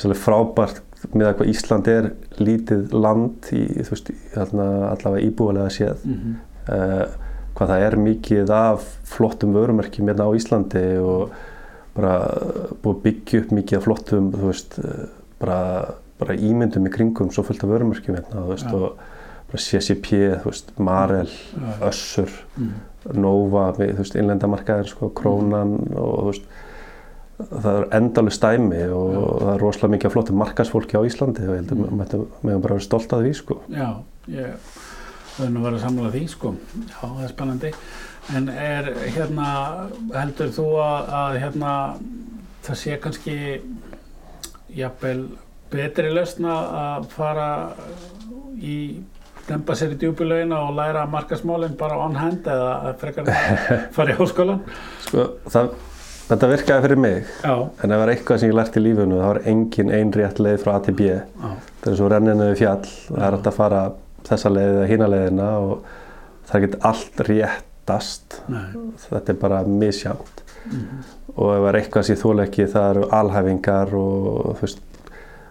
alveg 0.01 0.23
frábært 0.23 0.81
með 1.13 1.27
að 1.27 1.35
hvað 1.39 1.51
Ísland 1.53 1.91
er 1.93 2.13
lítið 2.41 2.95
land 2.97 3.51
í, 3.57 3.65
þú 3.85 3.97
veist, 3.97 4.15
allavega 4.95 5.27
íbúalega 5.29 5.75
séð. 5.77 6.07
Mm 6.07 6.39
uh, 6.71 7.19
hvað 7.57 7.73
það 7.73 7.85
er 7.87 7.97
mikið 8.01 8.53
af 8.57 8.85
flottum 9.11 9.55
vörumerkjum 9.57 10.11
hérna 10.11 10.29
á 10.29 10.37
Íslandi 10.39 10.85
og 11.05 11.33
bara 11.97 12.15
búið 12.81 12.95
að 12.95 13.03
byggja 13.05 13.41
upp 13.43 13.55
mikið 13.59 13.79
af 13.79 13.87
flottum 13.87 14.29
þú 14.33 14.45
veist, 14.47 14.77
eh, 14.79 15.09
bara, 15.43 15.59
bara 16.21 16.37
ímyndum 16.39 16.87
í 16.87 16.93
kringum 16.95 17.33
svo 17.35 17.43
fullt 17.45 17.65
af 17.67 17.73
vörumerkjum 17.73 18.17
hérna 18.17 18.45
þú 18.45 18.53
veist, 18.53 18.71
Já. 18.71 18.79
og 18.79 19.10
CCP, 19.59 20.39
Marel, 20.79 21.29
Össur, 21.83 22.31
mm. 22.57 22.73
Nova, 23.17 23.73
innlendamarkaðin, 23.81 24.87
sko, 24.87 25.09
Krónan 25.17 25.79
og 25.97 26.27
veist, 26.31 26.43
það 27.41 27.69
er 27.81 27.87
endalega 27.97 28.37
stæmi 28.37 28.83
og 28.93 29.11
Já. 29.15 29.21
það 29.41 29.53
er 29.55 29.61
rosalega 29.65 29.93
mikið 29.95 30.07
af 30.07 30.13
flottum 30.13 30.37
markasfólki 30.43 30.97
á 31.01 31.03
Íslandi 31.09 31.47
og 31.49 31.55
ég 31.55 31.63
heldur 31.63 31.77
Mm. 31.81 32.01
að 32.01 32.13
við 32.13 32.53
höfum 32.53 32.61
bara 32.63 32.75
verið 32.75 32.85
stolt 32.85 33.13
að 33.13 33.23
því, 33.25 33.33
sko. 33.35 33.61
já, 33.73 33.89
ég 34.29 34.51
verður 35.39 35.51
nú 35.55 35.61
að 35.61 35.65
vera 35.65 35.77
að 35.77 35.85
samla 35.87 36.11
því, 36.13 36.23
sko. 36.29 36.55
Já, 36.89 37.01
það 37.01 37.25
er 37.25 37.29
spennandi. 37.29 37.73
En 38.37 38.49
er 38.49 38.85
hérna, 39.17 39.47
heldur 40.15 40.49
þú 40.53 40.67
að, 40.85 41.09
að 41.23 41.39
hérna, 41.41 41.73
það 42.63 42.77
sé 42.77 42.99
kannski 43.01 43.37
jafnvel 44.77 45.23
betri 45.71 46.11
lausna 46.13 46.53
að 46.83 47.09
fara 47.15 47.49
í 48.61 48.77
dempa 49.49 49.75
sér 49.79 49.95
í 49.95 49.99
djúbulögina 50.01 50.59
og 50.69 50.75
læra 50.77 51.07
markasmálinn 51.11 51.77
bara 51.81 51.99
on 52.05 52.15
hand 52.19 52.47
eða 52.47 52.73
að 52.91 52.99
frekar 53.05 53.31
að 53.31 53.63
fara 53.97 54.13
í 54.13 54.19
háskólan? 54.19 54.61
sko 55.07 55.25
það, 55.51 55.71
þetta 56.29 56.51
virkaði 56.53 56.85
fyrir 56.87 57.01
mig 57.07 57.33
Já, 57.45 57.55
En 57.83 57.95
það 57.95 58.05
er 58.05 58.13
eitthvað 58.15 58.43
sem 58.43 58.53
ég 58.53 58.59
lært 58.61 58.77
í 58.79 58.85
lífunu 58.85 59.21
þá 59.23 59.29
er 59.35 59.43
engin 59.55 59.95
ein 59.97 60.13
rétt 60.17 60.39
leið 60.43 60.61
frá 60.65 60.75
A 60.77 60.83
til 60.87 60.95
B. 61.01 61.09
Það 61.81 61.93
er 61.93 61.99
svo 62.03 62.11
renninu 62.13 62.51
við 62.53 62.61
fjall, 62.63 62.85
það 63.09 63.25
er 63.31 63.37
hægt 63.39 63.51
að 63.51 63.59
fara 63.63 63.81
þessa 64.31 64.53
leið 64.53 64.75
eða 64.77 64.91
hína 64.93 65.09
leiðina 65.15 65.49
og 65.65 65.89
það 66.51 66.59
er 66.61 66.67
ekki 66.69 66.83
allt 66.91 67.25
réttast. 67.31 68.41
nei. 68.53 68.69
Þetta 69.09 69.33
er 69.35 69.41
bara 69.47 69.65
misjánt. 69.67 70.45
Mm 70.71 71.01
Og 71.41 71.53
ef 71.55 71.61
það 71.63 71.69
er 71.71 71.77
eitthvað 71.79 72.03
sem 72.07 72.17
ég 72.17 72.21
þóla 72.21 72.45
ekki 72.49 72.65
það 72.73 72.87
eru 72.91 73.05
alhæfingar 73.17 73.93
og, 73.95 74.49
þú 74.59 74.65
veist, 74.65 74.81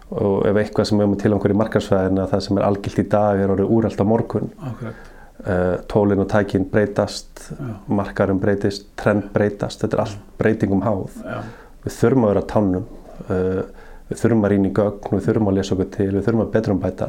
og 0.10 0.48
ef 0.50 0.58
eitthvað 0.58 0.90
sem 0.90 1.02
er 1.02 1.10
með 1.10 1.22
tilangur 1.24 1.54
í 1.54 1.58
markarsvæðina 1.60 2.26
það 2.32 2.44
sem 2.46 2.60
er 2.60 2.66
algilt 2.66 3.02
í 3.02 3.06
dag 3.12 3.42
er 3.44 3.54
orðið 3.54 3.74
úrælt 3.78 4.02
á 4.02 4.06
morgun. 4.10 4.52
Akkurat, 4.72 5.08
Uh, 5.40 5.78
tólin 5.88 6.20
og 6.20 6.26
tækin 6.28 6.66
breytast, 6.68 7.46
já, 7.56 7.68
markarum 7.88 8.42
breytist, 8.44 8.90
trend 9.00 9.30
breytast, 9.32 9.80
þetta 9.80 9.96
er 9.96 10.02
allt 10.04 10.18
breytingum 10.36 10.82
háð. 10.84 11.14
já, 11.24 11.38
við 11.86 11.94
þurfum 11.96 12.26
að 12.26 12.32
vera 12.34 12.42
tánum. 12.50 12.90
Uh, 13.30 13.62
við 14.10 14.20
þurfum 14.20 14.44
að 14.44 14.52
rýna 14.52 14.68
í 14.68 14.74
gögn 14.76 15.16
við 15.16 15.24
þurfum 15.30 15.48
að 15.48 15.56
lesa 15.56 15.74
okkur 15.78 15.90
til, 15.94 16.10
við 16.18 16.26
þurfum 16.26 16.44
að 16.44 16.52
betrum 16.58 16.82
bæta. 16.84 17.08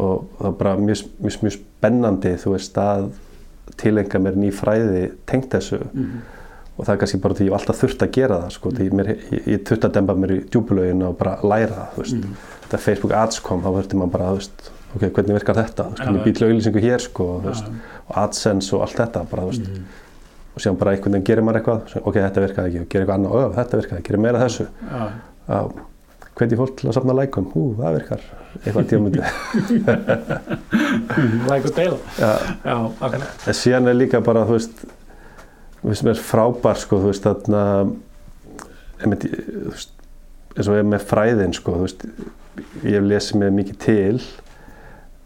Og 0.00 0.24
það 0.38 0.48
er 0.48 0.56
bara 0.62 0.72
mjög, 0.80 1.04
mjög, 1.18 1.36
mjög 1.44 1.56
spennandi 1.58 2.32
þú 2.40 2.54
veist 2.54 2.80
að 2.86 3.04
tilenga 3.84 4.22
mér 4.24 4.40
ný 4.40 4.54
fræði 4.62 5.04
tengt 5.28 5.52
þessu. 5.52 5.82
Mm 5.92 6.22
og 6.78 6.84
það 6.86 6.92
er 6.94 7.00
kannski 7.02 7.20
bara 7.22 7.34
því 7.38 7.46
ég 7.46 7.52
hef 7.52 7.58
alltaf 7.60 7.80
þurft 7.82 8.02
að 8.06 8.12
gera 8.16 8.36
það 8.42 8.52
sko, 8.56 8.70
því 8.78 8.86
mér, 8.98 9.08
ég, 9.12 9.42
ég 9.52 9.64
þurft 9.68 9.84
að 9.88 9.92
demba 9.98 10.14
mér 10.16 10.30
í 10.32 10.38
djúbulögin 10.50 11.02
og 11.08 11.16
bara 11.18 11.34
læra 11.42 11.88
veist, 11.96 12.14
Mhm. 12.16 12.36
þetta 12.64 12.78
Facebook 12.80 13.12
ads 13.12 13.40
kom 13.40 13.62
þá 13.62 13.68
þurfti 13.76 13.98
maður 14.00 14.10
bara, 14.16 14.30
veist, 14.38 14.70
ok, 14.96 15.02
hvernig 15.10 15.36
virkar 15.38 15.54
þetta? 15.60 15.84
Hvernig 16.00 16.24
býtla 16.24 16.48
auðlýsingu 16.48 16.80
hér 16.80 16.98
sko, 17.04 17.26
veist, 17.44 17.64
og 18.08 18.16
AdSense 18.24 18.72
og 18.76 18.82
allt 18.86 18.96
þetta 19.02 19.26
bara, 19.30 19.42
veist, 19.50 19.60
mhm, 19.68 19.84
og 20.54 20.60
síðan 20.60 20.78
bara 20.78 20.90
einhvern 20.96 21.12
veginn 21.12 21.24
gerir 21.28 21.42
maður 21.44 21.60
eitthvað, 21.60 21.96
ok, 22.06 22.14
þetta 22.14 22.46
virkaði 22.46 22.68
ekki 22.68 22.80
og 22.80 22.88
gerir 22.88 23.04
eitthvað 23.06 23.18
annað, 23.20 23.32
og 23.32 23.54
þetta 23.56 23.80
virkaði, 23.82 24.02
gerir 24.08 24.20
meira 24.20 24.38
þessu. 24.42 24.66
Já, 25.48 25.60
hvernig 26.36 26.56
fólk 26.58 26.76
til 26.76 26.88
að 26.88 26.94
safna 26.96 27.12
lækum, 27.20 27.46
hú, 27.52 27.62
það 27.76 27.96
virkar 27.98 28.20
eitthvað 28.64 28.88
tímamundi 28.88 29.20
like 31.48 31.64
og 31.68 31.74
deila. 31.76 31.98
Já, 32.18 32.32
já, 32.64 32.76
en 35.82 35.98
síðan 35.98 36.12
er 36.14 36.22
frábær, 36.22 36.78
sko, 36.78 37.00
þú 37.02 37.10
veist, 37.10 37.26
þarna 37.26 37.64
einmitt, 39.02 39.26
þú 39.26 39.72
veist, 39.72 39.92
eins 40.52 40.70
og 40.70 40.78
ég 40.78 40.88
með 40.88 41.04
fræðin, 41.10 41.56
sko, 41.56 41.76
þú 41.78 41.88
veist 41.88 42.06
ég 42.84 42.96
hef 42.98 43.06
lesið 43.08 43.40
mig 43.40 43.52
mikið 43.56 43.78
til 43.82 44.22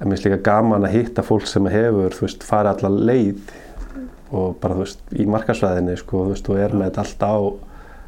en 0.01 0.11
mér 0.11 0.19
er 0.19 0.27
líka 0.27 0.43
gaman 0.51 0.87
að 0.87 0.99
hitta 0.99 1.25
fólk 1.27 1.49
sem 1.51 1.69
hefur, 1.73 2.15
þú 2.15 2.27
veist, 2.27 2.45
farið 2.47 2.73
allar 2.75 2.99
leið 3.11 3.55
og 4.37 4.59
bara, 4.61 4.77
þú 4.77 4.85
veist, 4.85 5.03
í 5.17 5.27
markarsvæðinni, 5.31 5.97
sko, 6.01 6.27
þú 6.27 6.35
veist, 6.35 6.51
og 6.53 6.61
er 6.61 6.77
með 6.77 6.91
þetta 6.91 7.05
allt 7.05 7.27
á 7.27 7.37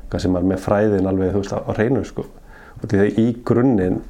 hvað 0.08 0.24
sem 0.24 0.38
er 0.38 0.46
með 0.52 0.62
fræðin 0.64 1.08
alveg, 1.08 1.34
þú 1.34 1.42
veist, 1.42 1.56
á, 1.56 1.58
á 1.64 1.70
hreinu, 1.76 2.04
sko. 2.08 2.24
Og 2.78 2.84
því 2.88 3.00
að 3.02 3.20
í 3.20 3.26
grunninn 3.48 4.00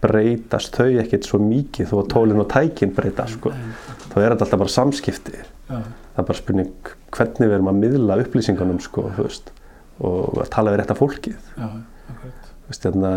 breytast 0.00 0.76
þau 0.76 0.88
ekkert 1.02 1.28
svo 1.28 1.40
mikið 1.42 1.90
þó 1.90 1.96
að 2.00 2.10
tólinn 2.14 2.42
og 2.42 2.48
tækin 2.50 2.94
breytast, 2.96 3.36
sko. 3.36 3.52
Þá 4.10 4.16
er 4.22 4.32
þetta 4.32 4.46
alltaf 4.46 4.62
bara 4.62 4.74
samskipti. 4.74 5.36
Já, 5.70 5.76
það 5.76 6.22
er 6.22 6.28
bara 6.30 6.40
spurning 6.40 6.92
hvernig 7.14 7.46
við 7.50 7.56
erum 7.58 7.70
að 7.70 7.80
miðla 7.84 8.18
upplýsingunum 8.24 8.80
sko, 8.82 9.06
þú 9.16 9.26
veist, 9.28 9.52
og 10.00 10.40
að 10.40 10.52
tala 10.56 10.74
við 10.74 10.82
rétta 10.82 10.96
fólkið. 10.98 11.38
Já, 11.54 11.68
akkurat. 12.14 12.50
Þú 12.50 12.72
veist, 12.72 12.88
hérna, 12.88 13.12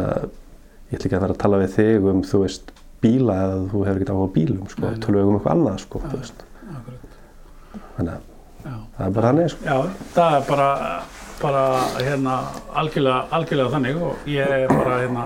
ég 0.92 1.00
ætla 1.00 1.10
ekki 1.10 1.18
að 1.18 1.26
vera 1.26 1.38
að 1.38 1.44
tala 1.46 1.62
við 1.64 1.76
þig 1.78 2.10
um 2.12 2.24
þú 2.28 2.44
veist, 2.44 2.74
bíla 3.04 3.40
eða 3.46 3.58
þú 3.72 3.86
hefur 3.88 4.04
ekki 4.04 4.14
áhuga 4.14 4.34
bílum 4.38 4.68
sko, 4.72 4.86
nei. 4.86 5.00
tölum 5.04 5.20
við 5.20 5.30
um 5.32 5.38
eitthvað 5.40 5.58
annað 5.58 5.82
sko, 5.84 6.04
þú 6.04 6.20
veist. 6.22 6.46
akkurat, 6.74 7.18
þannig 7.98 8.14
að 8.14 8.22
já. 8.64 8.76
það 8.98 9.06
er 9.08 9.16
bara 9.18 9.32
þannig 9.32 9.54
sko. 9.54 9.66
Já, 9.68 10.06
það 10.16 10.38
er 10.38 10.46
bara, 10.50 10.68
bara 11.42 11.64
hérna 11.98 12.36
algjörlega, 12.84 13.24
algjörlega 13.40 13.74
þannig 13.76 14.04
og 14.08 14.30
ég 14.32 14.56
er 14.60 14.72
bara 14.72 15.00
hérna 15.02 15.26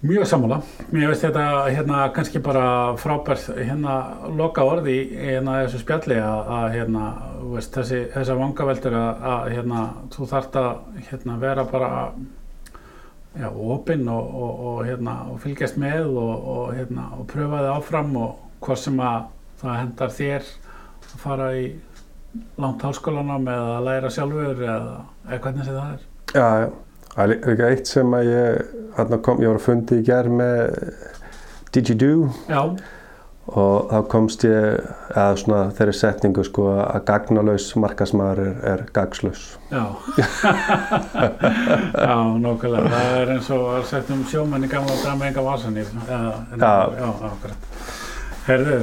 mjög 0.00 0.26
sammála. 0.26 0.60
Mér 0.94 1.10
veist 1.10 1.24
þetta 1.26 1.44
hérna 1.66 2.02
kannski 2.14 2.38
bara 2.42 2.94
frábært 3.00 3.48
hérna 3.56 3.96
loka 4.30 4.62
orði 4.62 4.98
hérna 5.16 5.56
þessu 5.64 5.82
spjalli 5.82 6.18
að, 6.22 6.66
hérna 6.76 7.06
veist, 7.54 7.72
þessi, 7.74 8.04
þessar 8.14 8.38
vangaveldur 8.38 8.98
að, 8.98 9.24
að 9.32 9.50
hérna 9.56 9.82
þú 10.14 10.28
þarft 10.30 10.60
að 10.60 11.02
hérna 11.10 11.38
vera 11.42 11.66
bara 11.66 11.90
já, 13.34 13.48
opinn 13.50 14.06
og, 14.12 14.30
og, 14.38 14.64
og 14.70 14.80
hérna 14.86 15.18
og 15.32 15.42
fylgjast 15.42 15.80
með 15.82 16.14
og, 16.14 16.48
og 16.54 16.72
hérna 16.78 17.10
og 17.18 17.26
pröfa 17.32 17.64
þið 17.64 17.74
áfram 17.74 18.16
og 18.22 18.40
hvað 18.62 18.82
sem 18.86 19.02
að 19.02 19.28
það 19.58 19.78
hendar 19.82 20.18
þér 20.20 20.50
að 21.08 21.22
fara 21.24 21.54
í 21.58 21.68
langt 22.60 22.84
háskólanám 22.84 23.50
eða 23.50 23.78
að 23.78 23.88
læra 23.88 24.10
sjálfur 24.14 24.60
eða, 24.62 25.00
eða 25.26 25.40
hvernig 25.42 25.66
sem 25.66 25.78
það 25.80 25.96
er. 25.96 26.04
Já, 26.28 26.48
já, 26.62 26.68
það 27.14 27.24
er 27.24 27.32
líka 27.52 27.70
eitt 27.72 27.90
sem 27.90 28.14
að 28.18 28.30
ég, 28.32 28.76
hérna 28.98 29.18
kom, 29.24 29.40
ég 29.42 29.50
var 29.52 29.58
að 29.60 29.66
fundi 29.70 29.98
í 30.00 30.06
gerð 30.06 30.36
með 30.38 30.78
Digidoo 31.74 32.28
Já, 32.48 32.62
og 33.48 33.88
þá 33.88 33.98
komst 34.12 34.44
ég 34.44 35.16
að 35.16 35.38
svona 35.40 35.60
þeirri 35.76 35.94
setningu 35.96 36.42
sko 36.44 36.66
að 36.84 37.04
gagnalaus 37.08 37.70
markasmaður 37.80 38.42
er, 38.44 38.58
er 38.74 38.82
gagslaus. 38.92 39.46
já. 39.72 39.84
já, 42.04 42.16
nokkulega. 42.44 42.90
Það 42.92 43.16
er 43.22 43.32
eins 43.36 43.50
og 43.56 43.66
að 43.78 43.86
setja 43.88 44.16
um 44.18 44.24
sjómenn 44.28 44.66
í 44.68 44.70
gamla 44.72 44.96
dag 45.00 45.16
með 45.20 45.30
enga 45.30 45.44
vasanýr. 45.48 45.92
Já, 46.08 46.20
Já. 46.60 46.72
já, 47.00 47.08
akkurat. 47.30 47.70
Herðu, 48.48 48.78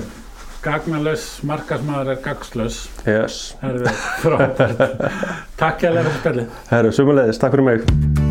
gagnalaus 0.65 1.25
markasmaður 1.45 2.15
er 2.15 2.21
gagslaus. 2.25 2.83
Yes. 3.05 3.39
Herðu, 3.61 3.93
frábært. 4.23 4.85
Takk 5.61 5.85
hjá 5.85 5.91
fyrir 5.93 6.15
spilið. 6.19 6.61
Herru, 6.73 6.95
sumulegis, 6.95 7.41
takk 7.41 7.57
fyrir 7.57 7.69
mig. 7.69 8.24